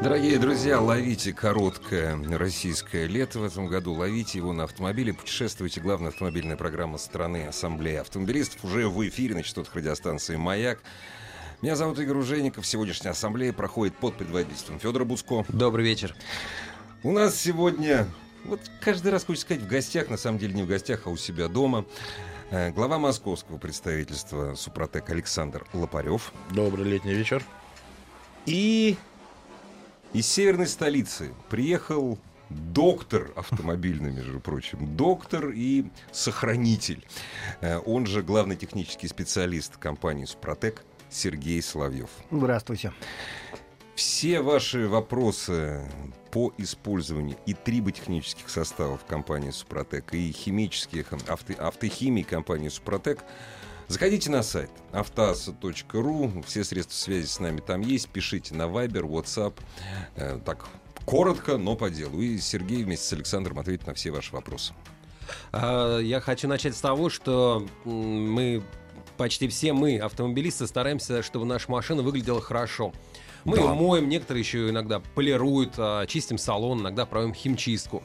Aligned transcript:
Дорогие 0.00 0.38
друзья, 0.38 0.80
ловите 0.80 1.32
короткое 1.32 2.16
российское 2.38 3.06
лето 3.06 3.40
в 3.40 3.44
этом 3.44 3.66
году. 3.66 3.94
Ловите 3.94 4.38
его 4.38 4.52
на 4.52 4.62
автомобиле. 4.64 5.12
Путешествуйте. 5.12 5.80
Главная 5.80 6.10
автомобильная 6.10 6.56
программа 6.56 6.98
страны 6.98 7.46
Ассамблея 7.48 8.02
автомобилистов 8.02 8.64
уже 8.64 8.88
в 8.88 9.06
эфире 9.08 9.34
на 9.34 9.42
частотах 9.42 9.74
радиостанции 9.74 10.36
«Маяк». 10.36 10.80
Меня 11.62 11.74
зовут 11.74 11.98
Игорь 11.98 12.18
Ужеников. 12.18 12.64
Сегодняшняя 12.64 13.10
ассамблея 13.10 13.52
проходит 13.52 13.96
под 13.96 14.14
предводительством 14.14 14.78
Федора 14.78 15.04
Буско. 15.04 15.44
Добрый 15.48 15.84
вечер. 15.84 16.14
У 17.02 17.10
нас 17.10 17.34
сегодня, 17.34 18.06
вот 18.44 18.60
каждый 18.80 19.10
раз 19.10 19.24
хочется 19.24 19.46
сказать, 19.46 19.64
в 19.64 19.68
гостях, 19.68 20.10
на 20.10 20.16
самом 20.16 20.38
деле 20.38 20.54
не 20.54 20.62
в 20.62 20.68
гостях, 20.68 21.02
а 21.06 21.10
у 21.10 21.16
себя 21.16 21.48
дома. 21.48 21.84
Э, 22.50 22.70
Глава 22.70 22.98
московского 22.98 23.58
представительства 23.58 24.54
Супротек 24.54 25.10
Александр 25.10 25.66
Лопарев. 25.72 26.32
Добрый 26.50 26.84
летний 26.84 27.14
вечер. 27.14 27.42
И 28.46 28.96
из 30.12 30.26
северной 30.26 30.66
столицы 30.66 31.34
приехал 31.48 32.18
доктор 32.48 33.30
автомобильный, 33.36 34.10
между 34.10 34.40
прочим, 34.40 34.96
доктор 34.96 35.50
и 35.50 35.86
сохранитель. 36.12 37.06
Э, 37.60 37.78
Он 37.78 38.06
же 38.06 38.22
главный 38.22 38.56
технический 38.56 39.08
специалист 39.08 39.76
компании 39.76 40.24
«Супротек» 40.24 40.84
Сергей 41.10 41.60
Соловьев. 41.62 42.10
Здравствуйте. 42.30 42.92
Все 43.94 44.40
ваши 44.40 44.88
вопросы 44.88 45.82
по 46.30 46.52
использованию 46.56 47.36
и 47.46 47.54
триботехнических 47.54 48.48
составов 48.48 49.04
компании 49.04 49.50
«Супротек», 49.50 50.14
и 50.14 50.30
химических, 50.32 51.12
авто, 51.26 51.54
автохимии 51.58 52.22
компании 52.22 52.68
«Супротек», 52.68 53.24
Заходите 53.88 54.30
на 54.30 54.42
сайт 54.42 54.70
автоаса.ру, 54.92 56.42
все 56.46 56.62
средства 56.62 56.94
связи 56.94 57.26
с 57.26 57.40
нами 57.40 57.60
там 57.60 57.80
есть, 57.80 58.08
пишите 58.10 58.54
на 58.54 58.64
Viber, 58.64 59.00
WhatsApp, 59.02 59.54
э, 60.16 60.38
так 60.44 60.66
коротко, 61.06 61.56
но 61.56 61.74
по 61.74 61.88
делу. 61.88 62.20
И 62.20 62.36
Сергей 62.38 62.84
вместе 62.84 63.06
с 63.06 63.12
Александром 63.14 63.58
ответит 63.58 63.86
на 63.86 63.94
все 63.94 64.10
ваши 64.10 64.32
вопросы. 64.34 64.74
А, 65.52 65.98
Я 66.00 66.20
хочу 66.20 66.48
начать 66.48 66.76
с 66.76 66.80
того, 66.82 67.08
что 67.08 67.66
мы, 67.84 68.62
почти 69.16 69.48
все 69.48 69.72
мы, 69.72 69.98
автомобилисты, 69.98 70.66
стараемся, 70.66 71.22
чтобы 71.22 71.46
наша 71.46 71.70
машина 71.70 72.02
выглядела 72.02 72.42
хорошо. 72.42 72.92
Мы 73.44 73.56
Да. 73.56 73.62
ее 73.62 73.68
моем, 73.72 74.08
некоторые 74.10 74.42
еще 74.42 74.68
иногда 74.68 75.00
полируют, 75.14 75.74
а, 75.78 76.06
чистим 76.06 76.36
салон, 76.36 76.80
иногда 76.82 77.06
проводим 77.06 77.32
химчистку. 77.34 78.02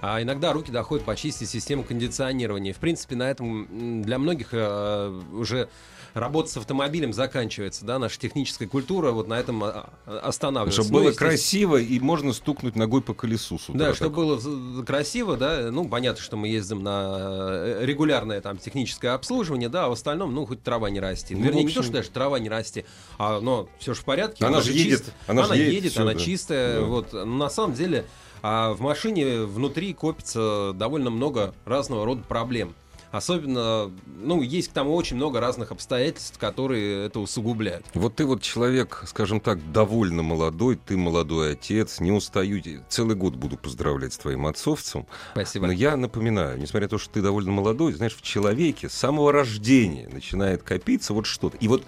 А 0.00 0.22
иногда 0.22 0.52
руки 0.52 0.70
доходят 0.70 1.04
почистить 1.04 1.48
систему 1.48 1.82
кондиционирования. 1.82 2.72
В 2.72 2.78
принципе, 2.78 3.16
на 3.16 3.30
этом 3.30 4.02
для 4.02 4.18
многих 4.18 4.48
э, 4.52 5.20
уже 5.32 5.68
работа 6.14 6.48
с 6.50 6.56
автомобилем 6.56 7.12
заканчивается, 7.12 7.84
да, 7.84 7.98
наша 7.98 8.18
техническая 8.18 8.66
культура 8.66 9.10
вот 9.12 9.28
на 9.28 9.34
этом 9.38 9.62
а, 9.62 9.90
останавливается. 10.06 10.82
Чтобы 10.82 10.92
Ну, 10.94 10.98
было 11.00 11.08
естественно, 11.10 11.30
красиво 11.30 11.76
и 11.76 12.00
можно 12.00 12.32
стукнуть 12.32 12.76
ногой 12.76 13.02
по 13.02 13.12
колесу 13.14 13.58
с 13.58 13.68
утра. 13.68 13.78
Да, 13.88 13.94
чтобы 13.94 14.16
было 14.16 14.82
красиво, 14.84 15.36
да, 15.36 15.68
ну, 15.70 15.86
понятно, 15.88 16.22
что 16.22 16.36
мы 16.36 16.48
ездим 16.48 16.82
на 16.82 17.16
э, 17.20 17.80
регулярное 17.84 18.40
там 18.40 18.56
техническое 18.58 19.10
обслуживание, 19.10 19.68
да, 19.68 19.84
а 19.84 19.88
в 19.90 19.92
остальном, 19.92 20.34
ну, 20.34 20.46
хоть 20.46 20.62
трава 20.62 20.90
не 20.90 20.98
расти. 20.98 21.34
Ну, 21.34 21.42
Вернее, 21.42 21.62
в 21.62 21.66
не 21.66 21.72
то, 21.72 21.80
общем- 21.80 21.90
что 21.92 21.98
даже 22.00 22.10
трава 22.10 22.38
не 22.38 22.48
расти, 22.48 22.84
а, 23.18 23.40
но 23.40 23.68
все 23.78 23.94
же 23.94 24.00
в 24.00 24.04
порядке. 24.04 24.44
Она 24.44 24.60
же 24.60 24.72
ж 24.72 24.74
едет, 24.76 25.00
чист- 25.00 25.12
она 25.26 25.44
она, 25.44 25.54
едет, 25.54 25.72
едет, 25.84 25.98
она 25.98 26.14
да. 26.14 26.18
чистая, 26.18 26.80
Да. 26.80 26.86
вот. 26.86 27.12
Но 27.12 27.24
на 27.26 27.50
самом 27.50 27.74
деле 27.74 28.06
а 28.42 28.72
в 28.72 28.80
машине 28.80 29.44
внутри 29.44 29.94
копится 29.94 30.72
довольно 30.74 31.10
много 31.10 31.54
разного 31.64 32.04
рода 32.04 32.22
проблем. 32.22 32.74
Особенно, 33.10 33.90
ну, 34.06 34.42
есть 34.42 34.68
к 34.68 34.72
тому 34.72 34.94
очень 34.94 35.16
много 35.16 35.40
разных 35.40 35.72
обстоятельств, 35.72 36.38
которые 36.38 37.06
это 37.06 37.20
усугубляют. 37.20 37.86
Вот 37.94 38.16
ты 38.16 38.26
вот 38.26 38.42
человек, 38.42 39.02
скажем 39.06 39.40
так, 39.40 39.72
довольно 39.72 40.22
молодой, 40.22 40.76
ты 40.76 40.96
молодой 40.98 41.52
отец, 41.52 42.00
не 42.00 42.12
устаю, 42.12 42.62
целый 42.88 43.16
год 43.16 43.34
буду 43.34 43.56
поздравлять 43.56 44.12
с 44.12 44.18
твоим 44.18 44.46
отцовцем. 44.46 45.06
Спасибо. 45.32 45.68
Но 45.68 45.72
я 45.72 45.96
напоминаю, 45.96 46.58
несмотря 46.58 46.82
на 46.82 46.90
то, 46.90 46.98
что 46.98 47.14
ты 47.14 47.22
довольно 47.22 47.50
молодой, 47.50 47.94
знаешь, 47.94 48.14
в 48.14 48.20
человеке 48.20 48.90
с 48.90 48.94
самого 48.94 49.32
рождения 49.32 50.08
начинает 50.12 50.62
копиться 50.62 51.14
вот 51.14 51.24
что-то. 51.24 51.56
И 51.58 51.68
вот 51.68 51.84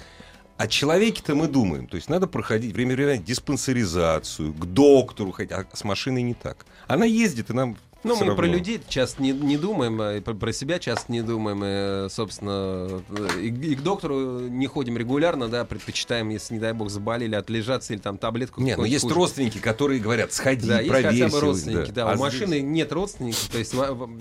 о 0.60 0.66
человеке-то 0.66 1.34
мы 1.34 1.48
думаем. 1.48 1.86
То 1.86 1.96
есть 1.96 2.10
надо 2.10 2.26
проходить 2.26 2.74
время 2.74 2.94
времени 2.94 3.22
диспансеризацию, 3.22 4.52
к 4.52 4.66
доктору 4.66 5.32
ходить. 5.32 5.52
А 5.52 5.64
с 5.72 5.84
машиной 5.84 6.20
не 6.20 6.34
так. 6.34 6.66
Она 6.86 7.06
ездит, 7.06 7.48
и 7.48 7.54
нам 7.54 7.78
Ну, 8.02 8.16
мы 8.16 8.34
про 8.34 8.42
равно. 8.44 8.56
людей 8.56 8.80
часто 8.88 9.22
не, 9.22 9.32
не 9.32 9.56
думаем, 9.58 10.00
а 10.00 10.16
и 10.16 10.20
про, 10.20 10.32
про 10.34 10.52
себя 10.52 10.78
часто 10.78 11.12
не 11.12 11.20
думаем. 11.22 11.62
И, 11.64 12.08
собственно, 12.10 13.02
и, 13.40 13.48
и 13.48 13.74
к 13.74 13.82
доктору 13.82 14.40
не 14.40 14.66
ходим 14.66 14.96
регулярно, 14.96 15.48
да, 15.48 15.64
предпочитаем, 15.64 16.30
если, 16.30 16.54
не 16.54 16.60
дай 16.60 16.72
бог, 16.72 16.88
заболели, 16.90 17.34
отлежаться 17.34 17.92
или 17.92 18.00
там 18.00 18.16
таблетку. 18.16 18.60
Нет, 18.60 18.78
но 18.78 18.84
какую-нибудь 18.84 18.92
есть 18.92 19.02
кушать. 19.02 19.16
родственники, 19.16 19.58
которые 19.58 20.00
говорят, 20.00 20.32
сходи, 20.32 20.66
Да, 20.66 20.78
есть 20.78 20.88
проверься. 20.88 21.24
хотя 21.24 21.32
бы 21.34 21.40
родственники, 21.40 21.90
да. 21.90 22.04
А 22.04 22.12
У 22.12 22.16
здесь- 22.16 22.20
машины 22.20 22.60
нет 22.60 22.92
родственников. 22.92 23.48
То 23.48 23.58
есть, 23.58 23.74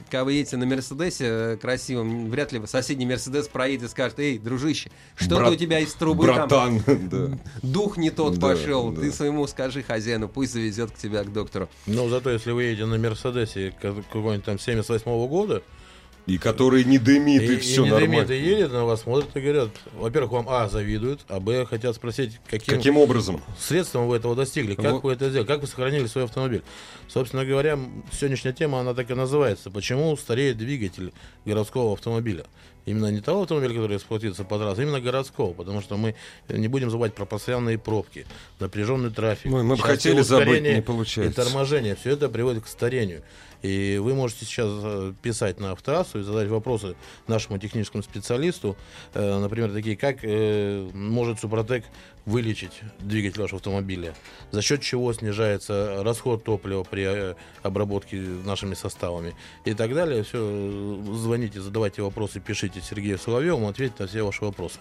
когда 0.10 0.24
вы 0.26 0.34
едете 0.34 0.58
на 0.58 0.66
Мерседесе 0.66 1.26
э, 1.28 1.58
красивом, 1.58 2.30
вряд 2.30 2.52
ли 2.52 2.62
соседний 2.66 3.06
Мерседес 3.06 3.48
проедет 3.48 3.86
и 3.86 3.88
скажет, 3.92 4.20
эй, 4.20 4.38
дружище, 4.40 4.92
что 5.16 5.38
Брат- 5.38 5.52
у 5.52 5.56
тебя 5.56 5.80
из 5.80 5.94
трубы 5.94 6.26
там 6.26 6.36
Братан, 6.48 6.84
да. 7.10 7.40
дух 7.64 7.98
не 7.98 8.10
тот 8.10 8.36
Да, 8.38 8.48
пошел. 8.50 8.92
да. 8.92 9.02
Ты 9.02 9.12
своему 9.12 9.48
скажи 9.48 9.84
хозяину, 9.84 10.28
пусть 10.28 10.54
завезет 10.54 10.92
к 10.92 10.96
тебя 10.98 11.24
к 11.24 11.32
доктору. 11.32 11.70
Но 11.88 12.10
зато 12.10 12.30
если 12.30 12.52
вы 12.52 12.64
едете 12.64 12.86
на 12.86 12.98
Мерседесе 12.98 13.69
ка- 13.72 13.94
какой-нибудь 14.12 14.46
там 14.46 14.60
78 14.60 15.28
года, 15.28 15.62
И 16.26 16.38
который 16.38 16.84
не 16.84 17.00
дымит, 17.00 17.42
и, 17.42 17.54
и, 17.56 17.58
все 17.58 17.84
не 17.86 17.90
нормально. 17.90 18.26
дымит, 18.26 18.32
и 18.32 18.50
едет 18.50 18.72
на 18.72 18.86
вас, 18.86 19.02
смотрят 19.02 19.36
и 19.36 19.40
говорят, 19.42 19.70
во-первых, 19.96 20.32
вам, 20.32 20.46
а, 20.50 20.70
завидуют, 20.70 21.22
а, 21.28 21.40
б, 21.40 21.66
хотят 21.66 21.96
спросить, 21.96 22.40
каким, 22.48 22.76
Каким 22.76 22.98
образом? 22.98 23.42
средством 23.60 24.08
вы 24.08 24.18
этого 24.18 24.36
достигли, 24.36 24.76
как 24.76 24.92
Вот. 24.94 25.04
вы 25.04 25.14
это 25.14 25.30
сделали, 25.30 25.48
как 25.48 25.62
вы 25.62 25.68
сохранили 25.68 26.06
свой 26.06 26.26
автомобиль. 26.26 26.62
Собственно 27.08 27.46
говоря, 27.46 27.80
сегодняшняя 28.12 28.54
тема, 28.54 28.80
она 28.82 28.94
так 28.94 29.10
и 29.10 29.16
называется. 29.16 29.72
Почему 29.72 30.16
стареет 30.18 30.58
двигатель 30.58 31.14
городского 31.46 31.94
автомобиля? 31.94 32.46
Именно 32.86 33.12
не 33.12 33.22
того 33.22 33.44
автомобиля, 33.44 33.74
который 33.76 33.98
эксплуатируется 33.98 34.44
по 34.44 34.58
трассам, 34.58 34.80
а 34.80 34.84
именно 34.84 35.02
городского, 35.02 35.54
потому 35.54 35.82
что 35.82 35.98
мы 35.98 36.16
не 36.48 36.68
будем 36.68 36.90
забывать 36.90 37.14
про 37.14 37.26
постоянные 37.26 37.78
пробки, 37.78 38.26
напряженный 38.60 39.10
трафик. 39.12 39.52
Мы- 39.52 39.64
мы 39.64 39.76
бы 39.76 39.82
хотели 39.84 40.22
забыть, 40.22 40.62
не 40.64 40.82
получается. 40.82 41.42
И 41.42 41.46
торможение. 41.46 41.96
Все 41.96 42.12
это 42.12 42.30
приводит 42.30 42.64
к 42.66 42.68
старению. 42.68 43.22
И 43.62 43.98
вы 44.02 44.16
можете 44.16 44.46
сейчас 44.46 44.70
э, 44.70 45.14
писать 45.22 45.60
на 45.60 45.72
автотрассу 45.72 46.20
и 46.20 46.24
задать 46.24 46.48
вопросы 46.48 46.96
нашему 47.28 47.58
техническому 47.58 48.04
специалисту, 48.04 48.78
э, 49.14 49.38
например, 49.40 49.72
такие, 49.72 49.98
как 49.98 50.20
э, 50.24 50.90
может 50.94 51.40
Супротек 51.40 51.84
вылечить 52.26 52.82
двигатель 53.00 53.42
вашего 53.42 53.58
автомобиля, 53.58 54.14
за 54.52 54.62
счет 54.62 54.82
чего 54.82 55.12
снижается 55.14 56.04
расход 56.04 56.44
топлива 56.44 56.84
при 56.84 57.36
обработке 57.64 58.18
нашими 58.18 58.76
составами 58.76 59.36
и 59.66 59.74
так 59.74 59.94
далее. 59.94 60.24
Все, 60.24 61.02
звоните, 61.14 61.60
задавайте 61.60 62.02
вопросы, 62.02 62.40
пишите 62.40 62.82
Сергею 62.82 63.18
Соловьеву, 63.18 63.64
он 63.64 63.70
ответит 63.70 64.00
на 64.00 64.08
все 64.08 64.24
ваши 64.24 64.46
вопросы. 64.46 64.80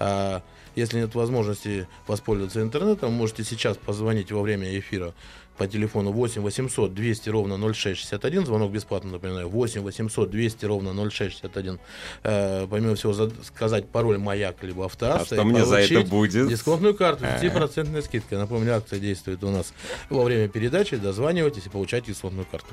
А 0.00 0.42
если 0.74 1.00
нет 1.00 1.14
возможности 1.14 1.86
воспользоваться 2.06 2.62
интернетом, 2.62 3.12
можете 3.12 3.44
сейчас 3.44 3.76
позвонить 3.76 4.32
во 4.32 4.42
время 4.42 4.76
эфира 4.78 5.14
по 5.58 5.66
телефону 5.66 6.12
8 6.12 6.40
800 6.40 6.94
200 6.94 7.28
ровно 7.30 7.58
0661. 7.58 8.46
Звонок 8.46 8.70
бесплатно, 8.72 9.10
напоминаю. 9.10 9.48
8 9.48 9.82
800 9.82 10.30
200 10.30 10.64
ровно 10.66 10.92
0661. 11.10 11.78
Э, 12.22 12.66
помимо 12.70 12.94
всего, 12.94 13.12
зад- 13.12 13.32
сказать 13.44 13.88
пароль 13.88 14.18
«Маяк» 14.18 14.62
либо 14.62 14.84
«Автоасса». 14.84 15.22
А 15.22 15.24
что 15.26 15.44
мне 15.44 15.64
за 15.64 15.80
это 15.80 16.08
будет? 16.08 16.48
Дисконтную 16.48 16.94
карту 16.94 17.24
с 17.24 17.42
10% 17.42 18.02
скидкой. 18.02 18.38
Напомню, 18.38 18.76
акция 18.76 18.98
действует 19.00 19.42
у 19.44 19.50
нас 19.50 19.72
во 20.08 20.22
время 20.24 20.48
передачи. 20.48 20.96
Дозванивайтесь 20.96 21.66
и 21.66 21.68
получайте 21.68 22.12
дисконтную 22.12 22.46
карту. 22.50 22.72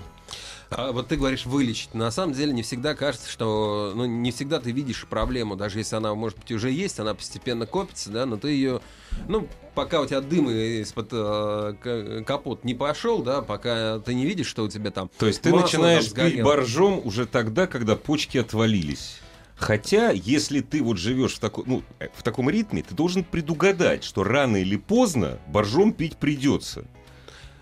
А 0.69 0.91
вот 0.91 1.07
ты 1.07 1.15
говоришь 1.15 1.45
вылечить. 1.45 1.93
На 1.93 2.11
самом 2.11 2.33
деле 2.33 2.53
не 2.53 2.63
всегда 2.63 2.95
кажется, 2.95 3.29
что 3.29 3.93
ну, 3.95 4.05
не 4.05 4.31
всегда 4.31 4.59
ты 4.59 4.71
видишь 4.71 5.05
проблему, 5.07 5.55
даже 5.55 5.79
если 5.79 5.95
она, 5.95 6.13
может 6.15 6.39
быть, 6.39 6.51
уже 6.51 6.71
есть, 6.71 6.99
она 6.99 7.13
постепенно 7.13 7.65
копится, 7.65 8.09
да, 8.09 8.25
но 8.25 8.37
ты 8.37 8.49
ее, 8.49 8.81
ну, 9.27 9.47
пока 9.75 10.01
у 10.01 10.05
тебя 10.05 10.21
дым 10.21 10.49
из-под 10.49 11.09
э, 11.11 12.23
капот 12.25 12.63
не 12.63 12.73
пошел, 12.73 13.21
да, 13.21 13.41
пока 13.41 13.99
ты 13.99 14.13
не 14.13 14.25
видишь, 14.25 14.47
что 14.47 14.63
у 14.63 14.67
тебя 14.67 14.91
там. 14.91 15.09
То 15.17 15.27
есть 15.27 15.41
ты 15.41 15.53
начинаешь 15.53 16.11
пить 16.11 16.41
боржом 16.41 17.01
уже 17.05 17.25
тогда, 17.25 17.67
когда 17.67 17.95
почки 17.95 18.37
отвалились. 18.37 19.19
Хотя, 19.57 20.11
если 20.11 20.59
ты 20.59 20.83
вот 20.83 20.97
живешь 20.97 21.35
в, 21.35 21.39
тако- 21.39 21.63
ну, 21.65 21.81
э, 21.99 22.09
в 22.13 22.23
таком 22.23 22.49
ритме, 22.49 22.83
ты 22.83 22.93
должен 22.93 23.23
предугадать, 23.23 24.03
что 24.03 24.23
рано 24.23 24.57
или 24.57 24.75
поздно 24.75 25.39
боржом 25.47 25.93
пить 25.93 26.17
придется. 26.17 26.85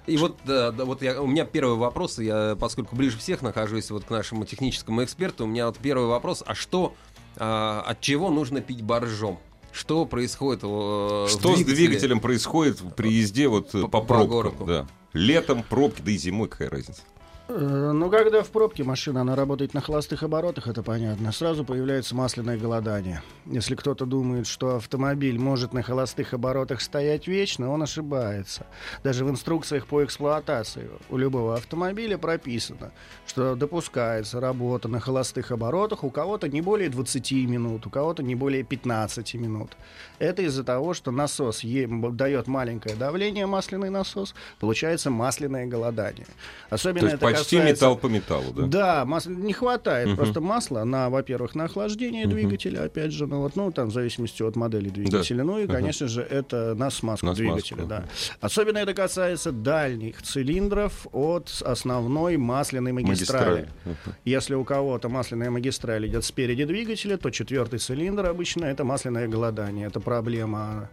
И 0.05 0.17
вот, 0.17 0.37
да, 0.45 0.71
да, 0.71 0.83
вот 0.85 1.01
я, 1.01 1.21
у 1.21 1.27
меня 1.27 1.45
первый 1.45 1.77
вопрос, 1.77 2.19
я, 2.19 2.57
поскольку 2.59 2.95
ближе 2.95 3.17
всех 3.17 3.41
нахожусь 3.41 3.89
вот 3.89 4.03
к 4.05 4.09
нашему 4.09 4.43
техническому 4.45 5.03
эксперту, 5.03 5.45
у 5.45 5.47
меня 5.47 5.67
вот 5.67 5.77
первый 5.77 6.07
вопрос, 6.07 6.43
а 6.45 6.55
что, 6.55 6.93
а, 7.37 7.81
от 7.87 8.01
чего 8.01 8.29
нужно 8.29 8.59
пить 8.61 8.81
боржом? 8.81 9.39
Что 9.71 10.05
происходит 10.05 10.61
э, 10.63 11.27
Что 11.29 11.55
с 11.55 11.55
двигателе? 11.55 11.75
двигателем 11.75 12.19
происходит 12.19 12.79
при 12.95 13.11
езде 13.11 13.47
вот 13.47 13.73
э, 13.73 13.81
По- 13.81 13.87
по, 13.87 14.01
по 14.01 14.05
пробкам? 14.05 14.29
городу. 14.29 14.65
Да. 14.65 14.87
Летом 15.13 15.63
пробки, 15.63 16.01
да 16.03 16.11
и 16.11 16.17
зимой 16.17 16.47
какая 16.47 16.69
разница? 16.69 17.01
Э, 17.49 17.91
Ну, 17.93 18.09
когда 18.09 18.41
в 18.41 18.49
пробке 18.49 18.83
машина, 18.83 19.21
она 19.21 19.35
работает 19.35 19.73
на 19.73 19.81
холостых 19.81 20.23
оборотах, 20.23 20.67
это 20.67 20.81
понятно. 20.81 21.31
Сразу 21.31 21.65
появляется 21.65 22.15
масляное 22.15 22.57
голодание. 22.57 23.21
Если 23.45 23.75
кто-то 23.75 24.05
думает, 24.05 24.47
что 24.47 24.77
автомобиль 24.77 25.37
может 25.37 25.73
на 25.73 25.83
холостых 25.83 26.33
оборотах 26.33 26.81
стоять 26.81 27.27
вечно, 27.27 27.69
он 27.69 27.83
ошибается. 27.83 28.65
Даже 29.03 29.25
в 29.25 29.29
инструкциях 29.29 29.87
по 29.87 30.03
эксплуатации 30.03 30.89
у 31.09 31.17
любого 31.17 31.55
автомобиля 31.55 32.17
прописано, 32.17 32.91
что 33.27 33.55
допускается 33.55 34.39
работа 34.39 34.87
на 34.87 34.99
холостых 34.99 35.51
оборотах 35.51 36.03
у 36.03 36.09
кого-то 36.09 36.47
не 36.47 36.61
более 36.61 36.89
20 36.89 37.31
минут, 37.47 37.85
у 37.85 37.89
кого-то 37.89 38.23
не 38.23 38.35
более 38.35 38.63
15 38.63 39.33
минут. 39.35 39.71
Это 40.17 40.41
из-за 40.43 40.63
того, 40.63 40.93
что 40.93 41.11
насос 41.11 41.61
дает 41.63 42.47
маленькое 42.47 42.95
давление, 42.95 43.45
масляный 43.45 43.89
насос, 43.89 44.33
получается 44.59 45.09
масляное 45.09 45.65
голодание. 45.65 46.27
Особенно 46.69 47.07
это 47.07 47.32
почти 47.33 47.57
касается- 47.57 47.85
металл 47.85 47.97
по 47.97 48.07
металлу, 48.07 48.51
да? 48.53 48.65
да, 48.67 49.05
масла 49.05 49.31
не 49.31 49.53
хватает 49.53 50.07
Мгм. 50.07 50.17
просто 50.17 50.41
масла 50.41 50.83
на, 50.83 51.09
во-первых, 51.09 51.55
на 51.55 51.65
охлаждение 51.65 52.25
Мгм. 52.25 52.35
двигателя, 52.35 52.83
опять 52.83 53.11
же, 53.11 53.27
ну 53.27 53.41
вот, 53.41 53.55
ну 53.55 53.71
там 53.71 53.89
в 53.89 53.93
зависимости 53.93 54.41
от 54.43 54.55
модели 54.55 54.89
двигателя, 54.89 55.43
ну 55.43 55.59
и, 55.59 55.67
конечно 55.67 56.07
же, 56.07 56.21
это 56.21 56.73
на 56.75 56.89
смазку 56.89 57.25
На 57.25 57.35
смазку, 57.35 57.53
двигателя, 57.53 57.85
да. 57.85 57.97
ага. 57.97 58.07
Особенно 58.41 58.77
это 58.79 58.93
касается 58.93 59.51
дальних 59.51 60.21
цилиндров 60.21 61.07
от 61.11 61.61
основной 61.65 62.37
масляной 62.37 62.91
магистрали. 62.91 63.49
Магистраль. 63.61 63.67
Мгм. 63.85 64.15
Если 64.25 64.55
у 64.55 64.63
кого-то 64.63 65.09
масляная 65.09 65.49
магистраль 65.51 66.07
идет 66.07 66.23
спереди 66.25 66.65
двигателя, 66.65 67.17
то 67.17 67.29
четвертый 67.29 67.79
цилиндр 67.79 68.25
обычно 68.25 68.65
это 68.65 68.83
масляное 68.83 69.27
голодание, 69.27 69.87
это 69.87 69.99
проблема. 69.99 70.89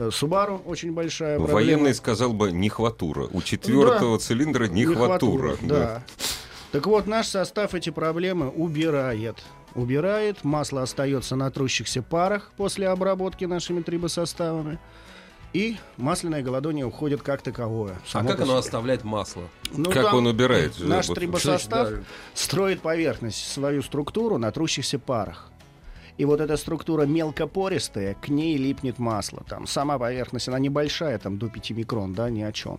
Э, 0.00 0.08
Subaru 0.08 0.62
очень 0.64 0.92
большая 0.92 1.36
проблема. 1.36 1.54
Военный 1.54 1.94
сказал 1.94 2.32
бы 2.32 2.50
нехватура. 2.50 3.28
У 3.32 3.42
четвертого 3.42 4.18
цилиндра 4.18 4.66
нехватура. 4.66 5.56
да. 5.62 6.02
Так 6.72 6.86
вот, 6.86 7.06
наш 7.06 7.26
состав 7.26 7.74
эти 7.74 7.90
проблемы 7.90 8.48
убирает. 8.48 9.42
Убирает, 9.74 10.44
масло 10.44 10.82
остается 10.82 11.34
на 11.36 11.50
трущихся 11.50 12.02
парах 12.02 12.52
после 12.56 12.88
обработки 12.88 13.44
нашими 13.44 13.82
трибосоставами. 13.82 14.78
И 15.52 15.76
масляное 15.96 16.42
голодание 16.42 16.86
уходит 16.86 17.22
как 17.22 17.42
таковое. 17.42 17.98
А 18.12 18.24
как 18.24 18.40
оно 18.40 18.56
оставляет 18.56 19.02
масло? 19.02 19.42
Ну, 19.72 19.90
Как 19.90 20.04
там 20.06 20.16
он 20.16 20.26
убирает? 20.28 20.74
Наш 20.78 21.08
трибосостав 21.08 21.88
строит 22.34 22.82
поверхность, 22.82 23.52
свою 23.52 23.82
структуру 23.82 24.38
на 24.38 24.52
трущихся 24.52 25.00
парах. 25.00 25.50
И 26.20 26.24
вот 26.26 26.38
эта 26.42 26.58
структура 26.58 27.06
мелкопористая, 27.06 28.12
к 28.12 28.28
ней 28.28 28.58
липнет 28.58 28.98
масло. 28.98 29.42
Там 29.48 29.66
сама 29.66 29.98
поверхность, 29.98 30.48
она 30.48 30.58
небольшая, 30.58 31.18
там 31.18 31.38
до 31.38 31.48
5 31.48 31.70
микрон, 31.70 32.12
да, 32.12 32.28
ни 32.28 32.42
о 32.42 32.52
чем. 32.52 32.78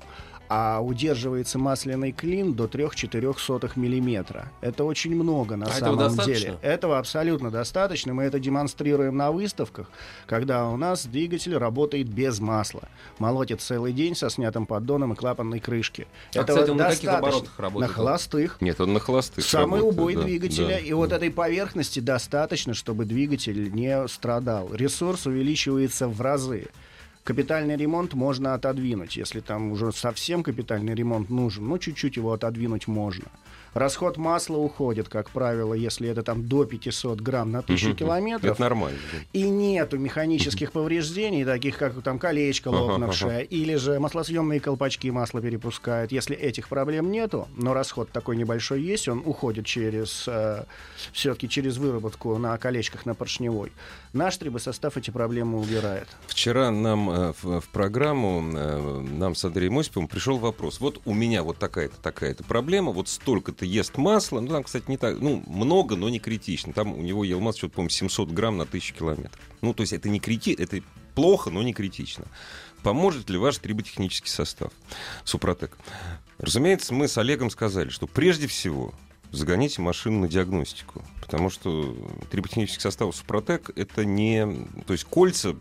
А 0.54 0.82
удерживается 0.82 1.58
масляный 1.58 2.12
клин 2.12 2.54
до 2.54 2.66
3-4 2.66 3.72
миллиметра. 3.78 4.52
Это 4.60 4.84
очень 4.84 5.16
много 5.16 5.56
на 5.56 5.66
А 5.66 5.70
этого 5.70 5.80
самом 5.80 5.98
достаточно? 5.98 6.34
деле. 6.46 6.58
Этого 6.62 7.00
абсолютно 7.00 7.50
достаточно. 7.50 8.14
Мы 8.14 8.24
это 8.24 8.38
демонстрируем 8.38 9.16
на 9.16 9.32
выставках, 9.32 9.90
когда 10.28 10.68
у 10.68 10.76
нас 10.76 11.06
двигатель 11.06 11.56
работает 11.56 12.10
без 12.10 12.42
масла. 12.42 12.90
Молотит 13.18 13.62
целый 13.62 13.94
день 13.94 14.14
со 14.14 14.30
снятым 14.30 14.66
поддоном 14.66 15.14
и 15.14 15.16
клапанной 15.16 15.62
крышки. 15.62 16.06
А, 16.36 16.40
Этого 16.40 16.58
кстати, 16.58 16.70
он 16.72 16.78
на 16.78 16.84
каких 16.90 17.04
достаточно. 17.04 17.28
оборотах 17.30 17.60
работает? 17.60 17.90
На 17.90 17.96
холостых. 17.96 18.58
Нет, 18.60 18.82
он 18.82 18.92
на 18.92 19.00
холостых 19.00 19.46
Самый 19.46 19.80
работает, 19.80 19.94
убой 20.00 20.16
да, 20.16 20.22
двигателя. 20.24 20.68
да. 20.68 20.80
И 20.80 20.92
вот 20.92 21.14
этой 21.14 21.32
поверхности 21.32 22.02
достаточно, 22.02 22.74
чтобы 22.74 23.06
двигатель 23.06 23.31
не 23.70 24.08
страдал. 24.08 24.74
Ресурс 24.74 25.26
увеличивается 25.26 26.08
в 26.08 26.20
разы. 26.22 26.68
Капитальный 27.24 27.78
ремонт 27.78 28.14
можно 28.14 28.56
отодвинуть, 28.56 29.16
если 29.16 29.42
там 29.42 29.72
уже 29.72 29.92
совсем 29.92 30.42
капитальный 30.42 30.96
ремонт 30.96 31.30
нужен, 31.30 31.68
ну 31.68 31.78
чуть-чуть 31.78 32.18
его 32.18 32.34
отодвинуть 32.34 32.88
можно. 32.88 33.26
Расход 33.74 34.18
масла 34.18 34.58
уходит, 34.58 35.08
как 35.08 35.30
правило, 35.30 35.74
если 35.74 36.10
это 36.10 36.24
там 36.24 36.46
до 36.46 36.66
500 36.66 37.22
грамм 37.22 37.52
на 37.52 37.60
1000 37.62 37.88
Мгм. 37.90 37.96
километров. 37.96 38.52
Это 38.52 38.62
нормально. 38.62 38.98
И 39.32 39.44
нету 39.50 39.98
механических 39.98 40.74
повреждений, 40.74 41.46
таких 41.46 41.78
как 41.78 42.02
там 42.04 42.20
колечко 42.20 42.70
Ага, 42.70 42.80
лопнувшее, 42.80 43.46
или 43.46 43.76
же 43.76 43.98
маслосъемные 44.00 44.60
колпачки 44.60 45.10
масло 45.10 45.42
перепускают. 45.42 46.12
Если 46.12 46.36
этих 46.36 46.68
проблем 46.68 47.12
нету, 47.12 47.48
но 47.56 47.74
расход 47.74 48.12
такой 48.12 48.36
небольшой 48.36 48.82
есть, 48.82 49.08
он 49.08 49.24
уходит 49.26 49.66
через 49.66 50.28
все-таки 51.14 51.48
через 51.48 51.78
выработку 51.78 52.38
на 52.38 52.58
колечках 52.58 53.06
на 53.06 53.16
поршневой. 53.16 53.72
Наш 54.14 54.36
трибосостав 54.36 54.98
эти 54.98 55.10
проблемы 55.10 55.58
убирает. 55.60 56.08
Вчера 56.28 56.70
нам 56.70 57.10
э, 57.10 57.34
в, 57.42 57.62
в 57.62 57.70
программу, 57.70 58.42
э, 58.54 59.00
нам 59.00 59.36
с 59.36 59.46
Андреем 59.46 59.80
Осиповым 59.80 60.10
пришел 60.10 60.38
вопрос. 60.38 60.82
Вот 60.82 61.02
у 61.06 61.14
меня 61.14 61.44
вот 61.44 61.58
такая-то, 61.60 61.96
такая-то 61.98 62.44
проблема, 62.44 62.92
вот 62.92 63.08
столько-то 63.08 63.66
ест 63.66 63.98
масла, 63.98 64.42
ну 64.42 64.48
там, 64.50 64.64
кстати, 64.64 64.84
не 64.90 64.98
так, 64.98 65.20
ну, 65.22 65.42
много, 65.48 65.96
но 65.96 66.10
не 66.10 66.20
критично. 66.20 66.74
Там 66.74 66.94
у 66.94 67.02
него 67.02 67.24
ел 67.24 67.40
масло, 67.40 67.60
что-то, 67.60 67.76
по-моему, 67.76 67.90
700 67.90 68.32
грамм 68.32 68.58
на 68.58 68.64
1000 68.64 68.94
километров. 68.94 69.42
Ну, 69.62 69.74
то 69.74 69.82
есть 69.82 69.94
это 69.94 70.10
не 70.10 70.20
критично, 70.20 70.64
это 70.64 70.82
плохо, 71.16 71.50
но 71.50 71.64
не 71.64 71.74
критично. 71.74 72.26
Поможет 72.84 73.30
ли 73.30 73.38
ваш 73.38 73.60
триботехнический 73.60 74.30
состав 74.30 74.72
Супротек? 75.24 75.78
Разумеется, 76.38 76.94
мы 76.94 77.08
с 77.08 77.18
Олегом 77.18 77.50
сказали, 77.50 77.90
что 77.90 78.08
прежде 78.08 78.48
всего 78.48 78.94
загоните 79.32 79.82
машину 79.82 80.22
на 80.22 80.28
диагностику, 80.28 81.04
потому 81.22 81.50
что 81.50 81.96
триботехнический 82.30 82.82
состав 82.82 83.16
Супротек 83.16 83.72
это 83.76 84.06
не... 84.06 84.68
То 84.86 84.94
есть 84.94 85.06
кольца 85.06 85.56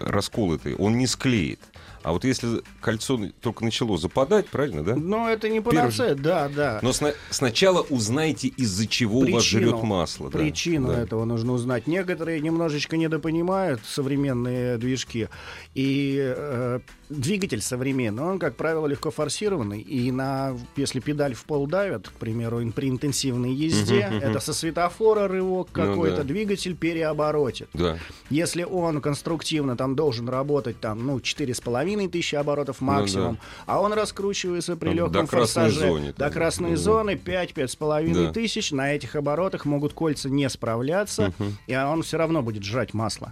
расколотые, 0.00 0.76
он 0.76 0.98
не 0.98 1.06
склеит. 1.06 1.60
А 2.04 2.12
вот 2.12 2.24
если 2.24 2.62
кольцо 2.80 3.18
только 3.40 3.64
начало 3.64 3.96
западать, 3.98 4.46
правильно, 4.46 4.84
да? 4.84 4.94
Но 4.94 5.28
это 5.28 5.48
не 5.48 5.60
панацея, 5.60 6.14
да, 6.14 6.48
да. 6.54 6.78
Но 6.82 6.92
сна- 6.92 7.14
сначала 7.30 7.80
узнайте, 7.80 8.48
из-за 8.48 8.86
чего 8.86 9.20
у 9.20 9.22
вас 9.32 9.42
Причину. 9.42 9.70
жрет 9.70 9.82
масло. 9.82 10.28
Причину 10.30 10.88
Да. 10.88 11.00
этого 11.00 11.24
нужно 11.24 11.52
узнать. 11.54 11.86
Некоторые 11.86 12.40
немножечко 12.40 12.96
недопонимают 12.96 13.80
современные 13.84 14.76
движки. 14.78 15.28
И 15.74 16.18
э, 16.22 16.80
двигатель 17.08 17.62
современный, 17.62 18.22
он, 18.22 18.38
как 18.38 18.56
правило, 18.56 18.86
легко 18.86 19.10
форсированный. 19.10 19.80
И 19.80 20.12
на, 20.12 20.56
если 20.76 21.00
педаль 21.00 21.34
в 21.34 21.44
пол 21.44 21.66
давят, 21.66 22.08
к 22.08 22.12
примеру, 22.12 22.60
при 22.76 22.88
интенсивной 22.90 23.52
езде, 23.52 24.06
Мгм, 24.08 24.16
мгм. 24.18 24.24
это 24.28 24.40
со 24.40 24.52
светофора 24.52 25.26
рывок 25.26 25.68
Ну 25.74 25.82
какой-то, 25.82 26.18
да. 26.18 26.22
двигатель 26.24 26.76
переоборотит. 26.76 27.68
Да. 27.72 27.98
Если 28.30 28.62
он 28.62 29.00
конструктивно 29.00 29.76
там 29.76 29.96
должен 29.96 30.28
работать 30.28 30.78
там, 30.80 31.06
ну, 31.06 31.18
4,5 31.18 31.93
тысячи 32.08 32.34
оборотов 32.34 32.80
максимум, 32.80 33.38
а 33.66 33.80
он 33.80 33.92
раскручивается 33.92 34.76
при 34.76 34.90
легком 34.90 35.12
до 35.12 35.26
красной 35.26 35.38
форсаже 35.70 35.80
зоне 35.80 36.14
до 36.16 36.30
красной 36.30 36.70
да. 36.70 36.76
зоны 36.76 37.10
5-5,5 37.12 38.14
Да. 38.26 38.32
тысяч, 38.32 38.70
на 38.72 38.92
этих 38.94 39.16
оборотах 39.16 39.64
могут 39.64 39.92
кольца 39.92 40.28
не 40.28 40.48
справляться, 40.48 41.32
и 41.66 41.76
он 41.76 42.02
все 42.02 42.16
равно 42.18 42.42
будет 42.42 42.62
жрать 42.64 42.94
масло. 42.94 43.30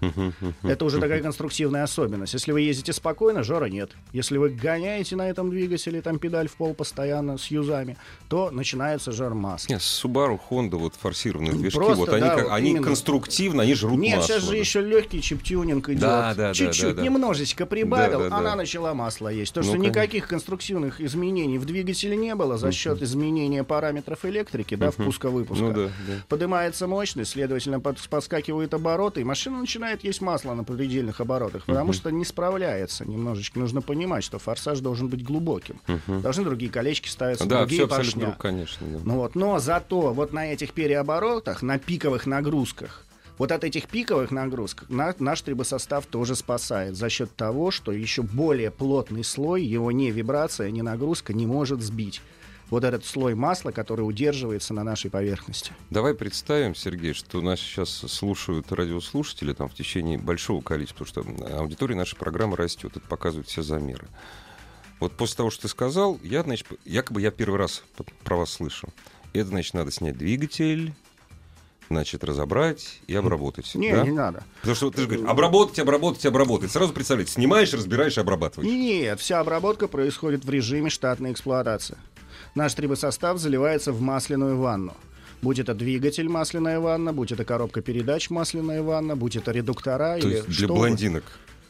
Это 0.63 0.85
уже 0.85 0.99
такая 1.01 1.21
конструктивная 1.23 1.83
особенность. 1.85 2.35
Если 2.35 2.53
вы 2.53 2.61
ездите 2.63 2.93
спокойно, 2.93 3.43
жора 3.43 3.67
нет. 3.67 3.91
Если 4.13 4.39
вы 4.39 4.51
гоняете 4.51 5.17
на 5.17 5.29
этом 5.29 5.51
двигателе, 5.51 6.01
там 6.03 6.19
педаль 6.19 6.49
в 6.49 6.53
пол 6.57 6.75
постоянно 6.75 7.39
с 7.39 7.47
юзами, 7.49 7.97
то 8.29 8.51
начинается 8.51 9.13
жар 9.13 9.35
масла. 9.35 9.73
Нет, 9.75 9.81
Subaru, 9.81 10.39
Honda, 10.51 10.77
вот 10.77 10.95
форсированные 11.01 11.53
движки, 11.53 11.77
Просто, 11.79 11.95
вот 11.97 12.09
они, 12.11 12.21
да, 12.23 12.35
как- 12.37 12.45
вот 12.45 12.53
они 12.53 12.71
именно. 12.71 12.87
конструктивно, 12.87 13.63
они 13.63 13.75
жрут 13.75 13.99
Нет, 13.99 14.17
масло. 14.19 14.35
сейчас 14.35 14.45
же 14.45 14.51
да. 14.53 14.57
еще 14.57 14.81
легкий 14.81 15.21
чип-тюнинг 15.21 15.89
идет. 15.89 16.01
Да, 16.01 16.35
да, 16.35 16.49
да, 16.49 16.55
Чуть-чуть, 16.55 16.91
да, 16.91 16.93
да. 16.95 17.03
немножечко 17.03 17.67
прибавил, 17.67 18.19
Да, 18.21 18.29
да, 18.29 18.31
да. 18.31 18.37
Начала 18.57 18.95
масло 18.95 19.29
есть. 19.29 19.53
То, 19.55 19.61
Ну, 19.61 19.65
что 19.65 19.73
конечно. 19.75 19.91
никаких 19.91 20.29
конструктивных 20.29 21.01
изменений 21.01 21.59
в 21.59 21.65
двигателе 21.65 22.17
не 22.17 22.35
было 22.35 22.59
за 22.59 22.73
счет 22.73 23.01
изменения 23.03 23.65
параметров 23.65 24.25
электрики, 24.25 24.75
да, 24.75 24.91
впуска-выпуска. 24.91 25.63
Ну 25.65 25.73
да, 25.73 25.85
да. 25.87 26.15
Поднимается 26.29 26.87
мощность, 26.87 27.33
следовательно, 27.33 27.81
под- 27.81 27.99
подскакивают 28.09 28.75
обороты, 28.75 29.21
и 29.21 29.25
машина 29.25 29.59
начинает 29.59 30.05
есть 30.05 30.21
масло 30.21 30.55
на 30.55 30.65
предельных 30.65 31.21
оборотах, 31.21 31.65
потому 31.65 31.93
что 31.93 32.11
не 32.11 32.25
справляется 32.25 33.05
немножечко. 33.09 33.59
Нужно 33.59 33.83
понимать, 33.83 34.25
что 34.25 34.39
форсаж 34.39 34.81
должен 34.81 35.09
быть 35.09 35.23
глубоким. 35.25 35.81
Должны 36.07 36.45
другие 36.45 36.71
колечки 36.71 37.09
ставиться, 37.09 37.47
Да, 37.47 37.61
другие 37.61 37.87
поршня. 37.87 38.27
друг, 38.27 38.39
конечно. 38.39 38.87
да. 38.87 38.99
Ну 39.05 39.17
вот, 39.17 39.35
но 39.35 39.59
зато 39.59 40.13
вот 40.13 40.33
на 40.33 40.53
этих 40.53 40.73
переоборотах, 40.73 41.63
на 41.63 41.79
пиковых 41.79 42.27
нагрузках, 42.27 43.05
вот 43.43 43.51
от 43.51 43.65
этих 43.65 43.89
пиковых 43.89 44.31
нагрузок 44.31 44.85
на- 44.89 45.17
наш 45.19 45.41
трибосостав 45.43 46.07
тоже 46.07 46.37
спасает 46.37 46.95
за 46.95 47.09
счет 47.09 47.35
того, 47.35 47.73
что 47.73 47.91
еще 47.91 48.23
более 48.23 48.71
плотный 48.71 49.25
слой, 49.25 49.65
его 49.65 49.91
ни 49.91 50.13
вибрация, 50.13 50.71
ни 50.71 50.81
нагрузка 50.81 51.33
не 51.33 51.45
может 51.45 51.83
сбить. 51.83 52.21
Вот 52.71 52.85
этот 52.85 53.05
слой 53.05 53.35
масла, 53.35 53.73
который 53.73 54.03
удерживается 54.03 54.75
на 54.75 54.85
нашей 54.85 55.11
поверхности. 55.11 55.73
Давай 55.91 56.15
представим, 56.15 56.77
Сергей, 56.77 57.15
что 57.15 57.41
нас 57.41 57.59
сейчас 57.59 57.91
слушают 57.91 58.71
радиослушатели 58.71 59.53
там 59.55 59.69
в 59.69 59.75
течение 59.75 60.19
большого 60.19 60.63
количества, 60.63 61.05
что 61.05 61.27
аудитория 61.59 61.97
нашей 61.97 62.15
программы 62.15 62.57
растет, 62.57 62.93
это 62.97 63.09
показывают 63.09 63.49
все 63.49 63.63
замеры. 63.63 64.07
Вот 65.01 65.17
после 65.17 65.39
того, 65.39 65.51
что 65.51 65.63
ты 65.63 65.69
сказал, 65.69 66.17
я, 66.23 66.45
значит, 66.45 66.69
якобы 66.85 67.21
я 67.21 67.33
первый 67.33 67.59
раз 67.59 67.83
про 68.23 68.37
вас 68.37 68.53
слышу. 68.53 68.91
Это, 69.33 69.49
значит, 69.49 69.75
надо 69.75 69.91
снять 69.91 70.17
двигатель, 70.17 70.95
значит, 71.89 72.25
разобрать 72.25 73.01
и 73.07 73.15
обработать. 73.15 73.75
Не, 73.75 73.93
да? 73.93 74.03
не 74.03 74.11
надо. 74.11 74.45
Потому 74.61 74.75
что 74.77 74.91
ты 74.91 75.03
же 75.03 75.07
говоришь, 75.07 75.27
обработать, 75.29 75.79
обработать, 75.79 76.27
обработать. 76.27 76.71
Сразу 76.71 76.93
представляете, 76.93 77.33
снимаешь, 77.33 77.73
разбираешь, 77.73 78.19
обрабатываешь. 78.19 78.71
Нет, 78.71 79.21
вся 79.21 79.41
обработка 79.41 79.89
происходит 79.89 80.45
в 80.45 80.51
режиме 80.51 80.91
штатной 80.91 81.33
эксплуатации. 81.33 81.97
Наш 82.55 82.75
трибосостав 82.75 83.39
заливается 83.39 83.93
в 83.93 84.01
масляную 84.01 84.59
ванну. 84.59 84.95
Будь 85.43 85.59
это 85.59 85.75
двигатель 85.75 86.29
масляная 86.29 86.79
ванна, 86.79 87.13
будь 87.13 87.33
это 87.33 87.45
коробка 87.45 87.81
передач 87.83 88.31
масляная 88.31 88.83
ванна, 88.83 89.17
будь 89.17 89.35
это 89.35 89.51
редуктора 89.51 90.19
То 90.21 90.29
или 90.29 90.37
есть 90.37 90.47
для 90.47 90.67
что 90.67 90.75
блондинок. 90.75 91.25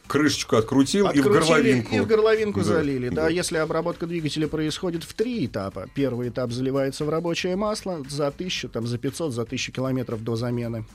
Крышечку 0.07 0.57
открутил 0.57 1.05
и 1.05 1.21
в 1.21 1.25
Открутили 1.27 1.39
горловинку. 1.39 1.95
И 1.95 1.99
в 1.99 2.07
горловинку 2.07 2.59
Да, 2.59 2.65
залили. 2.65 3.09
Да, 3.09 3.23
да. 3.23 3.29
если 3.29 3.57
обработка 3.57 4.05
двигателя 4.05 4.47
происходит 4.47 5.03
в 5.03 5.13
три 5.13 5.45
этапа. 5.45 5.87
Первый 5.95 6.29
этап 6.29 6.51
заливается 6.51 7.05
в 7.05 7.09
рабочее 7.09 7.55
масло 7.55 8.03
за 8.09 8.27
1000, 8.27 8.69
там, 8.69 8.85
за 8.85 8.97
500, 8.97 9.33
за 9.33 9.41
1000 9.43 9.71
километров 9.71 10.23
до 10.23 10.35
замены. 10.35 10.85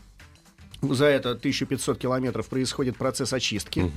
За 0.81 1.07
это 1.07 1.31
1500 1.33 1.99
километров 1.99 2.49
происходит 2.49 2.97
процесс 2.97 3.33
очистки. 3.33 3.91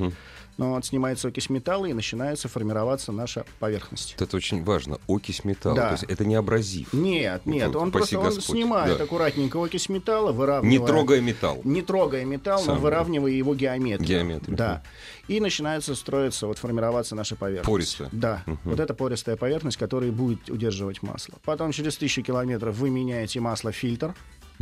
Но 0.57 0.71
вот 0.75 0.85
снимается 0.85 1.29
окись 1.29 1.50
металла 1.50 1.85
и 1.85 1.93
начинается 1.93 2.50
формироваться 2.50 3.11
наша 3.11 3.45
поверхность. 3.59 4.15
Это 4.19 4.35
очень 4.35 4.63
важно. 4.63 5.00
Окись 5.07 5.45
металла. 5.45 5.75
Да. 5.75 5.88
То 5.88 5.91
есть 5.93 6.03
это 6.03 6.25
не 6.25 6.35
абразив. 6.35 6.91
Нет, 6.91 7.45
нет, 7.45 7.67
Вот, 7.67 7.75
он 7.77 7.91
просто 7.91 8.19
он 8.19 8.25
Господь. 8.25 8.43
снимает 8.57 8.97
Да. 8.97 9.03
аккуратненько 9.05 9.63
окись 9.63 9.88
металла, 9.89 10.31
выравнивая... 10.33 10.79
Не 10.79 10.85
трогая 10.85 11.21
металл. 11.21 11.61
Не 11.63 11.81
трогая 11.81 12.25
металл, 12.25 12.59
Сам. 12.59 12.75
но 12.75 12.81
выравнивая 12.81 13.31
его 13.31 13.55
геометрию. 13.55 14.07
Геометрию. 14.07 14.57
Да. 14.57 14.83
И 15.27 15.39
начинается 15.39 15.95
строиться, 15.95 16.47
вот 16.47 16.57
формироваться 16.57 17.15
наша 17.15 17.35
поверхность. 17.38 17.71
Пористая. 17.71 18.09
Да. 18.11 18.43
Вот 18.65 18.79
это 18.79 18.93
пористая 18.93 19.38
поверхность, 19.38 19.77
которая 19.77 20.11
будет 20.11 20.50
удерживать 20.50 21.01
масло. 21.01 21.35
Потом 21.45 21.71
через 21.71 21.95
тысячу 21.95 22.23
километров 22.23 22.75
вы 22.75 22.89
меняете 22.89 23.39
масло-фильтр. 23.39 24.13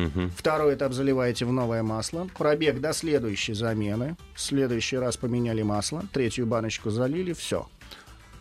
Мгм. 0.07 0.31
Второй 0.35 0.75
этап 0.75 0.93
заливаете 0.93 1.45
в 1.45 1.51
новое 1.51 1.83
масло. 1.83 2.27
Пробег 2.37 2.79
до 2.79 2.93
следующей 2.93 3.53
замены. 3.53 4.15
В 4.35 4.41
следующий 4.41 4.97
раз 4.97 5.17
поменяли 5.17 5.61
масло. 5.61 6.03
Третью 6.13 6.45
баночку 6.45 6.89
залили. 6.89 7.33
Все. 7.33 7.67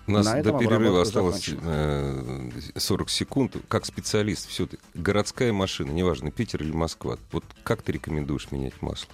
У 0.07 0.13
нас 0.13 0.25
На 0.25 0.43
до 0.43 0.59
перерыва 0.59 1.03
осталось 1.03 1.45
закончена. 1.45 2.51
э, 2.75 2.79
40 2.79 3.11
секунд. 3.11 3.57
Как 3.69 3.85
специалист, 3.85 4.49
все 4.49 4.67
городская 4.95 5.53
машина, 5.53 5.91
неважно, 5.91 6.31
Питер 6.31 6.63
или 6.63 6.73
Москва. 6.73 7.19
Вот 7.33 7.45
как 7.63 7.83
ты 7.83 7.93
рекомендуешь 7.93 8.51
менять 8.51 8.81
масло? 8.81 9.11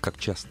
Как 0.00 0.18
часто? 0.18 0.48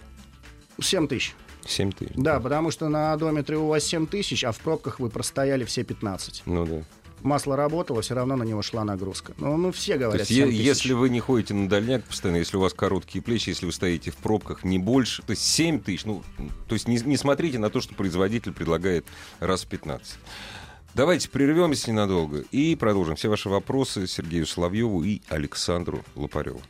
7 0.80 1.08
тысяч. 1.08 1.36
7 1.66 1.92
тысяч? 1.92 2.14
Да, 2.16 2.40
потому 2.40 2.72
что 2.72 2.88
на 2.88 3.12
одометре 3.14 3.58
у 3.58 3.68
вас 3.68 3.84
7 3.84 4.08
тысяч, 4.08 4.44
а 4.46 4.52
в 4.54 4.60
пробках 4.60 5.00
вы 5.00 5.10
простояли 5.10 5.66
все 5.66 5.84
15. 5.84 6.44
Ну 6.46 6.66
да. 6.66 6.84
Масло 7.26 7.56
работало, 7.56 8.04
все 8.04 8.14
равно 8.14 8.36
на 8.36 8.44
него 8.44 8.62
шла 8.62 8.84
нагрузка. 8.84 9.34
Ну, 9.40 9.58
ну 9.58 9.72
все 9.72 9.94
То 9.94 10.02
говорят, 10.02 10.30
есть, 10.30 10.32
е- 10.32 10.46
7 10.46 10.50
тысяч. 10.52 10.62
если 10.64 10.94
вы 10.94 11.10
не 11.10 11.20
ходите 11.20 11.56
на 11.56 11.68
дальняк 11.68 12.04
постоянно, 12.04 12.38
если 12.38 12.56
у 12.58 12.60
вас 12.60 12.72
короткие 12.76 13.24
плечи, 13.24 13.50
если 13.50 13.66
вы 13.66 13.72
стоите 13.72 14.12
в 14.12 14.16
пробках, 14.18 14.64
не 14.64 14.78
больше, 14.78 15.24
то 15.24 15.32
есть 15.32 15.42
7 15.42 15.80
тысяч, 15.80 16.06
ну, 16.06 16.22
то 16.68 16.76
есть 16.76 16.88
не, 16.88 16.98
не 17.00 17.18
смотрите 17.18 17.58
на 17.58 17.72
то, 17.72 17.82
что 17.82 17.96
производитель 17.96 18.52
предлагает 18.54 19.08
раз 19.40 19.64
в 19.64 19.68
15. 19.68 20.20
Давайте 20.94 21.28
прервемся 21.30 21.90
ненадолго 21.90 22.44
и 22.52 22.76
продолжим 22.76 23.16
все 23.16 23.28
ваши 23.28 23.50
вопросы 23.50 24.06
Сергею 24.06 24.46
Соловьеву 24.46 25.04
и 25.04 25.22
Александру 25.28 26.06
Лопареву. 26.14 26.62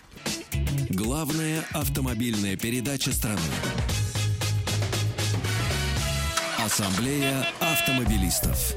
Главная 0.90 1.66
автомобильная 1.74 2.56
передача 2.56 3.12
страны. 3.12 3.42
Ассамблея 6.58 7.46
автомобилистов. 7.60 8.74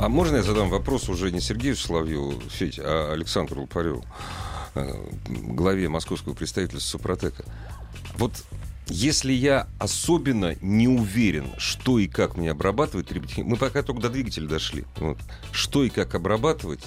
А 0.00 0.08
можно 0.08 0.36
я 0.36 0.42
задам 0.42 0.70
вопрос 0.70 1.10
уже 1.10 1.30
не 1.30 1.42
Сергею 1.42 1.76
Соловьеву, 1.76 2.32
Федь, 2.48 2.78
а 2.78 3.12
Александру 3.12 3.60
Лопареву, 3.60 4.02
э, 4.74 4.94
главе 5.26 5.90
московского 5.90 6.32
представительства 6.32 6.96
Супротека? 6.96 7.44
Вот 8.16 8.32
если 8.88 9.30
я 9.30 9.68
особенно 9.78 10.56
не 10.62 10.88
уверен, 10.88 11.48
что 11.58 11.98
и 11.98 12.08
как 12.08 12.38
мне 12.38 12.50
обрабатывать, 12.50 13.12
ребятки, 13.12 13.42
мы 13.42 13.58
пока 13.58 13.82
только 13.82 14.00
до 14.00 14.08
двигателя 14.08 14.48
дошли, 14.48 14.86
вот, 14.96 15.18
что 15.52 15.84
и 15.84 15.90
как 15.90 16.14
обрабатывать, 16.14 16.84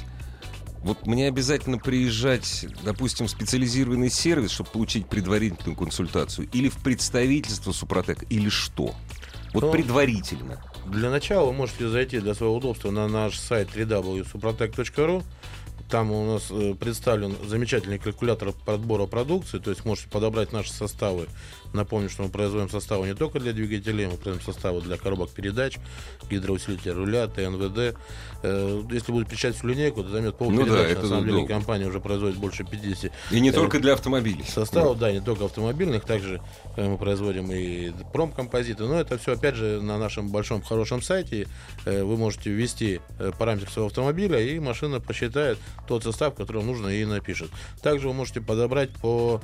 вот 0.80 1.06
мне 1.06 1.28
обязательно 1.28 1.78
приезжать, 1.78 2.66
допустим, 2.84 3.28
в 3.28 3.30
специализированный 3.30 4.10
сервис, 4.10 4.50
чтобы 4.50 4.72
получить 4.72 5.06
предварительную 5.06 5.78
консультацию, 5.78 6.50
или 6.52 6.68
в 6.68 6.78
представительство 6.78 7.74
Супротека, 7.74 8.26
или 8.26 8.50
что? 8.50 8.96
Вот 9.54 9.66
Ну, 9.66 9.72
предварительно. 9.72 10.64
Для 10.86 11.10
начала 11.10 11.48
вы 11.48 11.54
можете 11.54 11.88
зайти 11.88 12.20
для 12.20 12.34
своего 12.34 12.56
удобства 12.56 12.92
на 12.92 13.08
наш 13.08 13.38
сайт 13.38 13.70
www.suprotec.ru. 13.76 15.24
Там 15.90 16.12
у 16.12 16.34
нас 16.34 16.48
э, 16.50 16.74
представлен 16.74 17.36
замечательный 17.48 18.00
калькулятор 18.00 18.52
подбора 18.66 19.06
продукции, 19.06 19.60
то 19.60 19.70
есть 19.70 19.86
можете 19.86 20.10
подобрать 20.10 20.52
наши 20.52 20.72
составы. 20.72 21.28
Напомню, 21.74 22.10
что 22.10 22.24
мы 22.24 22.30
производим 22.30 22.70
составы 22.70 23.08
не 23.08 23.16
только 23.16 23.40
для 23.40 23.52
двигателей, 23.52 24.06
мы 24.06 24.18
производим 24.18 24.46
составы 24.54 24.82
для 24.82 24.98
коробок 24.98 25.32
передач, 25.32 25.78
гидроусилителя 26.30 26.94
руля, 26.94 27.28
ТНВД. 27.28 27.98
Э, 28.44 28.84
Если 28.92 29.12
будет 29.12 29.28
печать 29.28 29.56
всю 29.56 29.68
линейку, 29.68 30.04
то 30.04 30.10
займет 30.10 30.36
Ну 30.40 30.66
да, 30.66 30.88
На 30.88 31.08
самом 31.08 31.22
деле 31.26 31.34
долго. 31.38 31.48
компания 31.48 31.88
уже 31.88 32.00
производит 32.00 32.38
больше 32.38 32.64
50 32.64 33.12
И 33.32 33.40
не 33.40 33.50
Э, 33.50 33.54
только 33.54 33.80
для 33.80 33.94
автомобилей. 33.94 34.44
составов, 34.48 35.00
да, 35.00 35.12
не 35.12 35.20
только 35.22 35.46
автомобильных, 35.46 36.06
также 36.06 36.42
э, 36.78 36.88
мы 36.88 36.98
производим 36.98 37.52
и 37.52 37.92
промкомпозиты, 38.14 38.84
но 38.84 39.00
это 39.00 39.18
все, 39.18 39.34
опять 39.34 39.56
же, 39.56 39.82
на 39.82 39.98
нашем 39.98 40.30
большом 40.30 40.62
хорошем 40.62 41.02
сайте 41.02 41.48
вы 41.86 42.18
можете 42.18 42.50
ввести 42.52 43.02
э, 43.20 43.32
параметр 43.38 43.70
своего 43.72 43.88
автомобиля, 43.88 44.40
и 44.40 44.60
машина 44.60 45.00
посчитает 45.00 45.58
тот 45.88 46.04
состав, 46.04 46.36
который 46.36 46.64
нужно, 46.64 46.90
и 46.90 47.04
напишет. 47.06 47.50
Также 47.82 48.08
вы 48.08 48.14
можете 48.14 48.42
подобрать 48.42 48.90
по 48.92 49.42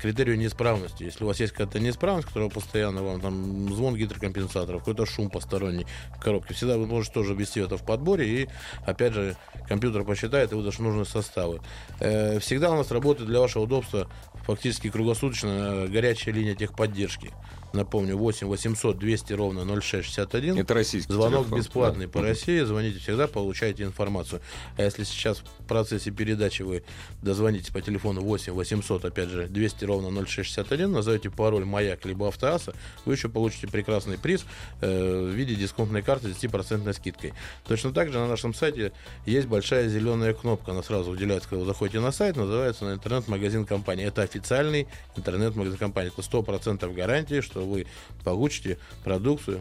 критерию 0.00 0.36
неисправности. 0.36 1.04
Если 1.04 1.22
у 1.22 1.26
вас 1.26 1.38
есть 1.38 1.52
какая-то 1.52 1.78
неисправность, 1.78 2.26
которая 2.28 2.50
постоянно 2.50 3.02
вам 3.02 3.20
там 3.20 3.72
звон 3.72 3.96
гидрокомпенсаторов, 3.96 4.80
какой-то 4.80 5.06
шум 5.06 5.30
посторонний 5.30 5.86
в 6.16 6.20
коробке, 6.20 6.54
всегда 6.54 6.76
вы 6.76 6.86
можете 6.86 7.14
тоже 7.14 7.34
ввести 7.34 7.60
это 7.60 7.76
в 7.76 7.84
подборе, 7.84 8.42
и 8.42 8.48
опять 8.84 9.12
же 9.12 9.36
компьютер 9.68 10.04
посчитает 10.04 10.52
и 10.52 10.54
выдаст 10.56 10.80
нужные 10.80 11.04
составы. 11.04 11.60
Э, 12.00 12.38
всегда 12.40 12.70
у 12.70 12.76
нас 12.76 12.90
работает 12.90 13.28
для 13.28 13.40
вашего 13.40 13.62
удобства 13.62 14.10
фактически 14.44 14.90
круглосуточно 14.90 15.48
э, 15.48 15.86
горячая 15.88 16.34
линия 16.34 16.54
техподдержки. 16.54 17.30
Напомню, 17.72 18.16
8 18.16 18.46
800 18.46 18.98
200 18.98 19.32
ровно 19.32 19.64
0661. 19.80 20.58
Это 20.58 20.74
российский 20.74 21.12
Звонок 21.12 21.44
телефон, 21.44 21.58
бесплатный 21.58 22.06
да. 22.06 22.12
по 22.12 22.22
России. 22.22 22.60
Звоните 22.60 22.98
всегда, 22.98 23.28
получаете 23.28 23.84
информацию. 23.84 24.40
А 24.76 24.82
если 24.82 25.04
сейчас 25.04 25.38
в 25.38 25.66
процессе 25.66 26.10
передачи 26.10 26.62
вы 26.62 26.82
дозвонитесь 27.22 27.70
по 27.70 27.80
телефону 27.80 28.22
8 28.22 28.52
800, 28.52 29.04
опять 29.04 29.28
же, 29.28 29.46
200 29.46 29.84
ровно 29.84 30.26
0661, 30.26 30.90
назовете 30.90 31.30
пароль 31.30 31.64
«Маяк» 31.64 32.04
либо 32.04 32.28
«Автоаса», 32.28 32.74
вы 33.04 33.14
еще 33.14 33.28
получите 33.28 33.68
прекрасный 33.68 34.18
приз 34.18 34.44
э, 34.80 35.22
в 35.24 35.28
виде 35.28 35.54
дисконтной 35.54 36.02
карты 36.02 36.32
с 36.32 36.36
10% 36.36 36.92
скидкой. 36.92 37.34
Точно 37.66 37.92
так 37.92 38.12
же 38.12 38.18
на 38.18 38.26
нашем 38.26 38.52
сайте 38.54 38.92
есть 39.26 39.46
большая 39.46 39.88
зеленая 39.88 40.34
кнопка. 40.34 40.72
Она 40.72 40.82
сразу 40.82 41.10
выделяется, 41.10 41.48
когда 41.48 41.64
вы 41.64 41.66
заходите 41.66 42.00
на 42.00 42.12
сайт, 42.12 42.36
называется 42.36 42.84
на 42.84 42.94
интернет-магазин 42.94 43.64
компании. 43.64 44.06
Это 44.06 44.22
официальный 44.22 44.88
интернет-магазин 45.16 45.78
компании. 45.78 46.12
Это 46.12 46.22
100% 46.22 46.92
гарантии, 46.92 47.40
что 47.40 47.59
вы 47.64 47.86
получите 48.24 48.78
продукцию 49.04 49.60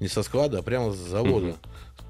не 0.00 0.08
со 0.08 0.22
склада, 0.22 0.58
а 0.58 0.62
прямо 0.62 0.92
с 0.92 0.96
завода. 0.96 1.56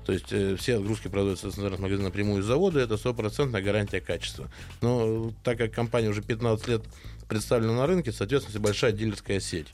То 0.07 0.13
есть 0.13 0.33
э, 0.33 0.57
все 0.57 0.77
отгрузки 0.77 1.09
продаются 1.09 1.51
с 1.51 1.59
интернет-магазина 1.59 2.09
напрямую 2.09 2.43
из 2.43 2.47
завода, 2.47 2.81
это 2.81 2.97
стопроцентная 2.97 3.63
гарантия 3.63 4.01
качества. 4.01 4.49
Но 4.81 5.29
э, 5.29 5.31
так 5.45 5.59
как 5.59 5.73
компания 5.73 6.09
уже 6.09 6.23
15 6.23 6.69
лет 6.69 6.83
представлена 7.29 7.75
на 7.75 7.87
рынке, 7.87 8.11
соответственно, 8.11 8.59
большая 8.61 8.93
дилерская 8.93 9.41
сеть. 9.41 9.69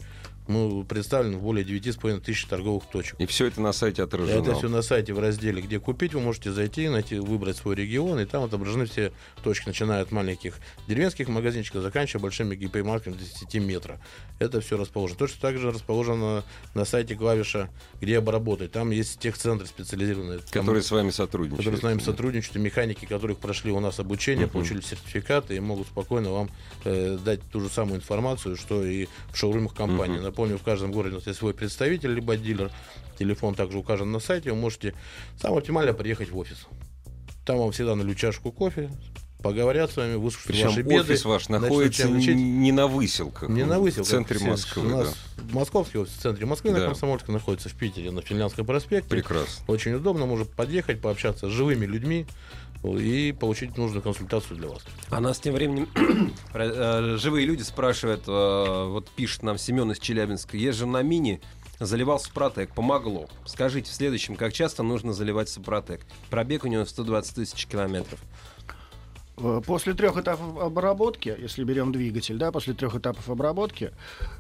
Мы 0.47 0.85
представлены 0.85 1.37
в 1.39 1.43
более 1.43 1.65
9,5 1.65 2.21
тысяч 2.21 2.45
торговых 2.47 2.85
точек. 2.87 3.17
И 3.19 3.27
все 3.27 3.47
это 3.47 3.61
на 3.61 3.73
сайте 3.73 4.03
отражено. 4.03 4.41
Это 4.41 4.55
все 4.55 4.69
на 4.69 4.83
сайте 4.83 5.13
в 5.13 5.19
разделе 5.19 5.61
«Где 5.63 5.81
купить». 5.81 6.15
Вы 6.15 6.21
можете 6.21 6.53
зайти, 6.53 6.89
найти, 6.89 7.19
выбрать 7.19 7.57
свой 7.57 7.75
регион, 7.75 8.21
и 8.21 8.25
там 8.27 8.45
отображены 8.45 8.87
все 8.87 9.13
точки, 9.43 9.67
начиная 9.67 10.03
от 10.03 10.13
маленьких 10.13 10.59
деревенских 10.87 11.29
магазинчиков, 11.29 11.83
заканчивая 11.83 12.23
большими 12.23 12.55
гипермаркетами 12.55 13.15
до 13.15 13.25
10 13.25 13.55
метра. 13.57 14.01
Это 14.39 14.61
все 14.61 14.77
расположено. 14.77 15.19
Точно 15.19 15.41
так 15.41 15.59
же 15.59 15.73
расположено 15.73 16.45
на 16.75 16.85
сайте 16.85 17.17
клавиша 17.17 17.69
«Где 18.01 18.19
обработать». 18.19 18.71
Там 18.73 18.91
есть 18.91 19.19
техцентры 19.19 19.67
специализированные. 19.67 20.39
Там- 20.39 20.61
Которые 20.67 20.83
с 20.83 20.91
вами 20.91 21.11
сотрудничают. 21.11 21.59
которые 21.59 21.81
с 21.81 21.83
нами 21.83 21.99
сотрудничают, 22.01 22.57
и 22.57 22.59
механики, 22.61 23.05
которых 23.05 23.39
прошли 23.39 23.73
у 23.73 23.81
нас 23.81 23.99
обучение, 23.99 24.47
получили 24.47 24.81
сертификаты 24.81 25.57
и 25.57 25.61
могут 25.61 25.89
спокойно 25.89 26.31
вам 26.31 26.51
э, 26.85 27.19
дать 27.25 27.41
ту 27.51 27.61
же 27.61 27.69
самую 27.69 27.97
информацию, 27.97 28.57
что 28.57 28.85
и 28.85 29.07
в 29.33 29.37
шоурумах 29.37 29.75
компании. 29.75 30.19
Напомню, 30.37 30.59
в 30.59 30.63
каждом 30.63 30.93
городе 30.93 31.15
у 31.15 31.19
нас 31.19 31.27
есть 31.27 31.39
свой 31.39 31.55
представитель, 31.55 32.13
либо 32.13 32.37
дилер. 32.37 32.71
Телефон 33.19 33.55
также 33.55 33.79
указан 33.79 34.13
на 34.13 34.21
сайте. 34.21 34.51
Вы 34.51 34.57
можете 34.59 34.93
самое 35.41 35.61
оптимально 35.61 35.95
приехать 35.95 36.29
в 36.29 36.37
офис. 36.37 36.67
Там 37.47 37.57
вам 37.57 37.73
всегда 37.73 37.95
налью 37.95 38.15
чашку 38.15 38.53
кофе, 38.53 38.91
поговорят 39.43 39.91
с 39.93 39.97
вами, 39.97 40.17
выслушают 40.17 40.49
Причем 40.49 40.67
ваши 40.69 40.83
беды. 40.83 41.01
офис 41.01 41.25
ваш 41.25 41.49
находится 41.49 42.07
лечить. 42.09 42.37
не 42.37 42.71
на 42.71 42.87
выселках. 42.87 43.49
Не 43.49 43.65
на 43.65 43.81
выселках. 43.81 44.09
В 44.09 44.11
центре 44.11 44.37
все- 44.37 44.47
Москвы, 44.49 44.83
У 44.85 44.89
нас 44.91 45.17
да. 45.39 45.43
московский 45.55 45.97
офис 46.01 46.13
в 46.13 46.21
центре 46.21 46.45
Москвы, 46.45 46.73
Да. 46.73 46.81
на 46.81 46.87
Комсомольской 46.89 47.33
находится 47.33 47.71
в 47.71 47.73
Питере, 47.75 48.11
на 48.11 48.21
Финляндском 48.21 48.67
проспекте. 48.67 49.09
Прекрасно. 49.09 49.65
Очень 49.69 49.95
удобно, 49.95 50.27
можно 50.27 50.45
подъехать, 50.45 51.01
пообщаться 51.01 51.49
с 51.49 51.51
живыми 51.51 51.87
людьми 51.87 52.27
и 52.95 53.33
получить 53.33 53.77
нужную 53.77 54.03
консультацию 54.03 54.57
для 54.57 54.69
вас. 54.69 54.83
А 55.11 55.21
нас 55.21 55.39
тем 55.39 55.55
временем 55.55 55.89
э, 56.55 57.17
живые 57.19 57.47
люди 57.47 57.63
спрашивают, 57.63 58.25
э, 58.27 58.87
вот 58.89 59.09
пишет 59.11 59.43
нам 59.43 59.59
Семен 59.59 59.91
из 59.93 59.99
Челябинска, 59.99 60.57
езжу 60.57 60.87
на 60.87 61.03
мини, 61.03 61.41
заливал 61.81 62.21
Супротек, 62.21 62.75
помогло. 62.75 63.29
Скажите, 63.45 63.91
в 63.91 63.95
следующем, 63.95 64.37
как 64.37 64.53
часто 64.53 64.83
нужно 64.83 65.13
заливать 65.13 65.49
Супротек? 65.49 66.01
Пробег 66.31 66.65
у 66.65 66.69
него 66.69 66.85
120 66.85 67.35
тысяч 67.35 67.67
километров. 67.67 68.21
Э, 69.39 69.61
После 69.65 69.95
трех 69.95 70.17
этапов 70.17 70.59
обработки, 70.59 71.35
если 71.39 71.65
берем 71.65 71.93
двигатель, 71.93 72.37
да, 72.37 72.53
после 72.53 72.75
трех 72.75 72.95
этапов 72.95 73.29
обработки, 73.29 73.93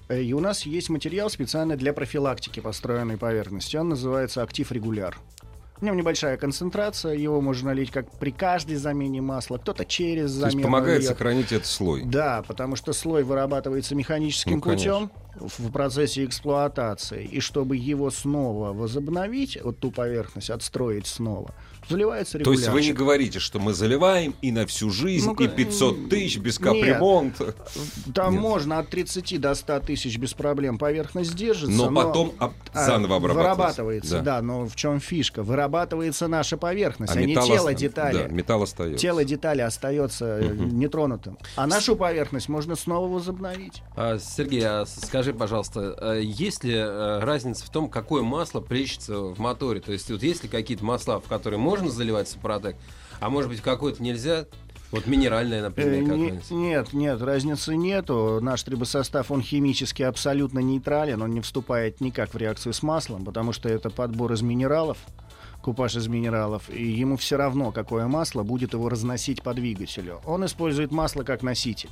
и 0.08 0.32
у 0.32 0.40
нас 0.40 0.64
есть 0.64 0.88
материал 0.88 1.28
специально 1.30 1.76
для 1.76 1.92
профилактики 1.92 2.60
построенной 2.60 3.18
поверхности. 3.18 3.76
Он 3.76 3.90
называется 3.90 4.42
актив 4.42 4.70
регуляр. 4.72 5.18
В 5.80 5.82
нем 5.82 5.96
небольшая 5.96 6.36
концентрация, 6.38 7.14
его 7.14 7.40
можно 7.40 7.66
налить 7.70 7.90
как 7.90 8.10
при 8.18 8.30
каждой 8.30 8.76
замене 8.76 9.20
масла, 9.20 9.58
кто-то 9.58 9.84
через 9.84 10.32
То 10.32 10.38
замену. 10.40 10.56
есть 10.58 10.62
помогает 10.64 10.98
льет. 11.00 11.08
сохранить 11.08 11.52
этот 11.52 11.66
слой. 11.66 12.02
Да, 12.04 12.42
потому 12.48 12.76
что 12.76 12.92
слой 12.94 13.24
вырабатывается 13.24 13.94
механическим 13.94 14.54
Ну, 14.54 14.60
путем 14.60 15.10
в 15.38 15.70
процессе 15.70 16.24
эксплуатации. 16.24 17.24
И 17.24 17.40
чтобы 17.40 17.76
его 17.76 18.10
снова 18.10 18.72
возобновить, 18.72 19.58
вот 19.62 19.78
ту 19.78 19.90
поверхность 19.90 20.48
отстроить 20.50 21.06
снова, 21.06 21.54
заливается 21.88 22.38
То 22.38 22.52
есть 22.52 22.68
вы 22.68 22.82
не 22.82 22.92
говорите, 22.92 23.38
что 23.38 23.58
мы 23.58 23.72
заливаем 23.74 24.34
и 24.42 24.52
на 24.52 24.66
всю 24.66 24.90
жизнь, 24.90 25.26
Ну-ка, 25.26 25.44
и 25.44 25.48
500 25.48 26.08
тысяч 26.08 26.38
без 26.38 26.58
нет. 26.58 26.68
капремонта. 26.68 27.54
Там 28.14 28.32
Нет. 28.34 28.42
можно 28.42 28.78
от 28.78 28.88
30 28.88 29.38
до 29.40 29.54
100 29.54 29.80
тысяч 29.80 30.18
без 30.18 30.34
проблем 30.34 30.78
поверхность 30.78 31.34
держится. 31.34 31.74
Но 31.76 31.92
потом 31.92 32.32
об- 32.38 32.52
а, 32.72 32.86
заново 32.86 33.16
обрабатывается. 33.16 33.82
Вырабатывается, 33.84 34.14
Да. 34.18 34.22
да. 34.22 34.42
но 34.42 34.66
в 34.66 34.74
чем 34.76 35.00
фишка? 35.00 35.42
Вырабатывается 35.42 36.28
наша 36.28 36.56
поверхность, 36.56 37.14
а, 37.14 37.20
не 37.20 37.26
металл 37.28 37.46
тело 37.46 37.56
оста- 37.70 37.74
детали. 37.74 38.18
Да, 38.18 38.28
металл 38.28 38.62
остается. 38.62 38.98
Тело 38.98 39.24
детали 39.24 39.60
остается 39.60 40.24
э, 40.40 40.54
нетронутым. 40.56 41.38
А 41.56 41.66
нашу 41.66 41.96
поверхность 41.96 42.48
можно 42.48 42.76
снова 42.76 43.08
возобновить. 43.12 43.82
А, 43.96 44.18
Сергей, 44.18 44.62
а 44.64 44.84
скажи, 44.86 45.32
пожалуйста, 45.32 45.96
э, 46.00 46.20
есть 46.22 46.64
ли 46.64 46.74
э, 46.74 47.18
разница 47.20 47.64
в 47.66 47.70
том, 47.70 47.88
какое 47.88 48.22
масло 48.22 48.60
плещется 48.60 49.18
в 49.20 49.38
моторе? 49.38 49.80
То 49.80 49.92
есть 49.92 50.10
вот 50.10 50.22
есть 50.22 50.42
ли 50.42 50.48
какие-то 50.48 50.84
масла, 50.84 51.20
в 51.20 51.24
которые 51.28 51.58
можно 51.58 51.75
заливать 51.84 52.28
Супротек, 52.28 52.76
а 53.20 53.30
может 53.30 53.50
быть 53.50 53.60
в 53.60 53.62
какое-то 53.62 54.02
нельзя? 54.02 54.46
Вот 54.92 55.06
минеральное, 55.08 55.58
Э, 55.58 55.62
например, 55.62 56.00
не- 56.02 56.06
какое-нибудь. 56.06 56.50
нет, 56.52 56.92
нет, 56.92 57.20
разницы 57.20 57.74
нету. 57.76 58.38
Наш 58.40 58.62
трибосостав, 58.62 59.30
он 59.32 59.42
химически 59.42 60.02
абсолютно 60.04 60.60
нейтрален, 60.60 61.20
он 61.22 61.30
не 61.32 61.40
вступает 61.40 62.00
никак 62.00 62.32
в 62.32 62.36
реакцию 62.36 62.72
с 62.72 62.82
маслом, 62.84 63.24
потому 63.24 63.52
что 63.52 63.68
это 63.68 63.90
подбор 63.90 64.32
из 64.32 64.42
минералов, 64.42 64.98
купаж 65.60 65.96
из 65.96 66.06
минералов, 66.06 66.70
и 66.70 66.86
ему 66.86 67.16
все 67.16 67.36
равно, 67.36 67.72
какое 67.72 68.06
масло 68.06 68.44
будет 68.44 68.74
его 68.74 68.88
разносить 68.88 69.42
по 69.42 69.54
двигателю. 69.54 70.20
Он 70.24 70.44
использует 70.46 70.92
масло 70.92 71.24
как 71.24 71.42
носитель. 71.42 71.90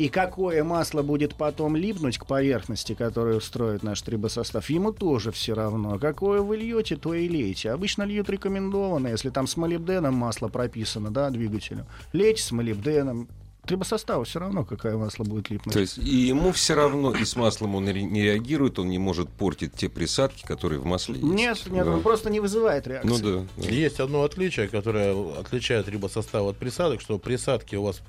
И 0.00 0.08
какое 0.08 0.64
масло 0.64 1.02
будет 1.02 1.34
потом 1.34 1.76
липнуть 1.76 2.16
к 2.16 2.24
поверхности, 2.24 2.94
которую 2.94 3.38
строит 3.42 3.82
наш 3.82 4.00
трибосостав, 4.00 4.70
ему 4.70 4.92
тоже 4.92 5.30
все 5.30 5.52
равно. 5.52 5.98
Какое 5.98 6.40
вы 6.40 6.56
льете, 6.56 6.96
то 6.96 7.12
и 7.12 7.28
лейте. 7.28 7.70
Обычно 7.70 8.04
льют 8.04 8.30
рекомендованно, 8.30 9.08
если 9.08 9.28
там 9.28 9.46
с 9.46 9.58
молибденом 9.58 10.14
масло 10.14 10.48
прописано, 10.48 11.10
да, 11.10 11.28
двигателю. 11.28 11.84
Лейте 12.14 12.42
с 12.42 12.50
молибденом. 12.50 13.28
Трибосоставу 13.66 14.24
все 14.24 14.40
равно, 14.40 14.64
какое 14.64 14.96
масло 14.96 15.22
будет 15.22 15.50
липнуть. 15.50 15.74
То 15.74 15.80
есть 15.80 15.98
и 15.98 16.16
ему 16.28 16.50
все 16.52 16.72
равно, 16.72 17.14
и 17.14 17.26
с 17.26 17.36
маслом 17.36 17.74
он 17.74 17.84
не 17.84 18.22
реагирует, 18.22 18.78
он 18.78 18.88
не 18.88 18.98
может 18.98 19.28
портить 19.28 19.74
те 19.74 19.90
присадки, 19.90 20.46
которые 20.46 20.80
в 20.80 20.86
масле 20.86 21.16
есть. 21.16 21.26
Нет, 21.26 21.58
нет, 21.66 21.84
Да. 21.84 21.92
он 21.92 22.00
просто 22.00 22.30
не 22.30 22.40
вызывает 22.40 22.86
реакции. 22.86 23.10
Ну 23.10 23.18
да. 23.18 23.46
да. 23.58 23.68
Есть 23.68 24.00
одно 24.00 24.22
отличие, 24.22 24.68
которое 24.68 25.14
отличает 25.38 25.90
рибосостав 25.90 26.46
от 26.46 26.56
присадок, 26.56 27.02
что 27.02 27.18
присадки 27.18 27.76
у 27.76 27.82
вас 27.82 28.00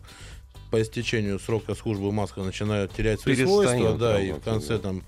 по 0.72 0.82
истечению 0.82 1.38
срока 1.38 1.76
службы 1.76 2.12
маска 2.12 2.42
начинают 2.42 2.94
терять 2.94 3.20
свои 3.20 3.36
свойства, 3.36 3.98
да, 3.98 4.20
и 4.22 4.32
в 4.32 4.40
конце 4.40 4.80
там 4.80 5.04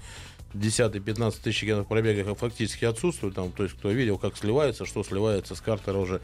10-15 0.54 1.36
тысяч 1.44 1.62
километров 1.62 1.88
пробега 1.88 2.36
фактически 2.36 2.86
отсутствуют. 2.86 3.36
Там, 3.36 3.52
то 3.52 3.64
есть, 3.64 3.76
кто 3.76 3.90
видел, 3.90 4.18
как 4.18 4.38
сливается, 4.38 4.86
что 4.86 5.04
сливается 5.04 5.56
с 5.56 5.62
картера 5.62 5.98
уже. 5.98 6.22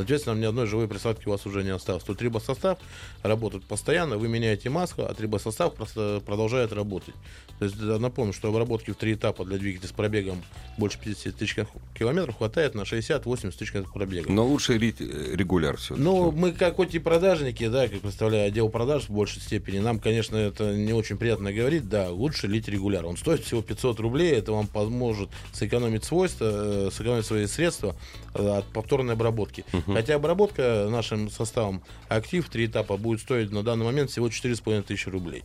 Соответственно, 0.00 0.40
ни 0.40 0.46
одной 0.46 0.66
живой 0.66 0.88
присадки 0.88 1.28
у 1.28 1.32
вас 1.32 1.44
уже 1.44 1.62
не 1.62 1.68
осталось. 1.68 2.02
Тут 2.04 2.16
трибосостав 2.16 2.78
работает 3.22 3.64
постоянно, 3.64 4.16
вы 4.16 4.28
меняете 4.28 4.70
маску, 4.70 5.02
а 5.02 5.12
трибосостав 5.12 5.74
просто 5.74 6.22
продолжает 6.24 6.72
работать. 6.72 7.14
То 7.58 7.66
есть, 7.66 7.78
напомню, 7.78 8.32
что 8.32 8.48
обработки 8.48 8.92
в 8.92 8.96
три 8.96 9.12
этапа 9.12 9.44
для 9.44 9.58
двигателя 9.58 9.90
с 9.90 9.92
пробегом 9.92 10.42
больше 10.78 10.98
50 10.98 11.36
тысяч 11.36 11.56
километров 11.94 12.38
хватает 12.38 12.74
на 12.74 12.82
60-80 12.82 13.50
тысяч 13.50 13.72
километров 13.72 13.92
пробега. 13.92 14.32
Но 14.32 14.46
лучше 14.46 14.78
э, 14.78 15.36
регуляр 15.36 15.76
все 15.76 15.96
Ну, 15.96 16.32
мы 16.32 16.52
как 16.52 16.76
хоть 16.76 16.94
и 16.94 16.98
продажники, 16.98 17.68
да, 17.68 17.86
как 17.86 18.00
представляю, 18.00 18.48
отдел 18.48 18.70
продаж 18.70 19.04
в 19.04 19.10
большей 19.10 19.42
степени, 19.42 19.80
нам, 19.80 20.00
конечно, 20.00 20.36
это 20.36 20.74
не 20.74 20.94
очень 20.94 21.18
приятно 21.18 21.52
говорить, 21.52 21.90
да, 21.90 22.08
лучше 22.08 22.46
лить 22.46 22.68
регуляр. 22.68 23.04
Он 23.04 23.18
стоит 23.18 23.44
всего 23.44 23.60
500 23.70 24.00
рублей, 24.00 24.32
это 24.32 24.50
вам 24.50 24.66
поможет 24.66 25.30
сэкономить 25.52 26.04
свойства, 26.04 26.46
э, 26.50 26.90
сэкономить 26.92 27.24
свои 27.24 27.46
средства 27.46 27.94
э, 28.34 28.58
от 28.58 28.64
повторной 28.66 29.14
обработки. 29.14 29.64
Хотя 29.86 30.16
обработка 30.16 30.88
нашим 30.90 31.30
составом 31.30 31.82
актив, 32.08 32.48
три 32.48 32.66
этапа, 32.66 32.96
будет 32.96 33.20
стоить 33.20 33.52
на 33.52 33.62
данный 33.62 33.84
момент 33.84 34.10
всего 34.10 34.26
4,5 34.26 34.82
тысячи 34.82 35.08
рублей. 35.08 35.44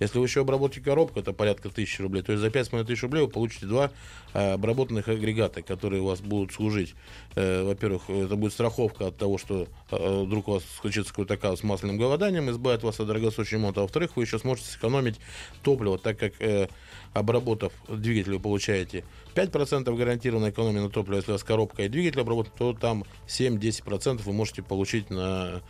Если 0.00 0.18
вы 0.18 0.26
еще 0.26 0.40
обработаете 0.40 0.84
коробку, 0.84 1.20
это 1.20 1.32
порядка 1.32 1.70
тысячи 1.70 2.02
рублей. 2.02 2.22
То 2.22 2.32
есть 2.32 2.42
за 2.42 2.48
5,5 2.48 2.84
тысяч 2.84 3.02
рублей 3.02 3.22
вы 3.22 3.28
получите 3.28 3.66
два 3.66 3.90
э, 4.32 4.52
обработанных 4.52 5.06
агрегата, 5.08 5.62
которые 5.62 6.02
у 6.02 6.06
вас 6.06 6.20
будут 6.20 6.52
служить. 6.52 6.94
Э, 7.36 7.62
во-первых, 7.62 8.10
это 8.10 8.34
будет 8.34 8.52
страховка 8.52 9.08
от 9.08 9.16
того, 9.16 9.38
что 9.38 9.68
э, 9.92 10.22
вдруг 10.24 10.48
у 10.48 10.52
вас 10.52 10.64
случится 10.80 11.12
какой-то 11.12 11.36
каз 11.36 11.60
с 11.60 11.62
масляным 11.62 11.96
голоданием, 11.96 12.50
избавит 12.50 12.82
вас 12.82 12.98
от 12.98 13.06
дорогостоящего 13.06 13.58
ремонта. 13.58 13.80
А 13.80 13.82
во-вторых, 13.82 14.16
вы 14.16 14.24
еще 14.24 14.38
сможете 14.38 14.68
сэкономить 14.68 15.20
топливо, 15.62 15.96
так 15.96 16.18
как 16.18 16.32
э, 16.40 16.68
обработав 17.14 17.72
двигатель, 17.88 18.32
вы 18.32 18.40
получаете 18.40 19.04
5% 19.34 19.96
гарантированной 19.96 20.50
экономии 20.50 20.80
на 20.80 20.90
топливо. 20.90 21.16
Если 21.16 21.30
у 21.30 21.34
вас 21.34 21.44
коробка 21.44 21.84
и 21.84 21.88
двигатель 21.88 22.20
обработан, 22.20 22.52
то 22.58 22.74
там 22.74 23.04
7-10% 23.26 24.22
вы 24.22 24.32
можете 24.32 24.62
получить 24.62 25.08
на 25.10 25.62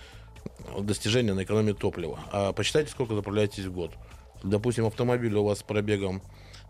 достижение 0.78 1.35
на 1.35 1.44
экономию 1.44 1.74
топлива. 1.74 2.18
А 2.33 2.52
посчитайте, 2.52 2.90
сколько 2.90 3.14
заправляетесь 3.14 3.64
в 3.64 3.72
год. 3.72 3.92
Допустим, 4.42 4.87
автомобиль 4.87 5.35
у 5.35 5.44
вас 5.44 5.61
с 5.61 5.62
пробегом 5.62 6.22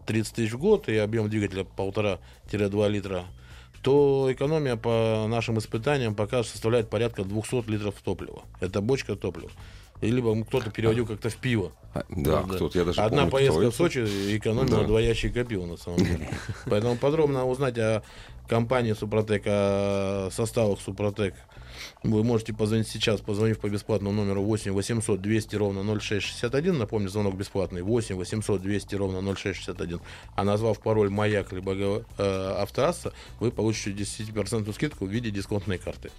30 0.06 0.34
тысяч 0.34 0.52
в 0.52 0.58
год 0.58 0.88
и 0.88 0.96
объем 0.96 1.30
двигателя 1.30 1.62
1,5-2 1.76 2.88
литра, 2.88 3.24
то 3.82 4.28
экономия 4.30 4.76
по 4.76 5.26
нашим 5.28 5.58
испытаниям 5.58 6.14
пока 6.14 6.42
составляет 6.42 6.88
порядка 6.90 7.24
200 7.24 7.70
литров 7.70 7.94
топлива. 8.02 8.42
Это 8.60 8.80
бочка 8.80 9.14
топлива. 9.14 9.50
Либо 10.10 10.44
кто-то 10.44 10.70
переводил 10.70 11.06
как-то 11.06 11.28
в 11.30 11.36
пиво. 11.36 11.72
А, 11.94 12.04
Да, 12.08 12.32
Правда. 12.32 12.54
кто-то, 12.56 12.78
я 12.78 12.84
даже 12.84 13.00
Одна 13.00 13.18
помню, 13.26 13.30
поездка 13.32 13.70
в 13.70 13.74
Сочи 13.74 13.98
экономила 14.36 14.80
Да. 14.80 14.86
два 14.86 15.00
ящика 15.00 15.44
пива, 15.44 15.66
на 15.66 15.76
самом 15.76 15.98
деле. 16.04 16.28
Поэтому 16.66 16.96
подробно 16.96 17.44
узнать 17.46 17.78
о 17.78 18.02
компании 18.48 18.92
Супротек, 18.92 19.42
о 19.46 20.28
составах 20.32 20.80
Супротек, 20.80 21.34
вы 22.02 22.22
можете 22.22 22.52
позвонить 22.52 22.88
сейчас, 22.88 23.20
позвонив 23.20 23.58
по 23.58 23.68
бесплатному 23.68 24.14
номеру 24.22 24.42
8 24.42 24.72
800 24.72 25.20
200 25.20 25.56
ровно 25.56 25.82
0661. 26.00 26.78
Напомню, 26.78 27.08
звонок 27.08 27.34
бесплатный. 27.36 27.82
8 27.82 28.16
800 28.16 28.62
200 28.62 28.94
ровно 28.94 29.34
0661. 29.34 30.00
А 30.36 30.44
назвав 30.44 30.78
пароль 30.80 31.10
«Маяк» 31.10 31.52
либо 31.52 31.72
э, 32.18 32.54
«Автоасса», 32.58 33.12
вы 33.40 33.50
получите 33.50 33.90
10% 34.02 34.72
скидку 34.72 35.06
в 35.06 35.10
виде 35.10 35.30
дисконтной 35.30 35.78
карты. 35.78 36.10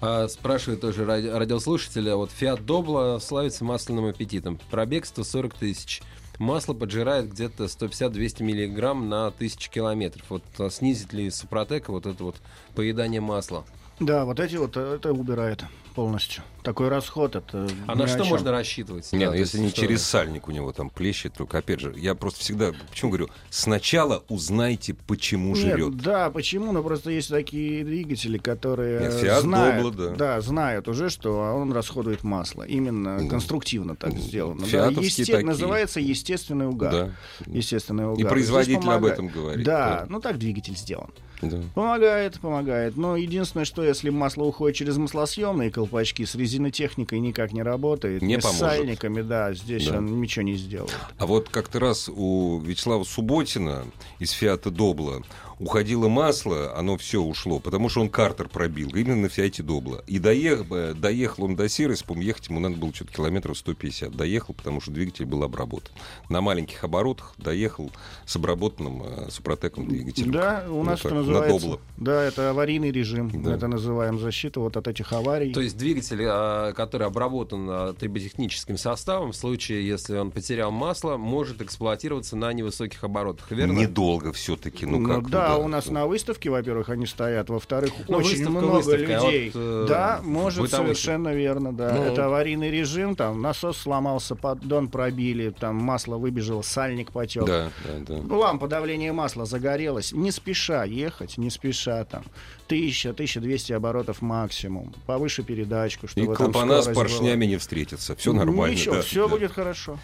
А, 0.00 0.28
спрашивает 0.28 0.80
тоже 0.80 1.04
ради- 1.04 1.28
радиослушателя, 1.28 2.16
вот 2.16 2.30
Fiat 2.38 2.64
Doblo 2.64 3.20
славится 3.20 3.64
масляным 3.64 4.06
аппетитом. 4.06 4.58
Пробег 4.70 5.04
140 5.06 5.54
тысяч. 5.54 6.02
Масло 6.38 6.72
поджирает 6.72 7.30
где-то 7.30 7.64
150-200 7.64 8.42
миллиграмм 8.42 9.08
на 9.10 9.26
1000 9.26 9.68
километров. 9.70 10.24
Вот 10.30 10.42
а, 10.58 10.70
снизит 10.70 11.12
ли 11.12 11.30
Супротек 11.30 11.88
вот 11.90 12.06
это 12.06 12.24
вот 12.24 12.36
поедание 12.74 13.20
масла? 13.20 13.64
Да, 13.98 14.24
вот 14.24 14.40
эти 14.40 14.56
вот, 14.56 14.76
э, 14.78 14.94
это 14.94 15.12
убирает 15.12 15.62
полностью. 16.04 16.42
Такой 16.62 16.88
расход, 16.88 17.36
это 17.36 17.68
А 17.86 17.94
на 17.94 18.06
что 18.06 18.24
можно 18.24 18.50
рассчитывать? 18.50 19.12
Нет, 19.12 19.20
Да, 19.28 19.30
ну, 19.32 19.36
если 19.36 19.58
не 19.58 19.68
что- 19.68 19.80
через 19.82 20.02
сальник 20.02 20.48
у 20.48 20.50
него 20.50 20.72
там 20.72 20.88
плещет, 20.88 21.34
только 21.34 21.58
опять 21.58 21.80
же, 21.80 21.92
я 21.96 22.14
просто 22.14 22.40
всегда, 22.40 22.72
почему 22.90 23.10
говорю, 23.10 23.28
сначала 23.50 24.24
узнайте, 24.30 24.94
почему 25.06 25.54
Нет, 25.54 25.74
жрет. 25.76 25.96
да, 25.98 26.30
почему? 26.30 26.72
Ну, 26.72 26.82
просто 26.82 27.10
есть 27.10 27.28
такие 27.28 27.84
двигатели, 27.84 28.38
которые 28.38 29.00
Нет, 29.00 29.40
знают, 29.42 30.16
да. 30.16 30.40
знают 30.40 30.88
уже, 30.88 31.10
что 31.10 31.38
он 31.38 31.70
расходует 31.72 32.24
масло. 32.24 32.62
Именно 32.62 33.18
Ну, 33.20 33.28
конструктивно 33.28 33.94
так 33.94 34.14
сделано. 34.14 34.60
Да, 34.60 34.66
фиатовские 34.66 35.04
есте- 35.06 35.32
такие. 35.32 35.46
Называется 35.46 36.00
естественный 36.00 36.66
угар. 36.66 36.92
Да. 36.92 37.10
Естественный 37.46 38.06
угар. 38.06 38.24
И 38.26 38.28
производитель 38.28 38.88
об 38.88 39.04
этом 39.04 39.28
говорит. 39.28 39.66
Да, 39.66 40.00
Да. 40.00 40.06
ну 40.08 40.18
так 40.20 40.38
двигатель 40.38 40.76
сделан. 40.76 41.10
Да. 41.42 41.58
Помогает, 41.74 42.38
помогает. 42.40 42.96
Но 42.96 43.16
единственное, 43.16 43.64
что 43.64 43.82
если 43.82 44.10
масло 44.10 44.44
уходит 44.44 44.76
через 44.76 44.96
маслосъемные 44.96 45.70
колпачки, 45.70 46.24
с 46.24 46.34
резинотехникой 46.34 47.20
никак 47.20 47.52
не 47.52 47.62
работает. 47.62 48.22
Не 48.22 48.38
с 48.38 48.42
поможет. 48.42 48.60
сальниками, 48.60 49.22
да, 49.22 49.54
здесь 49.54 49.86
Да. 49.88 49.98
он 49.98 50.20
ничего 50.20 50.42
не 50.44 50.56
сделает. 50.56 50.94
А 51.18 51.26
вот 51.26 51.48
как-то 51.48 51.78
раз 51.80 52.08
у 52.08 52.60
Вячеслава 52.60 53.04
Субботина 53.04 53.84
из 54.18 54.30
Фиата 54.32 54.70
Добла 54.70 55.22
уходило 55.60 56.08
масло, 56.08 56.76
оно 56.76 56.96
все 56.96 57.20
ушло, 57.20 57.60
потому 57.60 57.88
что 57.88 58.00
он 58.00 58.08
картер 58.08 58.48
пробил, 58.48 58.88
именно 58.94 59.16
на 59.16 59.28
Фиате 59.28 59.62
Добла. 59.62 60.02
И 60.06 60.18
доех- 60.18 60.66
э, 60.70 60.94
доехал 60.94 61.44
он 61.44 61.54
до 61.54 61.68
Сироса, 61.68 62.04
по 62.04 62.14
ехать 62.18 62.48
ему 62.48 62.58
надо 62.60 62.76
было 62.76 62.92
что-то 62.94 63.12
километров 63.12 63.56
150. 63.58 64.10
Доехал, 64.16 64.54
потому 64.54 64.80
что 64.80 64.90
двигатель 64.90 65.26
был 65.26 65.42
обработан. 65.44 65.92
На 66.28 66.40
маленьких 66.40 66.82
оборотах 66.82 67.34
доехал 67.38 67.90
с 68.24 68.34
обработанным 68.36 69.02
э, 69.04 69.30
супротеком 69.30 69.86
двигателем. 69.86 70.32
Да, 70.32 70.64
у 70.68 70.82
нас 70.82 71.00
так, 71.00 71.12
это 71.12 71.14
на 71.14 71.20
называется. 71.20 71.60
Добла. 71.66 71.80
Да, 71.98 72.22
это 72.24 72.50
аварийный 72.50 72.90
режим. 72.90 73.30
Да. 73.42 73.54
Это 73.54 73.68
называем 73.68 74.18
защита 74.18 74.60
вот 74.60 74.76
от 74.76 74.88
этих 74.88 75.12
аварий. 75.12 75.52
То 75.52 75.60
есть 75.60 75.76
двигатель, 75.76 76.22
а, 76.26 76.72
который 76.72 77.06
обработан 77.06 77.66
а, 77.70 77.92
триботехническим 77.92 78.78
составом, 78.78 79.32
в 79.32 79.36
случае, 79.36 79.86
если 79.86 80.16
он 80.16 80.30
потерял 80.30 80.70
масло, 80.70 81.16
может 81.16 81.60
эксплуатироваться 81.62 82.36
на 82.36 82.52
невысоких 82.52 83.04
оборотах, 83.04 83.50
верно? 83.50 83.72
Недолго 83.72 84.32
все-таки, 84.32 84.86
ну 84.86 84.98
Ну, 84.98 85.08
как? 85.08 85.30
да, 85.30 85.49
ну 85.58 85.64
у 85.64 85.68
нас 85.68 85.86
на 85.88 86.06
выставке, 86.06 86.50
во-первых, 86.50 86.88
они 86.88 87.06
стоят, 87.06 87.48
во-вторых, 87.50 87.92
Ну, 88.08 88.18
очень 88.18 88.30
выставка 88.30 88.50
много 88.52 88.74
выставкой, 88.76 89.14
а 89.16 89.20
людей. 89.24 89.50
вот, 89.54 89.60
э, 89.62 89.86
да, 89.88 90.20
может, 90.22 90.60
бытовухи. 90.60 90.86
совершенно 90.94 91.34
верно, 91.34 91.72
да. 91.72 91.92
Ну, 91.94 92.02
Это 92.04 92.26
аварийный 92.26 92.70
режим, 92.70 93.16
там 93.16 93.40
насос 93.42 93.78
сломался, 93.78 94.34
поддон 94.36 94.88
пробили, 94.88 95.50
там 95.50 95.76
масло 95.76 96.16
выбежало, 96.16 96.62
сальник 96.62 97.12
потек. 97.12 97.44
Да, 97.44 97.70
да, 97.84 98.20
да. 98.20 98.34
Лампа 98.36 98.68
давления 98.68 99.12
масла 99.12 99.44
загорелась. 99.46 100.12
Не 100.12 100.30
спеша 100.30 100.84
ехать, 100.84 101.38
не 101.38 101.50
спеша 101.50 102.04
там. 102.04 102.24
1000, 102.66 103.10
1200 103.10 103.72
оборотов 103.72 104.22
максимум. 104.22 104.94
Повыше 105.06 105.42
передачку, 105.42 106.06
И 106.06 106.08
чтобы 106.08 106.36
там 106.36 106.52
клапана 106.52 106.82
с 106.82 106.88
поршнями 106.88 107.46
не 107.46 107.56
встретятся. 107.56 108.14
Все 108.14 108.32
нормально. 108.32 108.74
Ничего, 108.74 108.94
да, 108.96 109.02
все 109.02 109.28
да. 109.28 109.34
будет 109.34 109.52
хорошо. 109.52 109.98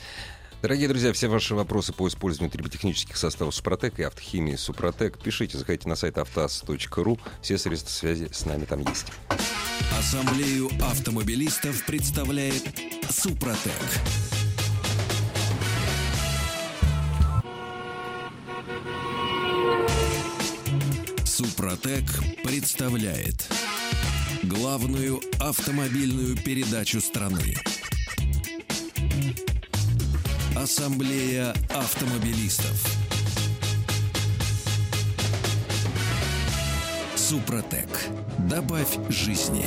Дорогие 0.62 0.88
друзья, 0.88 1.12
все 1.12 1.28
ваши 1.28 1.54
вопросы 1.54 1.92
по 1.92 2.08
использованию 2.08 2.50
триботехнических 2.50 3.16
составов 3.16 3.54
Супротек 3.54 3.98
и 3.98 4.02
автохимии 4.02 4.56
Супротек 4.56 5.18
пишите, 5.18 5.58
заходите 5.58 5.88
на 5.88 5.96
сайт 5.96 6.18
автаз.ру. 6.18 7.18
Все 7.42 7.58
средства 7.58 7.90
связи 7.90 8.28
с 8.32 8.46
нами 8.46 8.64
там 8.64 8.80
есть. 8.80 9.06
Ассамблею 9.98 10.70
автомобилистов 10.82 11.84
представляет 11.84 12.62
Супротек. 13.10 13.72
Супротек 21.24 22.04
представляет 22.42 23.46
главную 24.42 25.20
автомобильную 25.38 26.34
передачу 26.36 27.00
страны. 27.00 27.56
Ассамблея 30.66 31.54
автомобилистов. 31.70 32.84
Супротек. 37.14 37.86
Добавь 38.50 38.98
жизни. 39.08 39.64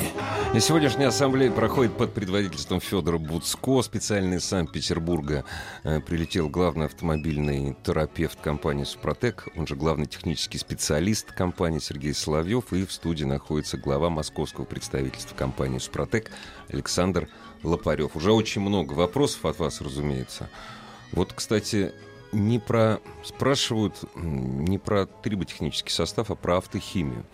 И 0.54 0.60
сегодняшняя 0.60 1.06
ассамблея 1.06 1.50
проходит 1.50 1.96
под 1.96 2.12
предводительством 2.12 2.82
Федора 2.82 3.16
Буцко. 3.16 3.80
Специально 3.80 4.34
из 4.34 4.44
Санкт-Петербурга 4.44 5.46
э, 5.84 6.00
прилетел 6.00 6.50
главный 6.50 6.84
автомобильный 6.84 7.78
терапевт 7.82 8.38
компании 8.38 8.84
«Супротек», 8.84 9.48
он 9.56 9.66
же 9.66 9.76
главный 9.76 10.04
технический 10.04 10.58
специалист 10.58 11.32
компании 11.32 11.78
Сергей 11.78 12.12
Соловьев. 12.12 12.74
И 12.74 12.84
в 12.84 12.92
студии 12.92 13.24
находится 13.24 13.78
глава 13.78 14.10
московского 14.10 14.66
представительства 14.66 15.34
компании 15.34 15.78
«Супротек» 15.78 16.30
Александр 16.68 17.30
Лопарев. 17.62 18.16
Уже 18.16 18.32
очень 18.32 18.60
много 18.60 18.92
вопросов 18.92 19.46
от 19.46 19.58
вас, 19.58 19.80
разумеется. 19.80 20.50
Вот, 21.12 21.32
кстати, 21.32 21.92
не 22.32 22.58
про 22.58 23.00
спрашивают 23.24 23.94
не 24.14 24.78
про 24.78 25.06
триботехнический 25.06 25.92
состав, 25.92 26.30
а 26.30 26.34
про 26.34 26.58
автохимию. 26.58 27.24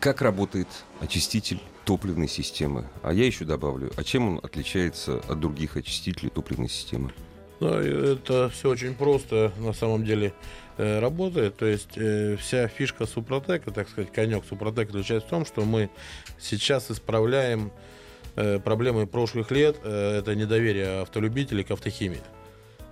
Как 0.00 0.20
работает 0.20 0.68
очиститель 1.00 1.60
топливной 1.84 2.28
системы? 2.28 2.86
А 3.02 3.12
я 3.12 3.24
еще 3.24 3.44
добавлю, 3.44 3.90
а 3.96 4.04
чем 4.04 4.28
он 4.28 4.40
отличается 4.42 5.22
от 5.28 5.40
других 5.40 5.76
очистителей 5.76 6.30
топливной 6.30 6.68
системы? 6.68 7.12
Ну, 7.60 7.68
это 7.68 8.50
все 8.50 8.68
очень 8.68 8.94
просто 8.94 9.52
на 9.58 9.72
самом 9.72 10.04
деле 10.04 10.34
э, 10.76 10.98
работает. 10.98 11.56
То 11.56 11.66
есть 11.66 11.96
э, 11.96 12.36
вся 12.36 12.68
фишка 12.68 13.06
Супротека, 13.06 13.70
так 13.70 13.88
сказать, 13.88 14.12
конек 14.12 14.44
Супротека 14.44 14.92
заключается 14.92 15.28
в 15.28 15.30
том, 15.30 15.46
что 15.46 15.64
мы 15.64 15.88
сейчас 16.38 16.90
исправляем 16.90 17.70
э, 18.36 18.58
проблемы 18.58 19.06
прошлых 19.06 19.50
лет. 19.50 19.76
Э, 19.82 20.18
это 20.18 20.34
недоверие 20.34 21.02
автолюбителей 21.02 21.64
к 21.64 21.70
автохимии. 21.70 22.22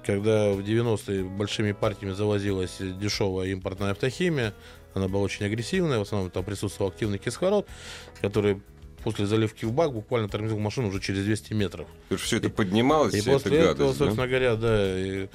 Когда 0.05 0.51
в 0.51 0.61
90-е 0.61 1.25
большими 1.25 1.73
партиями 1.73 2.13
завозилась 2.13 2.77
дешевая 2.81 3.49
импортная 3.49 3.93
автохимия, 3.93 4.53
она 4.95 5.09
была 5.09 5.23
очень 5.23 5.47
агрессивная, 5.47 5.99
в 5.99 6.03
основном 6.03 6.31
там 6.31 6.45
присутствовал 6.45 6.91
активный 6.91 7.19
кислород, 7.19 7.67
который 8.21 8.61
после 9.03 9.27
заливки 9.27 9.65
в 9.65 9.73
бак 9.73 9.93
буквально 9.93 10.29
тормозил 10.29 10.59
машину 10.59 10.89
уже 10.89 11.01
через 11.01 11.25
200 11.25 11.53
метров. 11.55 11.87
Все 12.17 12.39
это 12.39 12.51
поднималось, 12.51 13.15
И 13.15 13.19
эта 13.19 13.31
после 13.31 13.59
этого, 13.59 13.75
гадость, 13.75 13.99
да? 13.99 14.05
собственно 14.05 14.29
говоря, 14.29 14.57
да, 14.57 14.99
и, 14.99 15.29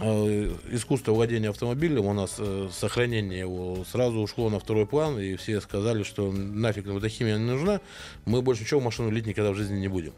искусство 0.00 1.12
владения 1.12 1.50
автомобилем 1.50 2.06
у 2.06 2.12
нас, 2.12 2.36
э, 2.38 2.68
сохранение 2.72 3.40
его 3.40 3.84
сразу 3.90 4.18
ушло 4.20 4.50
на 4.50 4.58
второй 4.58 4.86
план, 4.86 5.18
и 5.18 5.36
все 5.36 5.60
сказали, 5.60 6.02
что 6.02 6.32
нафиг 6.32 6.86
нам 6.86 6.96
эта 6.96 7.08
химия 7.08 7.36
не 7.36 7.44
нужна, 7.44 7.80
мы 8.24 8.42
больше 8.42 8.62
ничего 8.62 8.80
в 8.80 8.84
машину 8.84 9.10
лить 9.10 9.26
никогда 9.26 9.52
в 9.52 9.54
жизни 9.54 9.78
не 9.78 9.88
будем. 9.88 10.12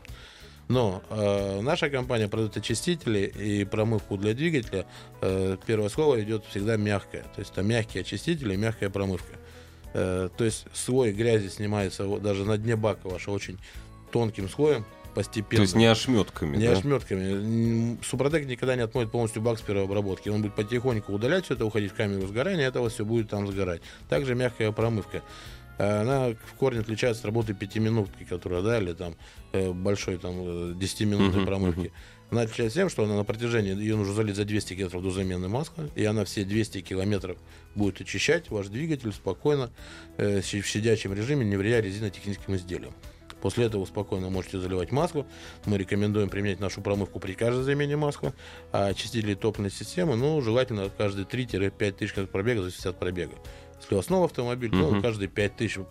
Но 0.69 1.03
э, 1.11 1.61
наша 1.61 1.91
компания 1.91 2.29
продает 2.29 2.57
очистители 2.57 3.27
и 3.27 3.65
промывку 3.65 4.17
для 4.17 4.33
двигателя. 4.33 4.87
Э, 5.21 5.57
первое 5.67 5.91
слово 5.91 6.23
идет 6.23 6.45
всегда 6.47 6.77
мягкое. 6.77 7.23
То 7.35 7.41
есть 7.41 7.53
это 7.53 7.63
мягкие 7.63 8.01
очистители 8.01 8.55
и 8.55 8.57
мягкая 8.57 8.89
промывка. 8.89 9.37
Э, 9.93 10.31
то 10.35 10.45
есть 10.45 10.67
слой 10.73 11.13
грязи 11.13 11.49
снимается 11.49 12.05
вот 12.07 12.23
даже 12.23 12.45
на 12.45 12.57
дне 12.57 12.77
бака 12.77 13.09
вашего 13.09 13.35
очень 13.35 13.59
тонким 14.11 14.49
слоем 14.49 14.87
постепенно. 15.15 15.57
То 15.57 15.63
есть 15.63 15.75
не 15.75 15.87
ошметками, 15.87 16.57
Не 16.57 16.67
да? 16.67 16.73
ошметками. 16.73 17.99
Супротек 18.05 18.47
никогда 18.47 18.77
не 18.77 18.83
отмоет 18.83 19.11
полностью 19.11 19.43
бак 19.43 19.59
с 19.59 19.63
первой 19.63 19.85
обработки. 19.85 20.29
Он 20.29 20.43
будет 20.43 20.55
потихоньку 20.55 21.13
удалять 21.13 21.45
все 21.45 21.55
это, 21.55 21.65
уходить 21.65 21.93
в 21.93 21.95
камеру 21.95 22.27
сгорания, 22.27 22.67
это 22.69 22.87
все 22.89 23.05
будет 23.05 23.29
там 23.31 23.47
сгорать. 23.51 23.83
Также 24.09 24.35
мягкая 24.35 24.73
промывка. 24.73 25.23
А 25.79 26.03
Она 26.03 26.37
в 26.47 26.55
корне 26.59 26.81
отличается 26.81 27.23
от 27.23 27.27
работы 27.27 27.53
пятиминутки, 27.55 28.25
которая, 28.25 28.63
да, 28.63 28.79
или 28.79 28.93
там 28.93 29.15
э, 29.53 29.73
большой 29.73 30.19
там 30.19 30.35
э, 30.37 30.75
10-минутной 30.75 31.39
Мгм, 31.39 31.47
промывки. 31.47 31.93
Она 32.31 32.43
отличается 32.43 32.79
тем, 32.79 32.89
что 32.89 33.05
она 33.05 33.17
на 33.17 33.25
протяжении, 33.25 33.77
ее 33.77 33.97
нужно 33.97 34.15
залить 34.15 34.37
за 34.37 34.45
200 34.45 34.75
километров 34.75 35.03
до 35.03 35.11
замены 35.11 35.49
масла, 35.49 35.89
и 35.95 36.05
она 36.05 36.25
все 36.25 36.45
200 36.45 36.81
километров 36.81 37.37
будет 37.75 38.01
очищать 38.01 38.51
ваш 38.51 38.69
двигатель 38.69 39.13
спокойно, 39.13 39.71
э, 40.17 40.41
в 40.41 40.47
сидячем 40.47 41.13
режиме, 41.13 41.45
не 41.45 41.57
вредя 41.57 41.81
резинотехническим 41.81 42.55
изделиям. 42.57 42.95
После 43.45 43.67
этого 43.67 43.85
спокойно 43.85 44.31
можете 44.31 44.59
заливать 44.59 44.91
масло. 44.91 45.27
Мы 45.67 45.77
рекомендуем 45.77 46.31
применять 46.31 46.61
нашу 46.61 46.81
промывку 46.81 47.21
при 47.21 47.35
каждой 47.35 47.63
замене 47.63 47.95
масла. 47.95 48.33
А 48.73 48.87
очистители 48.87 49.35
топливной 49.35 49.71
системы, 49.71 50.17
ну, 50.17 50.41
желательно 50.41 50.89
каждые 50.89 51.27
3-5 51.27 51.93
тысяч 51.93 52.15
пробега, 52.31 52.63
зависит 52.63 52.87
от 52.87 52.99
пробега. 52.99 53.35
Если 53.79 53.95
у 53.95 53.99
вас 53.99 54.09
новый 54.09 54.25
автомобиль, 54.25 54.75
Мгм. 54.75 54.95
то 54.95 55.03
каждые 55.03 55.29
5 55.29 55.57
тысяч 55.57 55.77
вы 55.77 55.85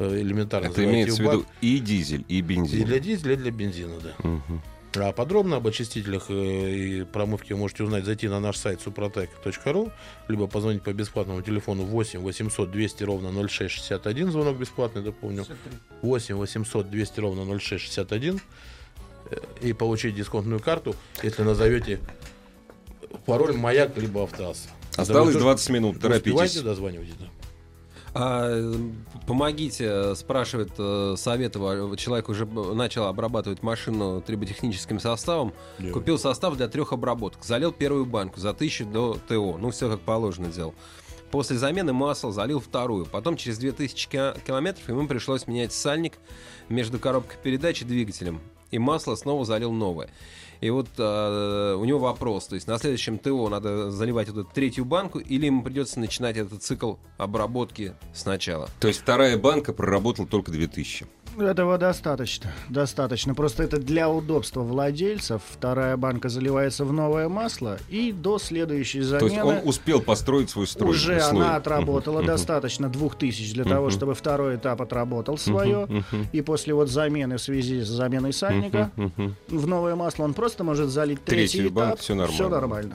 э, 0.00 0.20
элементарно. 0.20 0.66
Это 0.66 0.82
имеется 0.82 1.22
в 1.22 1.24
виду 1.24 1.46
и 1.60 1.78
дизель, 1.78 2.24
и 2.26 2.38
и 2.38 2.42
бензин. 2.42 2.84
для 2.84 2.98
дизеля, 2.98 3.34
и 3.34 3.36
для 3.36 3.52
бензина, 3.52 4.00
да. 4.02 4.28
Мгм. 4.28 4.60
А 4.96 5.12
подробно 5.12 5.56
об 5.56 5.66
очистителях 5.66 6.26
э, 6.30 6.70
и 6.70 7.04
промывке 7.04 7.54
вы 7.54 7.60
можете 7.60 7.84
узнать, 7.84 8.04
зайти 8.04 8.28
на 8.28 8.40
наш 8.40 8.56
сайт 8.56 8.80
suprotec.ru, 8.84 9.92
либо 10.28 10.46
позвонить 10.46 10.82
по 10.82 10.92
бесплатному 10.92 11.42
телефону 11.42 11.84
8 11.84 12.20
800 12.20 12.70
200 12.70 13.04
ровно 13.04 13.48
0661, 13.48 14.30
звонок 14.32 14.56
бесплатный, 14.56 15.02
дополню. 15.02 15.44
8 16.02 16.34
800 16.34 16.90
200 16.90 17.20
ровно 17.20 17.58
0661 17.58 18.40
э, 19.30 19.36
и 19.60 19.72
получить 19.74 20.14
дисконтную 20.14 20.60
карту, 20.60 20.94
если 21.22 21.42
назовете 21.42 22.00
пароль 23.26 23.52
«Маяк» 23.52 23.96
либо 23.98 24.24
«Автоаз». 24.24 24.68
Осталось 24.96 25.34
Да 25.34 25.38
вы 25.38 25.44
20 25.44 25.70
минут, 25.70 26.00
тоже 26.00 26.16
успевайте, 26.16 26.54
торопитесь. 26.54 26.62
дозванивайтесь. 26.62 27.14
да. 27.20 27.26
А, 28.20 28.72
помогите, 29.28 30.16
спрашивает 30.16 30.72
э, 30.76 31.14
советовал. 31.16 31.94
Человек 31.94 32.28
уже 32.28 32.46
начал 32.46 33.06
обрабатывать 33.06 33.62
машину 33.62 34.20
триботехническим 34.20 34.98
составом. 34.98 35.52
Да. 35.78 35.92
Купил 35.92 36.18
состав 36.18 36.56
для 36.56 36.66
трех 36.66 36.92
обработок. 36.92 37.44
Залил 37.44 37.70
первую 37.70 38.06
банку 38.06 38.40
за 38.40 38.50
1000 38.50 38.86
до 38.86 39.18
ТО. 39.28 39.56
Ну, 39.60 39.70
все 39.70 39.88
как 39.88 40.00
положено 40.00 40.48
делал. 40.48 40.74
После 41.30 41.56
замены 41.58 41.92
масла 41.92 42.32
залил 42.32 42.58
вторую. 42.58 43.06
Потом 43.06 43.36
через 43.36 43.58
2000 43.58 44.08
ки- 44.08 44.40
километров 44.44 44.88
ему 44.88 45.06
пришлось 45.06 45.46
менять 45.46 45.72
сальник 45.72 46.14
между 46.68 46.98
коробкой 46.98 47.38
передач 47.40 47.82
и 47.82 47.84
двигателем. 47.84 48.40
И 48.72 48.78
масло 48.78 49.14
снова 49.14 49.44
залил 49.44 49.70
новое. 49.70 50.10
И 50.60 50.70
вот 50.70 50.88
э, 50.98 51.74
у 51.78 51.84
него 51.84 51.98
вопрос, 51.98 52.48
то 52.48 52.54
есть 52.54 52.66
на 52.66 52.78
следующем 52.78 53.18
ТО 53.18 53.48
надо 53.48 53.90
заливать 53.90 54.28
эту 54.28 54.44
третью 54.44 54.84
банку, 54.84 55.18
или 55.18 55.46
ему 55.46 55.62
придется 55.62 56.00
начинать 56.00 56.36
этот 56.36 56.62
цикл 56.62 56.94
обработки 57.16 57.94
сначала? 58.12 58.68
То 58.80 58.88
есть 58.88 59.00
вторая 59.00 59.38
банка 59.38 59.72
проработала 59.72 60.26
только 60.26 60.50
2000. 60.50 61.06
Этого 61.38 61.78
достаточно. 61.78 62.50
Достаточно. 62.68 63.34
Просто 63.34 63.62
это 63.62 63.78
для 63.78 64.08
удобства 64.10 64.62
владельцев. 64.62 65.40
Вторая 65.48 65.96
банка 65.96 66.28
заливается 66.28 66.84
в 66.84 66.92
новое 66.92 67.28
масло, 67.28 67.78
и 67.88 68.12
до 68.12 68.38
следующей 68.38 69.02
замены... 69.02 69.28
То 69.28 69.34
есть 69.34 69.62
он 69.64 69.68
успел 69.68 70.00
построить 70.00 70.50
свой 70.50 70.66
строй. 70.66 70.90
Уже 70.90 71.20
слой. 71.20 71.42
она 71.44 71.56
отработала 71.56 72.18
Мгм. 72.18 72.26
достаточно 72.26 72.88
двух 72.88 73.16
тысяч 73.16 73.52
для 73.54 73.64
того, 73.64 73.86
Мгм. 73.86 73.90
чтобы 73.92 74.14
второй 74.14 74.56
этап 74.56 74.82
отработал 74.82 75.38
свое. 75.38 75.86
Мгм. 75.86 76.26
И 76.32 76.42
после 76.42 76.74
вот 76.74 76.88
замены 76.90 77.36
в 77.36 77.40
связи 77.40 77.82
с 77.82 77.88
заменой 77.88 78.32
сальника 78.32 78.90
в 79.48 79.66
новое 79.66 79.94
масло 79.94 80.24
он 80.24 80.34
просто 80.34 80.64
может 80.64 80.88
залить 80.90 81.24
третий 81.24 81.68
банку, 81.68 81.90
этап. 81.94 82.00
все 82.00 82.14
нормально. 82.14 82.34
Всё 82.34 82.48
нормально. 82.48 82.94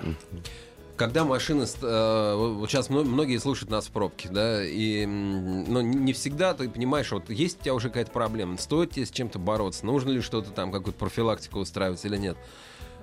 Когда 0.96 1.24
машины, 1.24 1.64
э, 1.82 2.36
вот 2.36 2.70
сейчас 2.70 2.90
мно- 2.90 3.04
многие 3.04 3.40
слушают 3.40 3.72
нас 3.72 3.88
в 3.88 3.92
пробке, 3.92 4.30
да, 4.30 4.64
и 4.64 5.04
м, 5.06 5.64
ну, 5.64 5.82
не 5.82 6.14
всегда 6.14 6.54
ты 6.54 6.70
понимаешь, 6.70 7.12
вот 7.12 7.32
есть 7.32 7.62
у 7.62 7.64
тебя 7.64 7.74
уже 7.74 7.88
какая-то 7.88 8.12
проблема, 8.12 8.58
стоит 8.60 8.92
тебе 8.92 9.08
с 9.08 9.12
чем-то 9.12 9.40
бороться, 9.40 9.88
нужно 9.88 10.12
ли 10.12 10.22
что-то 10.22 10.52
там, 10.52 10.72
какую-то 10.72 11.00
профилактику 11.00 11.60
устраивать 11.60 12.06
или 12.06 12.18
нет. 12.18 12.38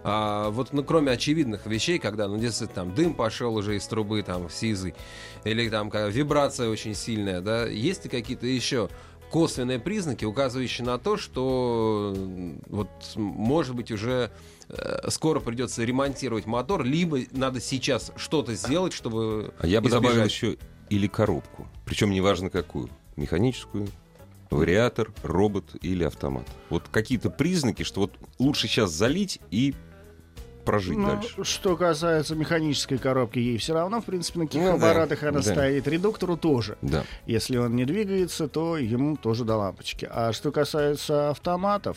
А 0.05 0.51
вот, 0.51 0.73
ну, 0.73 0.85
кроме 0.85 1.13
очевидных 1.13 1.67
вещей, 1.67 1.99
когда, 1.99 2.29
ну, 2.29 2.39
действительно, 2.39 2.75
там, 2.87 2.95
дым 2.95 3.13
пошел 3.13 3.55
уже 3.57 3.77
из 3.77 3.87
трубы, 3.87 4.23
там, 4.23 4.49
сизый, 4.49 4.95
или 5.45 5.69
там, 5.69 5.91
когда 5.91 6.09
вибрация 6.09 6.71
очень 6.71 6.95
сильная, 6.95 7.41
да, 7.41 7.67
есть 7.67 8.05
ли 8.05 8.11
какие-то 8.11 8.47
еще 8.47 8.89
косвенные 9.31 9.79
признаки, 9.79 10.25
указывающие 10.25 10.85
на 10.85 10.99
то, 10.99 11.17
что 11.17 12.15
вот, 12.69 12.89
может 13.17 13.75
быть, 13.75 13.91
уже 13.91 14.31
э, 14.69 15.11
скоро 15.11 15.41
придется 15.41 15.85
ремонтировать 15.85 16.47
мотор, 16.47 16.85
либо 16.85 17.19
надо 17.31 17.61
сейчас 17.61 18.13
что-то 18.17 18.55
сделать, 18.55 18.93
чтобы 18.93 19.55
А 19.59 19.67
я 19.67 19.81
бы 19.81 19.89
избежать. 19.89 20.03
добавил 20.03 20.25
еще 20.25 20.57
или 20.89 21.07
коробку. 21.07 21.67
Причем 21.85 22.11
неважно 22.11 22.51
какую. 22.51 22.89
Механическую, 23.17 23.89
вариатор, 24.51 25.13
робот 25.23 25.77
или 25.83 26.05
автомат. 26.05 26.47
Вот 26.69 26.85
какие-то 26.91 27.31
признаки, 27.31 27.83
что 27.85 28.01
вот 28.01 28.13
лучше 28.39 28.67
сейчас 28.67 28.91
залить 28.91 29.41
и 29.51 29.75
прожить 30.71 30.97
Ну, 30.97 31.07
дальше. 31.17 31.45
что 31.45 31.77
касается 31.77 32.35
механической 32.37 32.99
коробки, 32.99 33.39
ей 33.39 33.59
все 33.59 33.75
равно, 33.75 34.01
в 34.01 34.05
принципе, 34.05 34.39
на 34.41 34.47
каких 34.47 34.63
Ну 34.63 34.69
да, 34.69 34.75
аппаратах 34.75 35.23
она 35.25 35.41
да. 35.41 35.43
стоит. 35.43 35.87
Редуктору 35.89 36.37
тоже. 36.37 36.77
Да. 36.83 37.05
Если 37.27 37.57
он 37.57 37.75
не 37.77 37.85
двигается, 37.85 38.49
то 38.49 38.77
ему 38.79 39.17
тоже 39.17 39.45
до 39.45 39.57
лампочки. 39.57 40.09
А 40.11 40.33
что 40.33 40.53
касается 40.53 41.31
автоматов, 41.31 41.97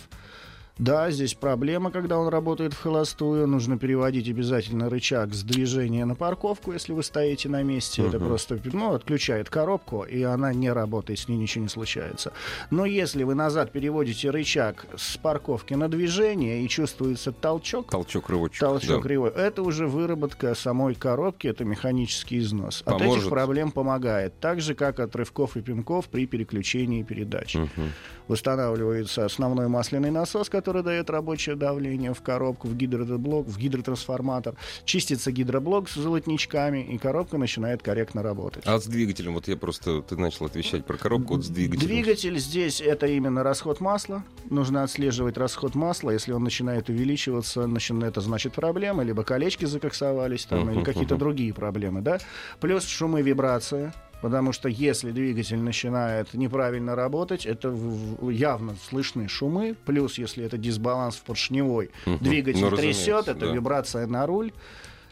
да, 0.79 1.11
здесь 1.11 1.35
проблема, 1.35 1.91
когда 1.91 2.17
он 2.17 2.29
работает 2.29 2.73
в 2.73 2.81
холостую. 2.81 3.45
Нужно 3.47 3.77
переводить 3.77 4.27
обязательно 4.27 4.89
рычаг 4.89 5.33
с 5.33 5.43
движения 5.43 6.03
на 6.05 6.15
парковку, 6.15 6.73
если 6.73 6.93
вы 6.93 7.03
стоите 7.03 7.47
на 7.47 7.61
месте. 7.61 8.01
Это 8.01 8.17
Мгм. 8.17 8.27
просто 8.27 8.59
ну, 8.73 8.93
отключает 8.93 9.49
коробку, 9.51 10.01
и 10.03 10.23
она 10.23 10.51
не 10.51 10.71
работает, 10.71 11.19
с 11.19 11.27
ней 11.27 11.37
ничего 11.37 11.63
не 11.63 11.69
случается. 11.69 12.33
Но 12.71 12.85
если 12.85 13.23
вы 13.23 13.35
назад 13.35 13.71
переводите 13.71 14.31
рычаг 14.31 14.87
с 14.97 15.15
парковки 15.17 15.75
на 15.75 15.89
движение 15.89 16.63
и 16.63 16.67
чувствуется 16.67 17.31
толчок, 17.31 17.91
Толчок, 17.91 18.29
рывочек. 18.29 18.59
Толчок 18.59 19.05
да. 19.07 19.13
Это 19.43 19.61
уже 19.61 19.87
выработка 19.87 20.55
самой 20.55 20.95
коробки, 20.95 21.47
это 21.47 21.65
механический 21.65 22.39
износ. 22.39 22.81
От 22.85 22.97
Поможет. 22.97 23.17
этих 23.19 23.29
проблем 23.29 23.71
помогает. 23.71 24.39
Так 24.39 24.59
же, 24.59 24.73
как 24.73 24.99
от 24.99 25.15
рывков 25.15 25.55
и 25.55 25.61
пинков 25.61 26.07
при 26.07 26.25
переключении 26.25 27.03
передач. 27.03 27.55
Мгм. 27.55 27.91
Устанавливается 28.27 29.25
основной 29.25 29.67
масляный 29.67 30.11
насос, 30.11 30.49
который 30.49 30.83
дает 30.83 31.09
рабочее 31.09 31.55
давление 31.55 32.13
в 32.13 32.21
коробку, 32.21 32.67
в 32.67 32.75
гидроблок, 32.75 33.47
в 33.47 33.57
гидротрансформатор. 33.57 34.55
Чистится 34.85 35.31
гидроблок 35.31 35.89
с 35.89 35.95
золотничками, 35.95 36.83
и 36.83 36.97
коробка 36.97 37.37
начинает 37.37 37.81
корректно 37.83 38.23
работать. 38.23 38.63
А 38.65 38.79
с 38.79 38.85
двигателем, 38.85 39.33
вот 39.33 39.47
я 39.47 39.57
просто, 39.57 40.01
ты 40.01 40.17
начал 40.17 40.45
отвечать 40.45 40.85
про 40.85 40.97
коробку, 40.97 41.35
вот 41.35 41.45
с 41.45 41.49
двигателем. 41.49 41.87
Двигатель 41.87 42.37
здесь 42.39 42.81
это 42.81 43.07
именно 43.07 43.43
расход 43.43 43.79
масла. 43.79 44.23
Нужно 44.49 44.83
отслеживать 44.83 45.37
расход 45.37 45.75
масла. 45.75 46.11
Если 46.11 46.31
он 46.31 46.43
начинает 46.43 46.89
увеличиваться, 46.89 47.67
начинает, 47.67 48.13
это 48.13 48.21
значит 48.21 48.53
проблемы, 48.53 49.03
либо 49.03 49.23
колечки 49.23 49.65
закоксовались 49.65 50.45
там, 50.45 50.69
или 50.69 50.77
Мгм, 50.77 50.85
какие-то 50.85 51.15
мгм. 51.15 51.19
другие 51.19 51.53
проблемы, 51.53 52.01
да. 52.01 52.19
Плюс 52.59 52.85
шумы, 52.85 53.21
вибрация. 53.21 53.93
Потому 54.23 54.53
что 54.53 54.69
если 54.69 55.11
двигатель 55.11 55.59
начинает 55.59 56.33
неправильно 56.33 56.95
работать, 56.95 57.45
это 57.45 57.77
явно 58.21 58.77
слышны 58.89 59.27
шумы. 59.27 59.75
Плюс, 59.85 60.17
если 60.17 60.45
это 60.45 60.57
дисбаланс 60.57 61.17
в 61.17 61.23
поршневой, 61.23 61.91
Мгм. 62.05 62.19
двигатель 62.21 62.61
Ну, 62.61 62.71
трясет, 62.73 63.27
это 63.27 63.47
да. 63.47 63.51
вибрация 63.53 64.07
на 64.07 64.25
руль. 64.25 64.53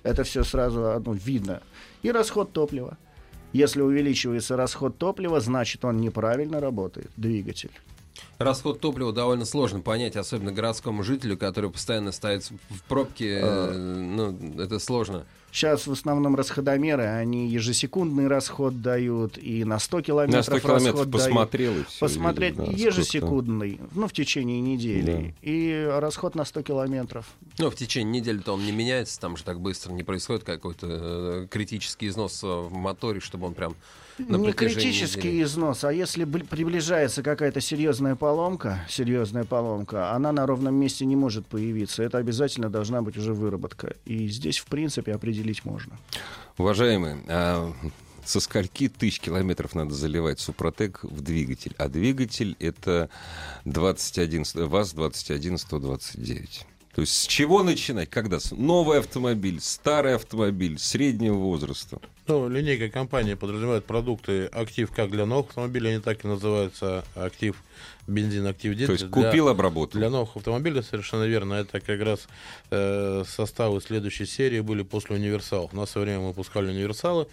Это 0.03 0.23
все 0.23 0.45
сразу 0.45 1.03
ну, 1.05 1.11
видно. 1.11 1.61
И 2.03 2.09
расход 2.09 2.53
топлива. 2.53 2.97
Если 3.51 3.81
увеличивается 3.81 4.55
расход 4.55 4.97
топлива, 4.97 5.41
значит 5.41 5.83
он 5.83 5.97
неправильно 5.97 6.61
работает, 6.61 7.11
двигатель. 7.17 7.71
Расход 8.37 8.79
топлива 8.79 9.13
довольно 9.13 9.45
сложно 9.45 9.81
понять, 9.81 10.15
особенно 10.15 10.51
городскому 10.51 11.03
жителю, 11.03 11.37
который 11.37 11.69
постоянно 11.69 12.11
стоит 12.11 12.49
в 12.69 12.81
пробке. 12.87 13.39
А. 13.43 13.71
э, 13.71 13.77
Ну, 13.77 14.61
это 14.61 14.79
сложно. 14.79 15.25
Сейчас 15.51 15.85
в 15.85 15.91
основном 15.91 16.35
расходомеры, 16.37 17.03
они 17.03 17.49
ежесекундный 17.49 18.27
расход 18.27 18.81
дают 18.81 19.37
и 19.37 19.65
на 19.65 19.79
100 19.79 20.01
километров, 20.01 20.47
На 20.47 20.57
100 20.57 20.59
километров 20.65 20.93
расход 20.93 21.11
посмотрел 21.11 21.71
и 21.71 21.75
дают. 21.75 21.89
все. 21.89 21.99
Посмотреть 21.99 22.55
ежесекундный, 22.57 23.79
ну, 23.93 24.07
в 24.07 24.13
течение 24.13 24.61
недели. 24.61 25.35
Да. 25.35 25.35
И 25.41 25.89
расход 25.99 26.35
на 26.35 26.45
100 26.45 26.61
километров. 26.61 27.25
Ну, 27.57 27.69
в 27.69 27.75
течение 27.75 28.21
недели-то 28.21 28.53
он 28.53 28.65
не 28.65 28.71
меняется, 28.71 29.19
там 29.19 29.35
же 29.35 29.43
так 29.43 29.59
быстро 29.59 29.91
не 29.91 30.03
происходит 30.03 30.45
какой-то 30.45 30.87
э, 30.89 31.47
критический 31.49 32.07
износ 32.07 32.41
в 32.43 32.69
моторе, 32.71 33.19
чтобы 33.19 33.47
он 33.47 33.53
прям 33.53 33.75
не 34.19 34.51
критический 34.53 35.27
недели. 35.29 35.43
износ, 35.43 35.83
а 35.83 35.91
если 35.93 36.25
бли- 36.25 36.45
приближается 36.47 37.23
какая-то 37.23 37.61
серьезная 37.61 38.15
поломка, 38.15 38.85
серьезная 38.89 39.43
поломка, 39.43 40.11
она 40.13 40.31
на 40.31 40.45
ровном 40.45 40.75
месте 40.75 41.05
не 41.05 41.15
может 41.15 41.45
появиться. 41.47 42.03
Это 42.03 42.17
обязательно 42.17 42.69
должна 42.69 43.01
быть 43.01 43.17
уже 43.17 43.33
выработка. 43.33 43.95
И 44.05 44.27
здесь, 44.27 44.57
в 44.59 44.65
принципе, 44.65 45.13
определить 45.13 45.65
можно. 45.65 45.97
Уважаемые, 46.57 47.17
а 47.27 47.73
со 48.23 48.39
скольки 48.39 48.87
тысяч 48.87 49.19
километров 49.19 49.73
надо 49.73 49.93
заливать 49.95 50.39
Супротек 50.39 51.03
в 51.03 51.21
двигатель? 51.21 51.73
А 51.77 51.87
двигатель 51.89 52.55
это 52.59 53.09
21, 53.65 54.45
с- 54.45 54.53
ВАЗ-21-129. 55.39 56.65
То 56.93 57.01
есть 57.01 57.13
с 57.13 57.25
чего 57.25 57.63
начинать? 57.63 58.09
Когда? 58.09 58.37
Новый 58.51 58.99
автомобиль, 58.99 59.59
старый 59.61 60.15
автомобиль, 60.15 60.77
среднего 60.77 61.35
возраста. 61.35 61.99
Ну, 62.27 62.47
линейка 62.47 62.89
компании 62.89 63.33
подразумевает 63.33 63.85
продукты 63.85 64.45
актив 64.45 64.91
как 64.91 65.09
для 65.09 65.25
новых 65.25 65.49
автомобилей, 65.49 65.91
они 65.91 65.99
так 66.01 66.23
и 66.23 66.27
называются 66.27 67.03
актив 67.15 67.55
бензин, 68.07 68.45
актив 68.45 68.73
То 68.73 68.77
дизель. 68.79 68.91
есть 68.93 69.09
Для- 69.11 69.23
купил, 69.29 69.47
обработал. 69.49 69.99
Для 69.99 70.09
новых 70.09 70.35
автомобилей 70.35 70.81
совершенно 70.83 71.23
верно. 71.23 71.55
Это 71.55 71.79
как 71.79 71.99
раз 72.01 72.27
э, 72.69 73.23
составы 73.27 73.81
следующей 73.81 74.25
серии 74.25 74.59
были 74.59 74.83
после 74.83 75.15
универсалов. 75.15 75.73
У 75.73 75.77
нас 75.77 75.89
со 75.91 75.99
временем 75.99 76.27
выпускали 76.27 76.67
универсалы. 76.69 77.27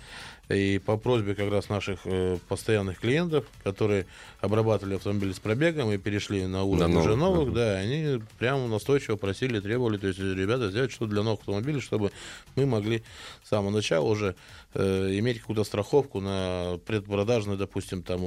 И 0.48 0.78
по 0.78 0.96
просьбе 0.96 1.34
как 1.34 1.50
раз 1.50 1.68
наших 1.68 2.00
э, 2.04 2.38
постоянных 2.48 2.98
клиентов, 2.98 3.44
которые 3.64 4.06
обрабатывали 4.40 4.94
автомобили 4.94 5.32
с 5.32 5.38
пробегом 5.38 5.92
и 5.92 5.98
перешли 5.98 6.46
на 6.46 6.62
уровень 6.62 6.94
новых, 6.94 7.04
уже 7.04 7.16
новых, 7.16 7.48
ага. 7.48 7.54
да, 7.54 7.72
они 7.76 8.22
прямо 8.38 8.66
настойчиво 8.66 9.16
просили, 9.16 9.60
требовали, 9.60 9.98
то 9.98 10.06
есть 10.06 10.18
ребята 10.18 10.70
сделать 10.70 10.90
что-то 10.90 11.12
для 11.12 11.22
новых 11.22 11.40
автомобилей, 11.40 11.80
чтобы 11.80 12.12
мы 12.56 12.64
могли 12.64 13.02
с 13.44 13.48
самого 13.48 13.70
начала 13.70 14.06
уже 14.06 14.36
э, 14.72 15.18
иметь 15.18 15.40
какую-то 15.40 15.64
страховку 15.64 16.20
на 16.20 16.78
предпродажный, 16.86 17.58
допустим, 17.58 18.02
там, 18.02 18.22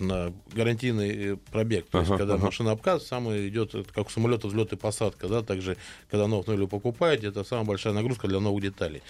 на, 0.00 0.32
гарантийный 0.54 1.32
э, 1.32 1.36
пробег. 1.50 1.86
То 1.90 1.98
есть, 1.98 2.10
Ага, 2.10 2.18
когда 2.18 2.34
ага. 2.34 2.44
машина 2.44 2.72
обказ, 2.72 3.04
самый 3.04 3.48
идет, 3.48 3.74
как 3.92 4.06
у 4.06 4.10
самолета 4.10 4.46
взлет 4.46 4.72
и 4.72 4.76
посадка, 4.76 5.26
да, 5.26 5.42
также, 5.42 5.76
когда 6.08 6.24
автомобиль 6.26 6.64
вы 6.64 6.68
покупаете, 6.68 7.28
это 7.28 7.42
самая 7.42 7.64
большая 7.64 7.94
нагрузка 7.94 8.28
для 8.28 8.38
новых 8.38 8.62
деталей. 8.62 9.02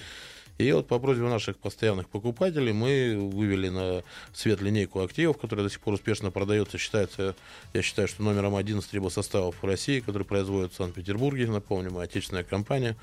И 0.58 0.72
вот 0.72 0.88
по 0.88 0.98
просьбе 0.98 1.24
наших 1.24 1.58
постоянных 1.58 2.08
покупателей 2.08 2.72
мы 2.72 3.16
вывели 3.32 3.68
на 3.68 4.02
свет 4.32 4.60
линейку 4.62 5.00
активов, 5.00 5.38
которая 5.38 5.66
до 5.66 5.70
сих 5.70 5.80
пор 5.80 5.94
успешно 5.94 6.30
продается. 6.30 6.78
Считается, 6.78 7.34
я 7.74 7.82
считаю, 7.82 8.08
что 8.08 8.22
номером 8.22 8.56
один 8.56 8.80
составов 8.80 9.56
в 9.60 9.66
России, 9.66 10.00
который 10.00 10.24
производит 10.24 10.72
в 10.72 10.76
Санкт-Петербурге, 10.76 11.46
напомню, 11.48 11.90
мы 11.90 12.02
отечественная 12.02 12.44
компания. 12.44 12.96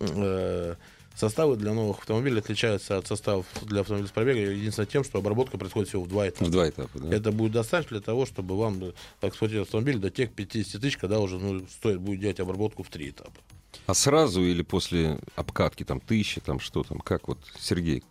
Э, 0.00 0.74
Составы 1.14 1.56
для 1.56 1.74
новых 1.74 1.98
автомобилей 1.98 2.38
отличаются 2.38 2.96
от 2.96 3.06
составов 3.06 3.46
для 3.62 3.80
автомобилей 3.80 4.08
с 4.08 4.12
пробегом 4.12 4.50
единственное 4.50 4.86
тем, 4.86 5.04
что 5.04 5.18
обработка 5.18 5.58
происходит 5.58 5.90
всего 5.90 6.02
в 6.02 6.08
два 6.08 6.28
этапа. 6.28 6.44
В 6.44 6.50
два 6.50 6.68
этапа, 6.68 6.98
да? 6.98 7.14
Это 7.14 7.32
будет 7.32 7.52
достаточно 7.52 7.98
для 7.98 8.04
того, 8.04 8.24
чтобы 8.24 8.56
вам 8.56 8.92
эксплуатировать 9.20 9.68
автомобиль 9.68 9.98
до 9.98 10.10
тех 10.10 10.32
50 10.32 10.80
тысяч, 10.80 10.96
когда 10.96 11.20
уже 11.20 11.38
ну, 11.38 11.66
стоит 11.68 12.00
будет 12.00 12.20
делать 12.20 12.40
обработку 12.40 12.82
в 12.82 12.88
три 12.88 13.10
этапа. 13.10 13.32
А 13.86 13.94
сразу 13.94 14.42
или 14.42 14.62
после 14.62 15.18
обкатки, 15.36 15.84
там, 15.84 16.00
тысячи, 16.00 16.40
там, 16.40 16.60
что 16.60 16.82
там, 16.82 16.98
как 16.98 17.28
вот, 17.28 17.38
Сергей? 17.58 18.02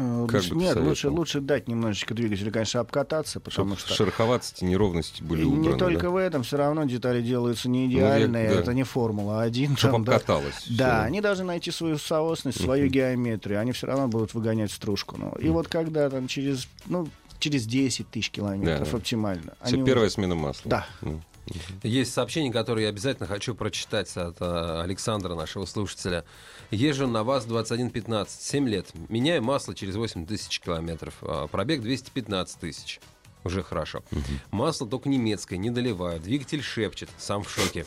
Э, 0.00 0.26
Как 0.28 0.42
лучше- 0.42 0.54
Нет, 0.54 0.76
лучше, 0.76 1.08
лучше 1.10 1.40
дать 1.40 1.66
немножечко 1.66 2.14
двигателю, 2.14 2.52
конечно, 2.52 2.78
обкататься, 2.80 3.40
потому 3.40 3.74
Чтобы 3.74 3.80
что... 3.80 3.94
шероховатости, 3.94 4.62
неровности 4.64 5.24
были 5.24 5.42
убраны. 5.42 5.72
не 5.72 5.76
только 5.78 6.02
да? 6.02 6.10
в 6.10 6.16
этом, 6.16 6.42
все 6.44 6.56
равно 6.56 6.84
детали 6.84 7.20
делаются 7.20 7.68
не 7.68 7.86
Ну, 7.86 7.90
я- 7.90 7.98
идеальные, 8.18 8.48
да. 8.48 8.54
это 8.60 8.74
не 8.74 8.84
Формула-1. 8.84 9.76
Чтоб 9.76 9.90
там, 9.90 10.02
обкаталось 10.02 10.66
Да, 10.70 10.86
да. 10.98 11.02
они 11.02 11.20
должны 11.20 11.44
найти 11.46 11.72
свою 11.72 11.98
соосность, 11.98 12.60
свою 12.62 12.86
геометрию, 12.88 13.58
они 13.60 13.72
все 13.72 13.88
равно 13.88 14.06
будут 14.06 14.34
выгонять 14.34 14.70
стружку. 14.70 15.16
Ну, 15.18 15.32
и 15.40 15.48
вот 15.48 15.66
когда 15.66 16.08
там 16.10 16.28
через, 16.28 16.68
ну, 16.86 17.08
через 17.40 17.66
10 17.66 18.08
тысяч 18.08 18.30
километров 18.30 18.88
Да. 18.92 18.96
оптимально. 18.98 19.54
Всё, 19.64 19.74
они 19.76 19.84
первая 19.84 20.10
смена 20.10 20.36
масла. 20.36 20.70
Да. 20.70 20.86
Ну. 21.00 21.20
Есть 21.82 22.12
сообщение, 22.12 22.52
которое 22.52 22.84
я 22.84 22.88
обязательно 22.88 23.26
хочу 23.26 23.54
прочитать 23.54 24.14
от 24.16 24.36
э, 24.40 24.80
Александра, 24.82 25.34
нашего 25.34 25.64
слушателя. 25.64 26.24
Езжу 26.70 27.06
на 27.06 27.24
ВАЗ-2115, 27.24 28.28
7 28.28 28.68
лет. 28.68 28.86
Меняю 29.08 29.42
масло 29.42 29.74
через 29.74 29.96
8 29.96 30.26
тысяч 30.26 30.60
километров. 30.60 31.14
А, 31.22 31.46
Пробег 31.46 31.82
215 31.82 32.60
тысяч. 32.60 33.00
Уже 33.44 33.62
хорошо. 33.62 34.02
Масло 34.50 34.86
только 34.86 35.08
немецкое, 35.08 35.58
не 35.58 35.70
доливаю. 35.70 36.20
Двигатель 36.20 36.62
шепчет, 36.62 37.08
сам 37.18 37.44
в 37.44 37.50
шоке. 37.50 37.86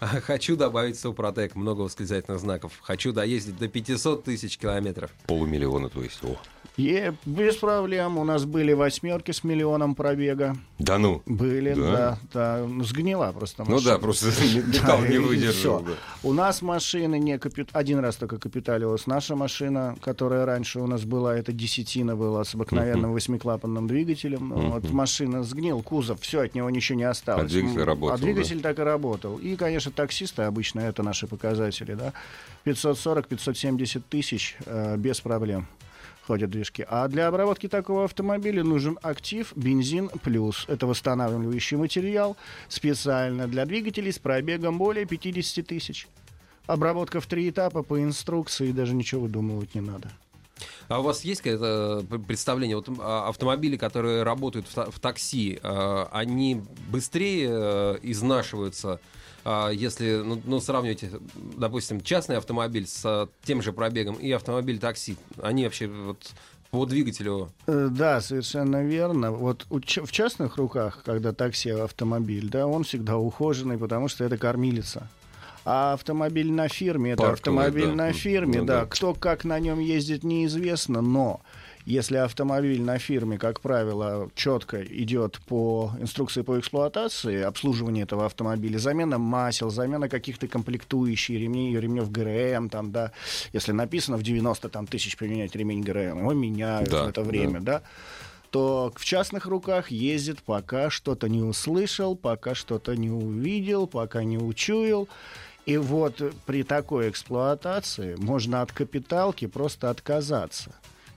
А, 0.00 0.06
Хочу 0.20 0.56
добавить 0.56 0.98
Супротек, 0.98 1.54
много 1.54 1.82
восклицательных 1.82 2.40
знаков. 2.40 2.72
Хочу 2.82 3.12
доездить 3.12 3.58
до 3.58 3.68
500 3.68 4.24
тысяч 4.24 4.58
километров. 4.58 5.10
Полумиллиона, 5.26 5.88
то 5.88 6.02
есть. 6.02 6.18
О. 6.24 6.36
Е- 6.76 7.14
без 7.24 7.54
проблем. 7.56 8.18
У 8.18 8.24
нас 8.24 8.44
были 8.44 8.72
восьмерки 8.72 9.30
с 9.30 9.44
миллионом 9.44 9.94
пробега. 9.94 10.56
Да 10.80 10.98
ну. 10.98 11.22
Были, 11.24 11.72
Да? 11.74 11.92
да. 11.92 12.18
да. 12.32 12.66
Ну, 12.66 12.82
Сгнила 12.82 13.30
просто 13.32 13.62
Ну 13.64 13.74
машина. 13.76 13.92
да, 13.94 13.98
просто 13.98 14.26
металл 14.56 15.00
Да, 15.02 15.08
не 15.08 15.18
выдержал. 15.18 15.80
да. 15.82 15.92
У 16.24 16.32
нас 16.32 16.62
машины 16.62 17.18
не 17.20 17.38
капит... 17.38 17.68
один 17.72 18.00
раз 18.00 18.16
только 18.16 18.38
капиталилась. 18.38 19.06
Наша 19.06 19.36
машина, 19.36 19.96
которая 20.00 20.46
раньше 20.46 20.80
у 20.80 20.86
нас 20.88 21.04
была, 21.04 21.36
это 21.36 21.52
десятина 21.52 22.16
была 22.16 22.42
с 22.42 22.54
обыкновенным 22.56 23.12
восьмиклапанным 23.12 23.86
двигателем. 23.86 24.48
Ну, 24.48 24.70
Вот 24.72 24.90
машина 24.90 25.44
сгнил, 25.44 25.80
кузов, 25.80 26.20
все, 26.22 26.40
от 26.40 26.56
него 26.56 26.68
ничего 26.70 26.98
не 26.98 27.04
осталось. 27.04 27.44
А 27.44 27.48
двигатель 27.48 27.78
М, 27.80 27.86
работал, 27.86 28.14
А 28.16 28.18
двигатель 28.18 28.60
так 28.60 28.78
и 28.80 28.82
работал. 28.82 29.36
И, 29.36 29.54
конечно, 29.54 29.92
таксисты 29.94 30.42
обычно 30.42 30.80
это 30.80 31.02
наши 31.02 31.26
показатели, 31.26 31.94
да. 31.94 32.12
540-570 32.64 34.02
тысяч 34.08 34.56
э, 34.66 34.96
без 34.96 35.20
проблем 35.20 35.66
ходят 36.26 36.50
движки. 36.50 36.86
А 36.88 37.08
для 37.08 37.28
обработки 37.28 37.68
такого 37.68 38.04
автомобиля 38.04 38.64
нужен 38.64 38.98
актив 39.02 39.52
бензин 39.56 40.08
плюс. 40.22 40.64
Это 40.68 40.86
восстанавливающий 40.86 41.76
материал 41.76 42.36
специально 42.68 43.46
для 43.46 43.66
двигателей 43.66 44.12
с 44.12 44.18
пробегом 44.18 44.78
более 44.78 45.06
50 45.06 45.66
тысяч. 45.66 46.08
Обработка 46.66 47.20
в 47.20 47.26
три 47.26 47.50
этапа 47.50 47.82
по 47.82 48.02
инструкции, 48.02 48.72
даже 48.72 48.94
ничего 48.94 49.22
выдумывать 49.22 49.74
не 49.74 49.82
надо. 49.82 50.10
А 50.88 51.00
у 51.00 51.02
вас 51.02 51.24
есть 51.24 51.42
какое-то 51.42 52.06
п- 52.08 52.18
представление? 52.18 52.76
Вот 52.76 52.88
а, 53.00 53.28
автомобили, 53.28 53.76
которые 53.76 54.22
работают 54.22 54.66
в, 54.66 54.90
в 54.92 55.00
такси, 55.00 55.58
а, 55.62 56.08
они 56.12 56.62
быстрее 56.88 57.48
э, 57.50 57.98
изнашиваются, 58.02 59.00
если 59.72 60.22
ну, 60.24 60.40
ну, 60.44 60.60
сравнивать, 60.60 61.04
допустим, 61.56 62.00
частный 62.00 62.36
автомобиль 62.38 62.86
с 62.86 63.02
а, 63.04 63.28
тем 63.44 63.60
же 63.62 63.72
пробегом 63.72 64.14
и 64.16 64.30
автомобиль 64.32 64.78
такси? 64.78 65.16
Они 65.42 65.64
вообще 65.64 65.86
вот 65.86 66.32
по 66.70 66.86
двигателю 66.86 67.50
Э, 67.66 67.88
Да, 67.90 68.20
совершенно 68.20 68.82
верно. 68.82 69.30
Вот 69.30 69.66
в 69.68 70.10
частных 70.10 70.56
руках, 70.56 71.02
когда 71.04 71.32
такси 71.32 71.70
автомобиль, 71.70 72.48
да, 72.48 72.66
он 72.66 72.84
всегда 72.84 73.16
ухоженный, 73.16 73.78
потому 73.78 74.08
что 74.08 74.24
это 74.24 74.36
кормилица. 74.38 75.08
А 75.64 75.94
автомобиль 75.94 76.50
на 76.50 76.68
фирме, 76.68 77.12
это 77.12 77.22
Парковый, 77.22 77.34
автомобиль 77.34 77.88
да. 77.88 77.94
на 78.06 78.12
фирме, 78.12 78.58
Ну 78.60 78.64
да. 78.66 78.80
да. 78.80 78.86
Кто 78.86 79.14
как 79.14 79.44
на 79.44 79.58
нем 79.60 79.78
ездит, 79.78 80.24
неизвестно, 80.24 81.00
но 81.00 81.40
если 81.86 82.16
автомобиль 82.16 82.80
на 82.80 82.98
фирме, 82.98 83.38
как 83.38 83.60
правило, 83.60 84.30
четко 84.34 84.82
идет 84.82 85.40
по 85.46 85.92
инструкции 85.98 86.42
по 86.42 86.58
эксплуатации, 86.58 87.42
обслуживание 87.42 88.04
этого 88.04 88.24
автомобиля, 88.24 88.78
замена 88.78 89.18
масел, 89.18 89.70
замена 89.70 90.08
каких-то 90.08 90.48
комплектующих 90.48 91.38
ремней, 91.38 91.78
ремнев 91.78 92.10
ГРМ, 92.10 92.70
там, 92.70 92.90
да, 92.90 93.12
если 93.52 93.72
написано 93.72 94.16
в 94.16 94.22
90 94.22 94.68
там, 94.70 94.86
тысяч 94.86 95.16
поменять 95.16 95.54
ремень 95.54 95.82
ГРМ, 95.82 96.20
его 96.20 96.32
меняют 96.32 96.88
Да, 96.88 97.04
в 97.04 97.08
это 97.08 97.22
время, 97.22 97.60
да, 97.60 97.82
то 98.50 98.92
в 98.94 99.04
частных 99.04 99.46
руках 99.46 99.90
ездит, 99.90 100.40
пока 100.42 100.88
что-то 100.88 101.28
не 101.28 101.42
услышал, 101.42 102.16
пока 102.16 102.54
что-то 102.54 102.96
не 102.96 103.10
увидел, 103.10 103.86
пока 103.86 104.22
не 104.22 104.38
учуял. 104.38 105.08
И 105.66 105.76
вот 105.76 106.22
при 106.46 106.62
такой 106.62 107.10
эксплуатации 107.10 108.14
можно 108.16 108.62
от 108.62 108.70
капиталки 108.70 109.46
просто 109.46 109.90
отказаться. 109.90 110.72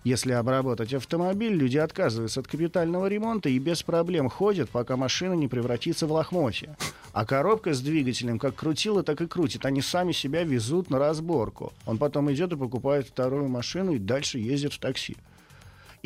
Если 0.08 0.32
обработать 0.32 0.94
автомобиль, 0.94 1.52
люди 1.52 1.76
отказываются 1.76 2.40
от 2.40 2.48
капитального 2.48 3.08
ремонта 3.08 3.50
и 3.50 3.60
без 3.60 3.84
проблем 3.84 4.30
ходят, 4.30 4.70
пока 4.70 4.96
машина 4.96 5.34
не 5.34 5.50
превратится 5.50 6.08
в 6.08 6.14
лохмотье. 6.14 6.78
А 7.12 7.26
коробка 7.26 7.74
с 7.74 7.82
двигателем 7.82 8.40
как 8.40 8.56
крутила, 8.56 9.04
так 9.04 9.20
и 9.20 9.28
крутит. 9.28 9.66
Они 9.66 9.82
сами 9.82 10.14
себя 10.14 10.46
везут 10.46 10.90
на 10.90 10.98
разборку. 10.98 11.74
Он 11.86 11.98
потом 11.98 12.32
идет 12.32 12.54
и 12.54 12.56
покупает 12.56 13.08
вторую 13.08 13.50
машину 13.50 13.96
и 13.96 14.00
дальше 14.00 14.40
ездит 14.40 14.72
в 14.72 14.80
такси. 14.80 15.18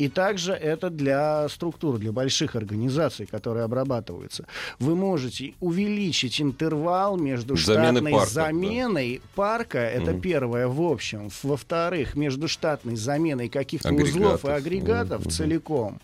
И 0.02 0.08
также 0.08 0.52
это 0.52 0.90
для 0.90 1.48
структур, 1.48 1.96
для 1.96 2.10
больших 2.10 2.56
организаций, 2.56 3.24
которые 3.24 3.62
обрабатываются. 3.62 4.46
Вы 4.80 4.96
можете 4.96 5.54
увеличить 5.60 6.40
интервал 6.40 7.16
между 7.16 7.54
Замены 7.54 8.00
штатной 8.00 8.12
парка, 8.12 8.34
да. 8.34 8.46
заменой 8.46 9.22
парка, 9.36 9.78
это 9.78 10.14
первое 10.14 10.66
в 10.66 10.82
общем. 10.82 11.28
Во-вторых, 11.44 12.16
между 12.16 12.48
штатной 12.48 12.96
заменой 12.96 13.48
каких-то 13.48 13.94
узлов 13.94 14.44
и 14.44 14.48
Агрегатов. 14.50 15.20
Мгм. 15.20 15.30
целиком. 15.30 16.00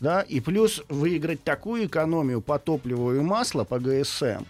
Да, 0.00 0.20
и 0.20 0.40
плюс 0.40 0.82
выиграть 0.90 1.42
такую 1.42 1.86
экономию 1.86 2.42
по 2.42 2.58
топливу 2.58 3.14
и 3.14 3.20
маслу 3.20 3.64
по 3.64 3.78
ГСМ, 3.78 4.44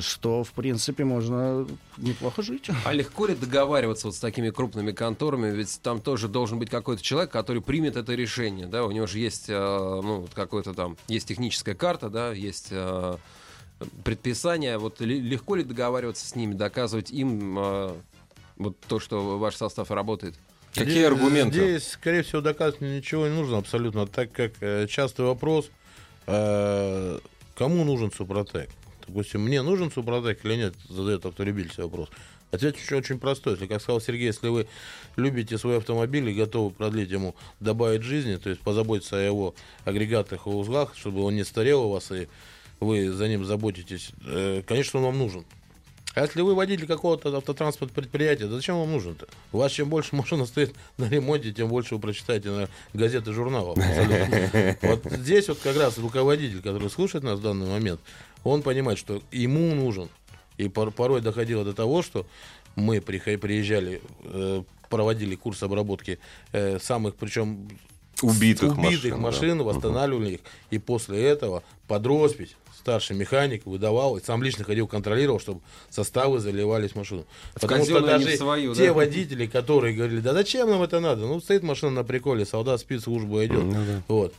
что, 0.00 0.44
в 0.44 0.52
принципе, 0.52 1.04
можно 1.04 1.66
неплохо 1.96 2.42
жить. 2.42 2.68
А 2.84 2.92
легко 2.92 3.26
ли 3.26 3.34
договариваться 3.34 4.06
вот 4.06 4.14
с 4.14 4.20
такими 4.20 4.50
крупными 4.50 4.92
конторами? 4.92 5.50
Ведь 5.50 5.80
там 5.82 6.00
тоже 6.00 6.28
должен 6.28 6.58
быть 6.60 6.70
какой-то 6.70 7.02
человек, 7.02 7.30
который 7.32 7.60
примет 7.60 7.96
это 7.96 8.14
решение, 8.14 8.66
да? 8.66 8.84
У 8.84 8.92
него 8.92 9.06
же 9.08 9.18
есть, 9.18 9.46
э, 9.48 9.52
ну, 9.52 10.20
вот 10.20 10.30
какой-то 10.34 10.74
там, 10.74 10.96
есть 11.08 11.26
техническая 11.26 11.74
карта, 11.74 12.08
да, 12.08 12.32
есть 12.32 12.68
э, 12.70 13.16
предписание. 14.04 14.78
Вот 14.78 15.00
легко 15.00 15.56
ли 15.56 15.64
договариваться 15.64 16.24
с 16.26 16.36
ними, 16.36 16.54
доказывать 16.54 17.10
им 17.10 17.58
э, 17.58 17.94
вот 18.56 18.78
то, 18.86 19.00
что 19.00 19.38
ваш 19.38 19.56
состав 19.56 19.90
работает? 19.90 20.36
Какие 20.72 20.90
Здесь- 20.90 21.06
аргументы? 21.06 21.54
Здесь, 21.54 21.88
скорее 21.88 22.22
всего, 22.22 22.40
доказывать 22.40 22.80
ничего 22.80 23.26
не 23.26 23.34
нужно 23.34 23.58
абсолютно, 23.58 24.06
так 24.06 24.30
как 24.32 24.52
э, 24.60 24.86
частый 24.88 25.24
вопрос, 25.24 25.68
э, 26.26 27.18
кому 27.56 27.84
нужен 27.84 28.12
Супротек? 28.12 28.70
Допустим, 29.06 29.42
мне 29.42 29.62
нужен 29.62 29.90
Супротек 29.90 30.44
или 30.44 30.56
нет, 30.56 30.74
задает 30.88 31.26
автолюбитель 31.26 31.72
себе 31.72 31.84
вопрос. 31.84 32.08
Ответ 32.50 32.76
очень, 32.76 32.96
очень 32.96 33.18
простой. 33.18 33.54
Если, 33.54 33.66
как 33.66 33.82
сказал 33.82 34.00
Сергей, 34.00 34.26
если 34.26 34.48
вы 34.48 34.66
любите 35.16 35.58
свой 35.58 35.78
автомобиль 35.78 36.28
и 36.28 36.34
готовы 36.34 36.70
продлить 36.70 37.10
ему, 37.10 37.34
добавить 37.58 38.02
жизни, 38.02 38.36
то 38.36 38.48
есть 38.48 38.60
позаботиться 38.60 39.16
о 39.16 39.20
его 39.20 39.54
агрегатах 39.84 40.46
и 40.46 40.50
узлах, 40.50 40.94
чтобы 40.96 41.22
он 41.22 41.34
не 41.34 41.44
старел 41.44 41.84
у 41.84 41.90
вас, 41.90 42.12
и 42.12 42.28
вы 42.80 43.10
за 43.10 43.28
ним 43.28 43.44
заботитесь, 43.44 44.10
э, 44.24 44.62
конечно, 44.66 45.00
он 45.00 45.06
вам 45.06 45.18
нужен. 45.18 45.44
А 46.14 46.22
если 46.22 46.42
вы 46.42 46.54
водитель 46.54 46.86
какого-то 46.86 47.36
автотранспортного 47.36 48.02
предприятия, 48.02 48.46
да 48.46 48.54
зачем 48.54 48.78
вам 48.78 48.92
нужен-то? 48.92 49.26
У 49.52 49.58
вас 49.58 49.72
чем 49.72 49.88
больше 49.88 50.14
машина 50.14 50.46
стоит 50.46 50.72
на 50.96 51.08
ремонте, 51.08 51.52
тем 51.52 51.68
больше 51.68 51.96
вы 51.96 52.00
прочитаете 52.00 52.50
на 52.50 52.68
газеты 52.92 53.32
журналов. 53.32 53.76
Вот 54.82 55.04
здесь 55.10 55.48
вот 55.48 55.58
как 55.58 55.76
раз 55.76 55.98
руководитель, 55.98 56.62
который 56.62 56.88
слушает 56.88 57.24
нас 57.24 57.38
в 57.38 57.42
данный 57.42 57.66
момент, 57.66 58.00
он 58.44 58.62
понимает, 58.62 58.98
что 58.98 59.22
ему 59.32 59.74
нужен. 59.74 60.08
И 60.56 60.68
пор- 60.68 60.92
порой 60.92 61.20
доходило 61.20 61.64
до 61.64 61.72
того, 61.72 62.02
что 62.02 62.26
мы 62.76 63.00
приезжали, 63.00 64.00
э, 64.22 64.62
проводили 64.88 65.34
курс 65.34 65.62
обработки 65.62 66.18
э, 66.52 66.78
самых, 66.78 67.16
причем 67.16 67.68
Убитых 68.22 68.78
убитых 68.78 69.16
машин, 69.16 69.20
машин, 69.20 69.58
да. 69.58 69.64
восстанавливали 69.64 70.34
их. 70.34 70.40
И 70.70 70.78
после 70.78 71.22
этого 71.24 71.64
под 71.88 72.06
роспись 72.06 72.54
старший 72.78 73.16
механик 73.16 73.66
выдавал, 73.66 74.16
и 74.16 74.22
сам 74.22 74.42
лично 74.42 74.64
ходил, 74.64 74.86
контролировал, 74.86 75.40
чтобы 75.40 75.62
составы 75.90 76.38
заливались 76.38 76.92
в 76.92 76.96
машину. 76.96 77.24
Потому 77.54 77.84
что 77.84 78.00
даже 78.00 78.28
в 78.28 78.36
свою, 78.36 78.74
те 78.74 78.88
да? 78.88 78.92
водители, 78.92 79.46
которые 79.46 79.94
говорили, 79.96 80.20
да 80.20 80.32
зачем 80.32 80.70
нам 80.70 80.82
это 80.82 81.00
надо? 81.00 81.22
Ну, 81.22 81.40
стоит 81.40 81.62
машина 81.62 81.90
на 81.90 82.04
приколе, 82.04 82.44
солдат 82.44 82.80
спит, 82.80 83.02
служба 83.02 83.44
идет. 83.46 83.64
Вот. 84.06 84.34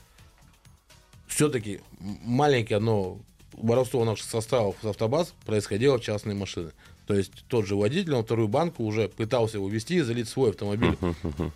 Все-таки 1.28 1.82
маленькое 2.00 2.78
одно 2.78 3.20
воровство 3.58 4.04
наших 4.06 4.30
составов 4.30 4.76
с 4.82 4.86
автобаз 4.86 5.34
происходило 5.46 5.98
в 5.98 6.02
частные 6.02 6.36
машины. 6.36 6.72
То 7.08 7.14
есть 7.14 7.32
тот 7.48 7.68
же 7.68 7.76
водитель, 7.76 8.16
он 8.16 8.24
вторую 8.24 8.48
банку 8.48 8.84
уже 8.84 9.10
пытался 9.10 9.60
увезти 9.60 9.98
и 9.98 10.02
залить 10.02 10.28
свой 10.28 10.50
автомобиль. 10.50 10.98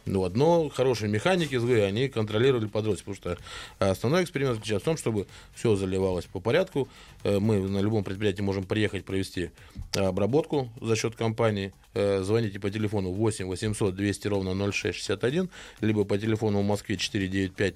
Ну, 0.05 0.23
одно 0.23 0.69
хорошие 0.69 1.09
механики 1.09 1.55
ГАИ, 1.55 1.81
они 1.81 2.07
контролировали 2.07 2.67
подростки, 2.67 3.05
потому 3.05 3.15
что 3.15 3.37
основной 3.79 4.23
эксперимент 4.23 4.55
заключается 4.55 4.83
в 4.83 4.85
том, 4.85 4.97
чтобы 4.97 5.25
все 5.55 5.75
заливалось 5.75 6.25
по 6.25 6.39
порядку. 6.39 6.87
Э, 7.23 7.39
Мы 7.39 7.67
на 7.67 7.79
любом 7.79 8.03
предприятии 8.03 8.43
можем 8.43 8.63
приехать 8.63 9.05
провести 9.05 9.49
обработку 9.95 10.69
за 10.81 10.95
счет 10.95 11.15
компании. 11.15 11.73
Э, 11.95 12.21
Звоните 12.21 12.59
по 12.59 12.69
телефону 12.69 13.11
8 13.11 13.47
800 13.47 13.95
200 13.95 14.27
ровно 14.27 14.53
0661, 14.53 15.49
либо 15.81 16.03
по 16.05 16.17
телефону 16.19 16.61
в 16.61 16.65
Москве 16.65 16.95
495 16.95 17.73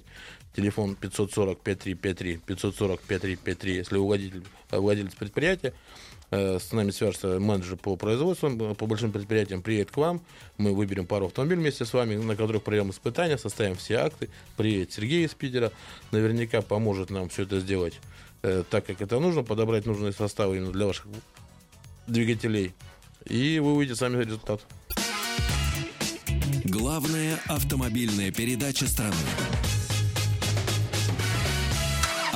телефон 0.54 0.94
540 0.94 1.60
5353 1.60 2.36
540 2.46 3.00
5353, 3.00 3.74
если 3.74 3.96
вы 3.96 4.04
владелец, 4.04 4.42
владелец 4.70 5.14
предприятия. 5.14 5.74
Э, 6.30 6.58
С 6.58 6.72
нами 6.72 6.90
свяжется 6.90 7.38
менеджер 7.38 7.76
по 7.76 7.96
производству, 7.96 8.48
э, 8.48 8.74
по 8.74 8.86
большим 8.86 9.12
предприятиям, 9.12 9.62
приедет 9.62 9.90
к 9.90 9.96
вам, 9.96 10.20
мы 10.56 10.74
выберем 10.74 11.06
пару 11.06 11.26
автомобилей 11.26 11.60
вместе 11.60 11.84
с 11.84 11.92
вами, 11.92 12.16
на 12.16 12.36
которых 12.36 12.62
проведем 12.62 12.90
испытания, 12.90 13.38
составим 13.38 13.76
все 13.76 13.96
акты, 13.96 14.30
приедет 14.56 14.92
Сергей 14.92 15.24
из 15.24 15.34
Питера, 15.34 15.72
наверняка 16.12 16.62
поможет 16.62 17.10
нам 17.10 17.28
все 17.28 17.42
это 17.42 17.60
сделать 17.60 18.00
э, 18.42 18.64
так, 18.68 18.86
как 18.86 19.00
это 19.00 19.20
нужно, 19.20 19.42
подобрать 19.42 19.86
нужные 19.86 20.12
составы 20.12 20.56
именно 20.56 20.72
для 20.72 20.86
ваших 20.86 21.06
двигателей, 22.06 22.74
и 23.24 23.58
вы 23.58 23.74
увидите 23.74 23.98
сами 23.98 24.22
результат. 24.22 24.60
Главная 26.64 27.38
автомобильная 27.46 28.32
передача 28.32 28.86
страны. 28.86 29.14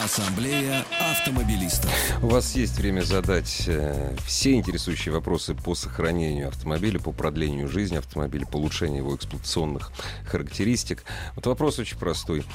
Ассамблея 0.08 0.86
автомобилистов. 0.98 1.92
У 2.22 2.28
вас 2.28 2.56
есть 2.56 2.78
время 2.78 3.02
задать 3.02 3.64
э, 3.66 4.16
все 4.24 4.54
интересующие 4.54 5.12
вопросы 5.12 5.52
по 5.52 5.74
сохранению 5.74 6.48
автомобиля, 6.48 6.98
по 6.98 7.12
продлению 7.12 7.68
жизни 7.68 7.98
автомобиля, 7.98 8.46
по 8.46 8.56
улучшению 8.56 9.00
его 9.00 9.14
эксплуатационных 9.14 9.92
характеристик. 10.24 11.04
Вот 11.36 11.44
вопрос 11.44 11.78
очень 11.78 11.98
простой. 11.98 12.46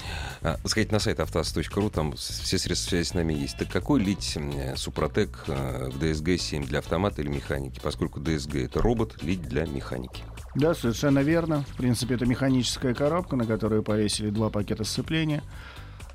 А, 0.42 0.58
Сходите 0.66 0.94
на 0.94 1.00
сайт 1.00 1.20
автоаз.ру, 1.20 1.92
там 1.92 2.14
все 2.14 2.58
средства 2.58 2.90
связи 2.90 3.08
с 3.08 3.14
нами 3.14 3.34
есть. 3.34 3.56
Так 3.56 3.70
какой 3.70 4.02
лить 4.02 4.36
э, 4.36 4.76
Супротек 4.76 5.44
э, 5.46 5.90
в 5.94 6.02
DSG-7 6.02 6.66
для 6.66 6.80
автомата 6.80 7.22
или 7.22 7.30
механики? 7.30 7.80
Поскольку 7.84 8.20
DSG 8.20 8.66
это 8.66 8.82
робот, 8.82 9.22
лить 9.22 9.44
для 9.44 9.68
механики. 9.68 10.24
Да, 10.56 10.74
совершенно 10.74 11.20
верно. 11.20 11.66
В 11.74 11.78
принципе, 11.78 12.16
это 12.16 12.26
механическая 12.26 12.96
коробка, 12.96 13.36
на 13.36 13.46
которую 13.46 13.84
повесили 13.84 14.32
два 14.32 14.50
пакета 14.50 14.84
сцепления. 14.86 15.44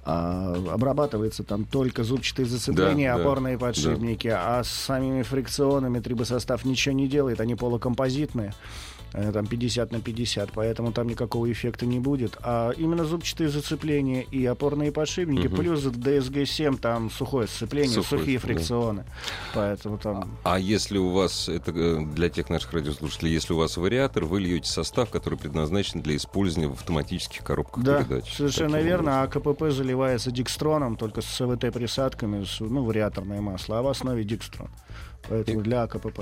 А, 0.05 0.55
обрабатывается 0.73 1.45
там 1.45 1.65
только 1.65 2.03
зубчатые 2.03 2.47
зацепления, 2.47 3.13
Да, 3.13 3.19
да, 3.19 3.23
опорные 3.23 3.59
подшипники, 3.59 4.29
а 4.29 4.63
с 4.65 4.69
самими 4.71 5.23
фрикционами 5.23 6.01
трибосостав 6.01 6.65
ничего 6.65 6.95
не 6.95 7.09
делает, 7.09 7.41
они 7.41 7.55
полукомпозитные. 7.55 8.55
Э, 9.13 9.33
Там 9.33 9.47
50 9.47 9.93
на 9.93 10.01
50, 10.01 10.53
поэтому 10.53 10.93
там 10.93 11.07
никакого 11.09 11.51
эффекта 11.51 11.87
не 11.87 11.99
будет. 11.99 12.37
А 12.43 12.71
именно 12.73 13.05
зубчатые 13.05 13.49
зацепления 13.49 14.23
и 14.23 14.45
опорные 14.47 14.93
подшипники, 14.93 15.47
Мгм. 15.47 15.57
плюс 15.57 15.85
DSG-7 15.85 16.79
там 16.79 17.11
сухое 17.11 17.47
сцепление, 17.49 17.91
Сухое, 18.03 18.21
сухие 18.21 18.39
да. 18.39 18.47
фрикционы. 18.47 19.05
Поэтому 19.55 19.99
там... 19.99 20.39
А 20.45 20.59
если 20.59 20.99
у 20.99 21.11
вас, 21.11 21.49
это 21.49 21.73
э, 21.75 22.05
для 22.15 22.29
тех 22.29 22.51
наших 22.51 22.73
радиослушателей, 22.73 23.33
если 23.33 23.53
у 23.53 23.57
вас 23.59 23.77
вариатор, 23.77 24.25
вы 24.25 24.41
льете 24.41 24.69
состав, 24.71 25.11
который 25.11 25.39
предназначен 25.39 26.01
для 26.03 26.17
использования 26.17 26.69
в 26.69 26.73
автоматических 26.75 27.43
коробках 27.45 27.85
Да, 27.85 28.03
передач. 28.03 28.35
совершенно 28.37 28.73
Таким 28.73 28.87
верно. 28.87 29.23
А 29.23 29.27
КПП 29.27 29.71
заливается 29.71 30.31
дикстроном, 30.31 30.97
только 30.97 31.23
с 31.23 31.27
СВТ-присадками, 31.41 32.45
с, 32.45 32.61
ну, 32.61 32.85
вариаторное 32.85 33.41
масло, 33.41 33.79
а 33.79 33.83
в 33.83 33.89
основе 33.89 34.25
дикстрон. 34.25 34.69
Поэтому 35.29 35.61
для 35.63 35.83
АКПП. 35.83 36.21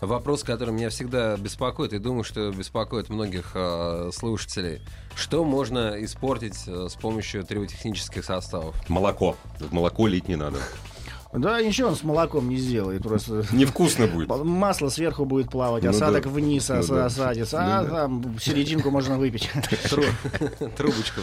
Вопрос, 0.00 0.44
который 0.44 0.70
меня 0.72 0.90
всегда 0.90 1.36
беспокоит, 1.36 1.92
и 1.92 1.98
думаю, 1.98 2.22
что 2.22 2.50
беспокоит 2.52 3.08
многих 3.08 3.50
э, 3.54 4.10
слушателей. 4.14 4.80
Что 5.16 5.44
можно 5.44 6.02
испортить 6.04 6.56
э, 6.68 6.86
с 6.88 6.94
помощью 6.94 7.42
триботехнических 7.42 8.24
составов? 8.24 8.76
Молоко. 8.88 9.36
Молоко 9.72 10.06
лить 10.06 10.28
не 10.28 10.36
надо. 10.36 10.58
Да, 11.32 11.60
ничего 11.60 11.88
он 11.88 11.96
с 11.96 12.04
молоком 12.04 12.48
не 12.48 12.56
сделает. 12.56 13.02
Просто 13.02 13.44
Невкусно 13.52 14.06
будет. 14.06 14.28
масло 14.28 14.88
сверху 14.88 15.24
будет 15.26 15.50
плавать, 15.50 15.82
Ну 15.82 15.90
осадок 15.90 16.24
да. 16.24 16.30
вниз 16.30 16.68
Ну 16.68 16.78
ос- 16.78 16.86
да. 16.86 17.04
осадится, 17.06 17.60
Ну 17.60 17.66
а 17.68 17.82
да. 17.82 17.90
там 17.90 18.38
серединку 18.40 18.90
можно 18.90 19.18
выпить. 19.18 19.50
Тру- 19.90 20.04
Трубочку. 20.76 21.20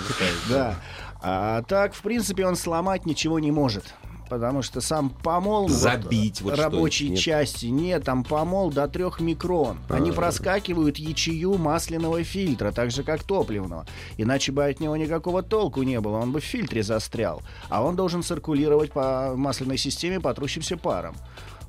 Да. 0.50 0.76
А 1.24 1.64
так, 1.64 1.94
в 1.96 2.02
принципе, 2.02 2.46
он 2.46 2.56
сломать 2.56 3.06
ничего 3.06 3.40
не 3.40 3.52
может. 3.52 3.96
Потому 4.30 4.62
что 4.62 4.82
сам 4.82 5.10
помол... 5.10 5.64
вот, 5.64 5.72
Забить 5.72 6.42
вот 6.42 6.58
рабочей 6.58 7.06
что-нибудь, 7.06 7.18
нет? 7.18 7.24
части 7.24 7.66
нет, 7.68 8.04
там 8.04 8.24
помол 8.24 8.72
до 8.72 8.88
трех 8.88 9.20
микрон. 9.20 9.78
Они 9.90 10.10
А. 10.10 10.14
проскакивают 10.14 10.98
ячею 10.98 11.58
масляного 11.58 12.24
фильтра, 12.24 12.72
так 12.72 12.92
же 12.92 13.04
как 13.04 13.24
топливного. 13.24 13.86
Иначе 14.18 14.52
бы 14.52 14.66
от 14.66 14.80
него 14.80 14.96
никакого 14.98 15.44
толку 15.44 15.84
не 15.84 16.00
было, 16.00 16.18
он 16.18 16.32
бы 16.32 16.40
в 16.40 16.44
фильтре 16.44 16.82
застрял. 16.84 17.42
А 17.70 17.84
он 17.84 17.96
должен 17.96 18.24
циркулировать 18.24 18.92
по 18.92 19.34
масляной 19.36 19.78
системе 19.78 20.20
по 20.20 20.34
трущимся 20.34 20.76
парам. 20.76 21.16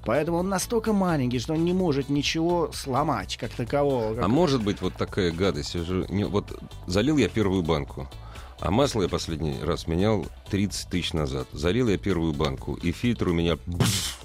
Поэтому 0.06 0.38
он 0.38 0.48
настолько 0.48 0.92
маленький, 0.92 1.40
что 1.40 1.54
он 1.54 1.64
не 1.64 1.72
может 1.72 2.08
ничего 2.08 2.70
сломать 2.72 3.36
как 3.38 3.50
такового. 3.50 4.14
как 4.14 4.24
А 4.24 4.28
может 4.28 4.62
быть 4.62 4.80
вот 4.80 4.94
такая 4.94 5.32
гадость? 5.32 5.76
Вот 6.30 6.58
залил 6.86 7.16
я 7.16 7.28
первую 7.28 7.62
банку, 7.64 8.08
а 8.60 8.70
масло 8.70 9.02
я 9.02 9.08
последний 9.08 9.58
раз 9.62 9.86
менял 9.86 10.26
30 10.50 10.88
тысяч 10.88 11.12
назад. 11.12 11.46
Залил 11.52 11.88
я 11.88 11.98
первую 11.98 12.32
банку, 12.32 12.74
и 12.74 12.92
фильтр 12.92 13.28
у 13.28 13.32
меня... 13.32 13.56
бф, 13.66 14.20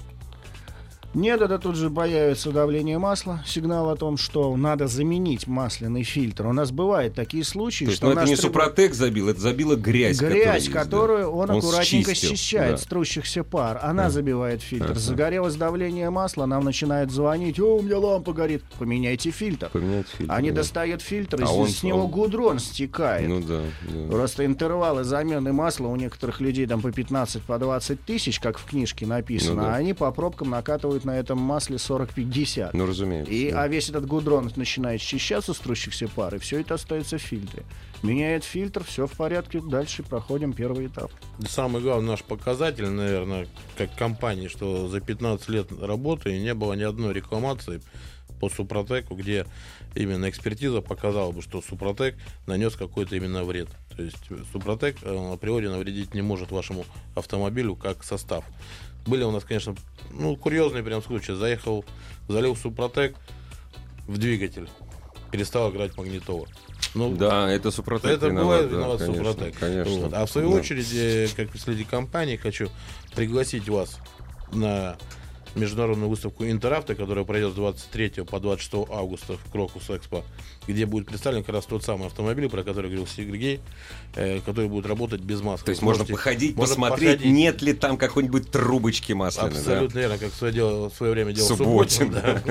Нет, 1.14 1.42
это 1.42 1.58
тут 1.58 1.76
же 1.76 1.90
появится 1.90 2.52
давление 2.52 2.96
масла, 2.98 3.42
сигнал 3.46 3.90
о 3.90 3.96
том, 3.96 4.16
что 4.16 4.56
надо 4.56 4.86
заменить 4.86 5.46
масляный 5.46 6.04
фильтр. 6.04 6.46
У 6.46 6.54
нас 6.54 6.70
бывают 6.70 7.14
такие 7.14 7.44
случаи, 7.44 7.84
То 7.84 7.90
есть, 7.90 7.98
что 7.98 8.06
ну, 8.06 8.12
это 8.20 8.24
не 8.24 8.34
Супротек 8.34 8.94
забил, 8.94 9.28
это 9.28 9.38
забила 9.38 9.76
грязь. 9.76 10.18
грязь, 10.18 10.62
есть, 10.64 10.72
да. 10.72 10.80
которую 10.82 11.30
он, 11.30 11.50
аккуратненько 11.50 12.14
счистил, 12.14 12.30
счищает 12.30 12.70
да. 12.72 12.76
с 12.78 12.86
трущихся 12.86 13.44
пар. 13.44 13.78
Она 13.82 14.04
Да. 14.04 14.10
забивает 14.10 14.62
фильтр. 14.62 14.92
Ага. 14.92 14.98
Загорелось 15.00 15.56
давление 15.56 16.08
масла, 16.08 16.46
нам 16.46 16.64
начинает 16.64 17.10
звонить. 17.10 17.60
О, 17.60 17.76
у 17.76 17.82
меня 17.82 17.98
лампа 17.98 18.32
горит. 18.32 18.62
Поменяйте 18.78 19.30
фильтр. 19.32 19.68
Поменять 19.70 20.06
фильтр. 20.08 20.32
Они 20.32 20.48
да. 20.50 20.56
достают 20.56 21.02
фильтр, 21.02 21.40
и 21.40 21.44
А 21.44 21.46
с- 21.46 21.50
он- 21.50 21.68
с 21.68 21.82
него 21.82 22.04
он- 22.04 22.10
гудрон 22.10 22.58
стекает. 22.58 23.28
Ну 23.28 23.42
да, 23.42 23.60
да. 23.86 24.08
Просто 24.10 24.46
интервалы 24.46 25.04
замены 25.04 25.52
масла 25.52 25.88
у 25.88 25.96
некоторых 25.96 26.40
людей 26.40 26.66
там 26.66 26.80
по 26.80 26.90
15, 26.90 27.42
по 27.42 27.58
20 27.58 28.00
тысяч, 28.02 28.40
как 28.40 28.56
в 28.56 28.64
книжке 28.64 29.04
написано, 29.04 29.56
Ну 29.56 29.60
да. 29.68 29.74
а 29.74 29.76
они 29.76 29.92
по 29.92 30.10
пробкам 30.10 30.48
накатывают 30.48 31.01
на 31.04 31.18
этом 31.18 31.38
масле 31.38 31.76
40-50. 31.76 32.70
Ну, 32.72 32.86
разумеется. 32.86 33.32
И, 33.32 33.50
да. 33.50 33.62
а 33.62 33.68
весь 33.68 33.88
этот 33.88 34.06
гудрон 34.06 34.50
начинает 34.56 35.00
счищаться 35.00 35.54
с 35.54 35.58
трущихся 35.58 36.08
пар, 36.08 36.34
и 36.34 36.38
все 36.38 36.60
это 36.60 36.74
остается 36.74 37.18
в 37.18 37.22
фильтре. 37.22 37.62
Меняет 38.02 38.42
фильтр, 38.44 38.82
все 38.84 39.06
в 39.06 39.12
порядке, 39.12 39.60
дальше 39.60 40.02
проходим 40.02 40.52
первый 40.52 40.86
этап. 40.86 41.12
Самый 41.46 41.82
главный 41.82 42.08
наш 42.08 42.24
показатель, 42.24 42.88
наверное, 42.88 43.46
как 43.76 43.94
компании, 43.94 44.48
что 44.48 44.88
за 44.88 45.00
15 45.00 45.48
лет 45.48 45.68
работы 45.80 46.38
не 46.38 46.54
было 46.54 46.72
ни 46.72 46.82
одной 46.82 47.12
рекламации 47.12 47.80
по 48.40 48.48
Супротеку, 48.48 49.14
где 49.14 49.46
именно 49.94 50.28
экспертиза 50.28 50.80
показала 50.80 51.30
бы, 51.30 51.42
что 51.42 51.62
Супротек 51.62 52.16
нанес 52.46 52.74
какой-то 52.74 53.14
именно 53.14 53.44
вред. 53.44 53.68
То 53.96 54.02
есть 54.02 54.18
Супротек 54.50 54.96
э, 55.02 55.32
априори 55.32 55.68
навредить 55.68 56.12
не 56.12 56.22
может 56.22 56.50
вашему 56.50 56.84
автомобилю 57.14 57.76
как 57.76 58.02
состав. 58.02 58.44
Были 59.06 59.24
у 59.24 59.30
нас, 59.30 59.44
конечно, 59.44 59.74
ну, 60.10 60.36
курьезные 60.36 60.82
прям 60.82 61.02
случаи. 61.02 61.32
Заехал, 61.32 61.84
залил 62.28 62.54
Супротек 62.56 63.16
в 64.06 64.18
двигатель, 64.18 64.68
перестал 65.30 65.70
играть 65.70 65.96
магнитола. 65.96 66.46
Ну, 66.94 67.14
Да, 67.16 67.50
это 67.50 67.70
Супротек 67.70 68.10
это 68.10 68.26
виноват, 68.28 68.44
бывает 68.66 68.70
да, 68.70 68.76
виноват 68.76 68.98
конечно, 69.00 69.24
Супротек. 69.24 69.58
Конечно. 69.58 69.92
Вот. 69.94 70.12
А 70.14 70.26
в 70.26 70.30
свою 70.30 70.50
Да. 70.50 70.56
очередь, 70.56 70.92
э, 70.92 71.28
как 71.34 71.48
представитель 71.50 71.86
компании, 71.86 72.36
хочу 72.36 72.68
пригласить 73.14 73.68
вас 73.68 73.98
на 74.52 74.96
международную 75.54 76.08
выставку 76.08 76.44
Интеравто, 76.44 76.94
которая 76.94 77.24
пройдет 77.24 77.52
с 77.52 77.54
23 77.54 78.24
по 78.24 78.40
26 78.40 78.86
августа 78.90 79.36
в 79.36 79.50
Крокус 79.50 79.88
Экспо, 79.90 80.22
где 80.66 80.86
будет 80.86 81.06
представлен 81.06 81.42
как 81.44 81.54
раз 81.54 81.66
тот 81.66 81.84
самый 81.84 82.06
автомобиль, 82.06 82.48
про 82.48 82.62
который 82.62 82.86
говорил 82.90 83.06
Сергей, 83.06 83.60
э, 84.14 84.40
который 84.40 84.68
будет 84.68 84.86
работать 84.86 85.20
без 85.20 85.40
маски. 85.40 85.64
То 85.64 85.70
есть 85.70 85.82
можно 85.82 86.04
походить, 86.04 86.56
можно 86.56 86.74
посмотреть, 86.74 87.16
походить. 87.18 87.32
нет 87.32 87.62
ли 87.62 87.72
там 87.72 87.96
какой-нибудь 87.96 88.50
трубочки 88.50 89.12
масляной. 89.12 89.52
да? 89.52 89.58
Абсолютно 89.58 89.98
верно, 89.98 90.18
как 90.18 90.32
свое, 90.32 90.52
дело, 90.52 90.88
в 90.90 90.94
свое 90.94 91.12
время 91.12 91.32
делал 91.32 91.48
Субботин, 91.48 92.12
Субботин, 92.12 92.12
да. 92.12 92.42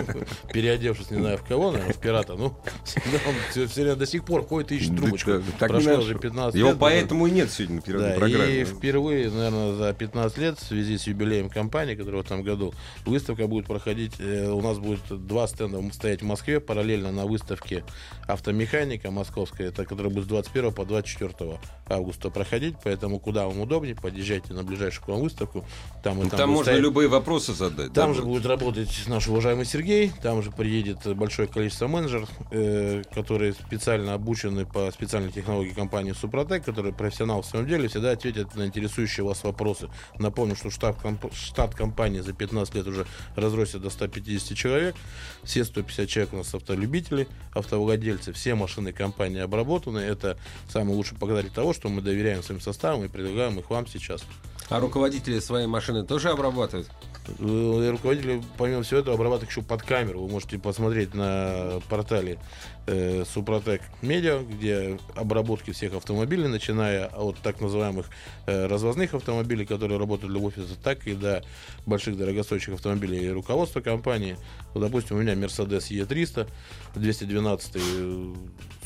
переодевшись, 0.53 1.12
не 1.12 1.18
знаю 1.18 1.38
в 1.38 1.43
кого, 1.43 1.72
наверное, 1.72 1.93
в 1.93 1.97
пирата, 1.99 2.34
ну, 2.36 2.55
всегда 2.84 3.18
он 3.28 3.36
все, 3.68 3.82
время 3.82 3.95
до 3.95 4.05
сих 4.05 4.26
пор 4.26 4.45
ходит 4.45 4.72
и 4.72 4.76
ищет 4.78 4.95
трубочку. 4.95 5.32
Да, 5.32 5.41
так 5.59 5.70
Прошло 5.70 5.93
уже 5.95 6.18
15 6.18 6.57
Его 6.57 6.70
лет. 6.70 6.78
поэтому 6.80 7.28
и 7.28 7.32
нет 7.32 7.51
сегодня 7.51 7.76
на 7.78 7.82
первой 7.82 8.09
Да, 8.09 8.16
программе. 8.16 8.62
и 8.62 8.66
впервые, 8.66 9.30
наверное, 9.30 9.74
за 9.74 9.93
15 9.93 10.38
лет 10.38 10.59
в 10.59 10.64
связи 10.66 10.97
с 10.97 11.07
юбилеем 11.07 11.49
компании, 11.49 11.95
которая 11.95 12.22
в 12.22 12.26
этом 12.26 12.43
году 12.43 12.74
Выставка 13.05 13.47
будет 13.47 13.66
проходить, 13.68 14.14
э, 14.20 14.49
у 14.49 14.62
нас 14.62 14.78
будет 14.78 15.01
два 15.09 15.47
стенда 15.47 15.82
стоять 15.93 16.22
в 16.22 16.26
Москве, 16.26 16.59
параллельно 16.59 17.12
на 17.12 17.26
выставке 17.26 17.84
автомеханика 18.28 19.12
московская, 19.12 19.68
это, 19.68 19.86
которая 19.86 20.12
будет 20.12 20.26
с 20.26 20.28
21 20.28 20.74
по 20.74 20.86
24 20.86 21.60
августа 21.89 22.30
проходить, 22.30 22.76
поэтому 22.84 23.20
куда 23.20 23.45
вам 23.47 23.60
удобнее, 23.62 23.95
подъезжайте 23.95 24.54
на 24.54 24.64
ближайшую 24.64 25.06
к 25.06 25.08
вам 25.10 25.22
выставку. 25.22 25.66
Там, 26.04 26.20
и 26.20 26.30
там, 26.30 26.39
там 26.39 26.49
можно 26.49 26.64
стоять... 26.64 26.82
любые 26.82 27.10
вопросы 27.10 27.54
задать. 27.54 27.93
Там 27.93 28.12
да, 28.12 28.14
же 28.14 28.24
будет 28.24 28.45
работать 28.45 28.89
наш 29.08 29.28
уважаемый 29.28 29.66
Сергей, 29.66 30.12
там 30.22 30.41
же 30.41 30.52
приедет 30.52 31.06
большое 31.16 31.47
количество 31.47 31.88
менеджеров, 31.88 32.30
э, 32.52 33.04
которые 33.14 33.54
специально 33.54 34.14
обучены 34.14 34.66
по 34.66 34.91
специальной 34.91 35.32
технологии 35.32 35.72
компании 35.72 36.14
Супротек, 36.14 36.64
которые 36.64 36.93
профессионалы 36.93 37.43
в 37.43 37.45
своем 37.45 37.68
деле, 37.68 37.88
всегда 37.88 38.12
ответят 38.12 38.56
на 38.56 38.66
интересующие 38.66 39.26
вас 39.26 39.43
вопросы. 39.43 39.89
Напомню, 40.18 40.56
что 40.56 40.70
штат, 40.70 40.97
комп- 41.02 41.34
штат 41.34 41.76
компании 41.76 42.22
за 42.22 42.34
15 42.34 42.76
лет 42.76 42.88
уже 42.88 43.06
разросся 43.36 43.80
до 43.80 43.89
150 43.89 44.58
человек. 44.58 44.95
Все 45.43 45.64
150 45.64 46.08
человек 46.08 46.34
у 46.34 46.38
нас 46.38 46.54
автолюбители, 46.54 47.28
автовладельцы. 47.54 47.90
Все 48.33 48.55
машины 48.55 48.91
компании 48.91 49.39
обработаны. 49.39 49.99
Это 49.99 50.37
самый 50.69 50.95
лучший 50.95 51.17
показатель 51.17 51.51
того, 51.51 51.73
что 51.73 51.89
мы 51.89 52.01
доверяем 52.01 52.43
своим 52.43 52.61
составам 52.61 53.03
и 53.03 53.07
предлагаем 53.07 53.59
их 53.59 53.69
вам 53.69 53.87
сейчас. 53.87 54.23
А 54.69 54.79
руководители 54.79 55.39
своей 55.39 55.67
машины 55.67 56.05
тоже 56.05 56.29
обрабатывают? 56.29 56.89
Э, 57.28 57.89
руководители, 57.91 58.41
помимо 58.57 58.84
всего 58.84 58.99
этого, 58.99 59.15
обрабатывают 59.15 59.49
еще 59.49 59.61
под 59.61 59.84
камеру. 59.84 60.22
Вы 60.22 60.30
можете 60.30 60.57
посмотреть 60.57 61.13
на 61.13 61.80
портале 61.89 62.39
э, 62.88 63.24
Супротек 63.26 63.82
Медиа, 64.01 64.39
где 64.39 64.97
обработки 65.15 65.72
всех 65.72 65.93
автомобилей, 65.93 66.47
начиная 66.47 67.07
от 67.07 67.38
так 67.38 67.61
называемых 67.61 68.09
э, 68.47 68.65
развозных 68.65 69.13
автомобилей, 69.13 69.65
которые 69.65 69.99
работают 69.99 70.34
для 70.34 70.41
офиса, 70.41 70.76
так 70.82 71.05
и 71.07 71.13
до 71.13 71.43
больших 71.86 72.17
дорогостоящих 72.17 72.74
автомобилей 72.74 73.32
руководства 73.32 73.82
компании. 73.82 74.38
Вот, 74.74 74.82
допустим, 74.82 75.17
у 75.17 75.22
меня 75.22 75.34
Mercedes 75.34 75.89
E300 75.89 76.47
212 76.95 77.72
э, 77.76 78.34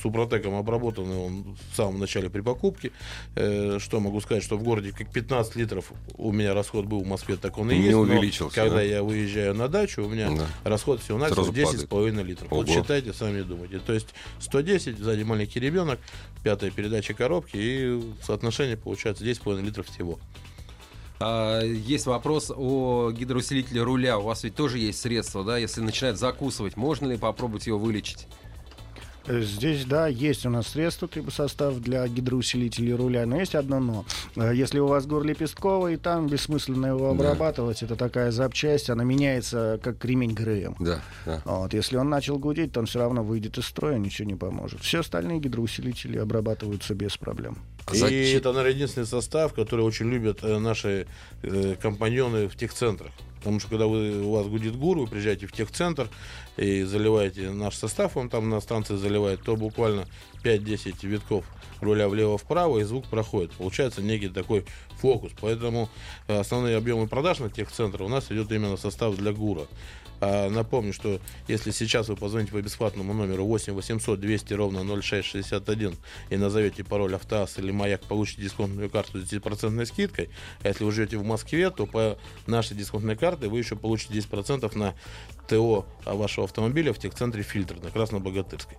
Супротеком 0.05 0.53
обработанный 0.53 1.17
он 1.17 1.57
в 1.71 1.75
самом 1.75 1.99
начале 1.99 2.29
при 2.29 2.41
покупке. 2.41 2.91
Э, 3.35 3.79
что 3.79 3.99
могу 3.99 4.21
сказать, 4.21 4.43
что 4.43 4.55
в 4.55 4.61
городе 4.61 4.91
как 4.91 5.11
15 5.11 5.55
литров 5.55 5.91
у 6.15 6.31
меня 6.31 6.53
расход 6.53 6.85
был 6.85 7.01
в 7.01 7.07
Москве, 7.07 7.37
так 7.37 7.57
он 7.57 7.71
и 7.71 7.75
Не 7.75 7.85
есть. 7.85 7.95
увеличился. 7.95 8.53
Когда 8.53 8.75
да? 8.75 8.81
я 8.83 9.01
выезжаю 9.01 9.55
на 9.55 9.67
дачу, 9.67 10.05
у 10.05 10.07
меня 10.07 10.29
да. 10.29 10.45
расход 10.63 11.01
всего 11.01 11.17
на 11.17 11.25
10,5 11.25 12.23
литров. 12.23 12.51
Ого. 12.51 12.61
Вот 12.61 12.69
считайте, 12.69 13.13
сами 13.13 13.41
думайте. 13.41 13.79
То 13.79 13.93
есть 13.93 14.09
110, 14.41 14.99
сзади 14.99 15.23
маленький 15.23 15.59
ребенок, 15.59 15.99
пятая 16.43 16.69
передача 16.69 17.15
коробки, 17.15 17.57
и 17.57 17.99
соотношение 18.21 18.77
получается 18.77 19.23
10,5 19.23 19.59
литров 19.63 19.87
всего. 19.87 20.19
А, 21.19 21.61
есть 21.63 22.05
вопрос 22.05 22.51
о 22.55 23.11
гидроусилителе 23.11 23.81
руля. 23.81 24.19
У 24.19 24.21
вас 24.21 24.43
ведь 24.43 24.53
тоже 24.53 24.77
есть 24.77 24.99
средства, 25.01 25.43
да? 25.43 25.57
Если 25.57 25.81
начинает 25.81 26.19
закусывать, 26.19 26.77
можно 26.77 27.07
ли 27.07 27.17
попробовать 27.17 27.65
его 27.65 27.79
вылечить? 27.79 28.27
Э, 29.27 29.41
здесь, 29.41 29.85
да, 29.85 30.07
есть 30.07 30.45
у 30.45 30.49
нас 30.49 30.67
средства, 30.67 31.09
состав 31.29 31.79
для 31.79 32.07
гидроусилителей 32.07 32.93
руля, 32.93 33.25
но 33.25 33.39
есть 33.39 33.55
одно 33.55 33.79
но. 33.79 34.05
Э, 34.35 34.51
если 34.53 34.79
у 34.79 34.87
вас 34.87 35.05
гор 35.05 35.23
лепестковый, 35.23 35.97
там 35.97 36.27
бессмысленно 36.27 36.87
его 36.87 37.09
обрабатывать, 37.09 37.79
да. 37.81 37.85
это 37.87 37.95
такая 37.95 38.31
запчасть, 38.31 38.89
она 38.89 39.03
меняется 39.03 39.79
как 39.81 40.03
ремень 40.05 40.33
ГРМ. 40.33 40.75
Да, 40.79 41.01
да. 41.25 41.41
Вот, 41.45 41.73
если 41.73 41.97
он 41.97 42.09
начал 42.09 42.37
гудеть, 42.37 42.73
то 42.73 42.79
он 42.79 42.85
все 42.85 42.99
равно 42.99 43.23
выйдет 43.23 43.57
из 43.57 43.65
строя, 43.65 43.97
ничего 43.97 44.27
не 44.27 44.35
поможет. 44.35 44.81
Все 44.81 44.99
остальные 44.99 45.39
гидроусилители 45.39 46.17
обрабатываются 46.17 46.93
без 46.93 47.17
проблем. 47.17 47.57
И 47.93 47.97
Зачем? 47.97 48.37
это, 48.37 48.51
наверное, 48.51 48.73
единственный 48.73 49.05
состав, 49.05 49.53
который 49.53 49.85
очень 49.85 50.09
любят 50.09 50.39
э, 50.43 50.57
наши 50.57 51.05
э, 51.43 51.75
компаньоны 51.79 52.47
в 52.47 52.55
техцентрах. 52.55 53.11
Потому 53.45 53.59
что 53.59 53.69
когда 53.69 53.85
вы, 53.85 54.23
у 54.23 54.31
вас 54.31 54.47
гудит 54.47 54.75
гур, 54.75 54.97
вы 54.97 55.05
приезжаете 55.05 55.45
в 55.45 55.51
техцентр 55.51 56.09
и 56.57 56.81
заливаете 56.81 57.51
наш 57.51 57.75
состав, 57.75 58.17
он 58.17 58.27
там 58.27 58.49
на 58.49 58.59
станции 58.59 58.95
заливает, 58.95 59.43
то 59.43 59.55
буквально 59.55 60.07
5-10 60.43 61.05
витков 61.05 61.45
руля 61.79 62.09
влево-вправо, 62.09 62.79
и 62.79 62.83
звук 62.83 63.05
проходит. 63.05 63.51
Получается 63.51 64.01
некий 64.01 64.29
такой 64.29 64.65
фокус. 64.97 65.31
Поэтому 65.39 65.89
э, 66.27 66.39
основные 66.39 66.75
объемы 66.75 67.07
продаж 67.07 67.37
на 67.37 67.51
техцентре 67.51 68.03
у 68.03 68.09
нас 68.09 68.31
идет 68.31 68.51
именно 68.51 68.77
состав 68.77 69.15
для 69.15 69.31
ГУРа. 69.31 69.67
А, 70.21 70.49
напомню, 70.49 70.93
что 70.93 71.19
если 71.47 71.71
сейчас 71.71 72.07
вы 72.07 72.15
позвоните 72.15 72.51
по 72.51 72.61
бесплатному 72.61 73.13
номеру 73.13 73.45
8 73.45 73.73
800 73.73 74.19
200 74.19 74.53
ровно 74.53 75.01
0661 75.01 75.97
и 76.29 76.37
назовете 76.37 76.83
пароль 76.83 77.15
автоаз 77.15 77.57
или 77.57 77.71
маяк, 77.71 78.01
получите 78.01 78.41
дисконтную 78.41 78.89
карту 78.89 79.19
с 79.19 79.31
10% 79.31 79.85
скидкой. 79.85 80.29
А 80.63 80.69
если 80.69 80.83
вы 80.83 80.91
живете 80.91 81.17
в 81.17 81.25
Москве, 81.25 81.69
то 81.69 81.85
по 81.85 82.17
нашей 82.47 82.75
дисконтной 82.75 83.15
карте 83.15 83.47
вы 83.47 83.59
еще 83.59 83.75
получите 83.75 84.17
10% 84.17 84.77
на 84.77 84.93
ТО 85.47 85.85
вашего 86.05 86.45
автомобиля 86.45 86.93
в 86.93 86.99
техцентре 86.99 87.43
фильтр 87.43 87.75
на 87.83 87.89
Красно-Богатырской. 87.91 88.77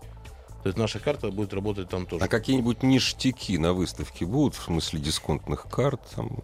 То 0.62 0.68
есть 0.68 0.78
наша 0.78 0.98
карта 0.98 1.30
будет 1.30 1.54
работать 1.54 1.88
там 1.88 2.06
тоже. 2.06 2.24
А 2.24 2.28
какие-нибудь 2.28 2.82
ништяки 2.82 3.56
на 3.56 3.72
выставке 3.72 4.26
будут 4.26 4.56
в 4.56 4.64
смысле 4.64 4.98
дисконтных 4.98 5.66
карт? 5.70 6.00
Там, 6.16 6.42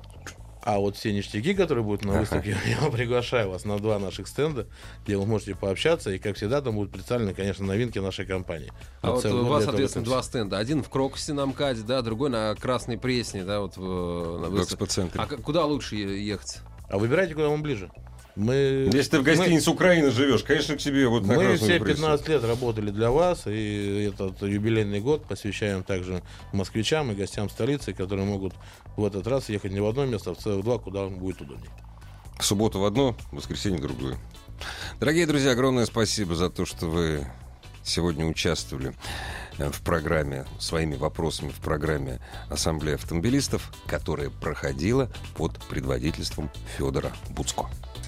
а 0.65 0.79
вот 0.79 0.97
все 0.97 1.13
ништяки, 1.13 1.55
которые 1.55 1.85
будут 1.85 2.05
на 2.05 2.21
выставке, 2.21 2.57
я 2.83 2.91
приглашаю 2.91 3.51
вас 3.51 3.65
на 3.65 3.79
два 3.79 3.99
наших 3.99 4.29
стенда, 4.29 4.67
где 5.05 5.17
вы 5.17 5.27
можете 5.27 5.55
пообщаться. 5.57 6.11
И, 6.11 6.19
как 6.19 6.37
всегда, 6.37 6.61
там 6.61 6.77
будут 6.77 6.93
представлены, 6.93 7.35
конечно, 7.35 7.67
новинки 7.67 7.99
нашей 7.99 8.27
компании. 8.27 8.73
А 9.01 9.11
вот, 9.11 9.25
вот 9.25 9.33
у 9.33 9.47
вас, 9.47 9.65
соответственно, 9.65 10.05
два 10.05 10.23
стенда. 10.23 10.59
Один 10.59 10.83
в 10.83 10.89
Крокусе 10.89 11.33
на 11.33 11.47
МКАДе, 11.47 11.83
да, 11.83 12.01
другой 12.03 12.31
на 12.31 12.55
Красной 12.55 12.97
Пресне, 12.97 13.45
да, 13.45 13.61
вот 13.61 13.77
в, 13.77 14.39
на 14.41 14.49
выставке. 14.49 15.11
А 15.17 15.27
куда 15.27 15.65
лучше 15.65 15.97
ехать? 15.97 16.61
А 16.89 16.99
выбирайте, 16.99 17.35
куда 17.35 17.49
вам 17.49 17.63
ближе. 17.63 17.91
Мы, 18.35 18.89
Если 18.93 19.11
ты 19.11 19.21
в 19.21 19.23
гостинице 19.23 19.69
мы, 19.69 19.75
Украины 19.75 20.11
живешь, 20.11 20.43
конечно, 20.43 20.77
к 20.77 20.81
себе 20.81 21.07
вот 21.07 21.25
на 21.27 21.35
Мы 21.35 21.57
все 21.57 21.79
15 21.79 22.29
лет 22.29 22.45
работали 22.45 22.91
для 22.91 23.11
вас, 23.11 23.43
и 23.47 24.11
этот 24.11 24.41
юбилейный 24.43 25.01
год 25.01 25.27
посвящаем 25.27 25.85
также 25.85 26.23
москвичам 26.53 27.13
и 27.13 27.15
гостям 27.15 27.51
столицы, 27.51 27.93
которые 27.93 28.25
могут 28.25 28.55
в 28.97 29.05
этот 29.05 29.27
раз 29.27 29.51
ехать 29.51 29.73
не 29.73 29.81
в 29.81 29.87
одно 29.87 30.07
место, 30.07 30.31
а 30.31 30.35
в 30.35 30.39
целых 30.39 30.65
два, 30.65 30.79
куда 30.79 31.03
вам 31.03 31.19
будет 31.19 31.43
удобнее. 31.43 31.71
В 32.39 32.45
субботу 32.45 32.81
в 32.81 32.85
одно, 32.87 33.13
в 33.31 33.37
воскресенье 33.37 33.79
в 33.79 33.83
другое. 33.83 34.19
Дорогие 34.99 35.27
друзья, 35.27 35.51
огромное 35.51 35.85
спасибо 35.85 36.35
за 36.35 36.49
то, 36.49 36.65
что 36.65 36.87
вы 36.87 37.27
сегодня 37.85 38.25
участвовали 38.25 38.95
э, 39.59 39.71
в 39.71 39.83
программе, 39.83 40.47
своими 40.59 40.95
вопросами 40.95 41.51
в 41.51 41.61
программе 41.61 42.21
Ассамблеи 42.49 42.95
автомобилистов, 42.95 43.71
которая 43.87 44.31
проходила 44.31 45.11
под 45.37 45.59
предводительством 45.67 46.51
Федора 46.79 47.13
Буцко. 47.31 47.69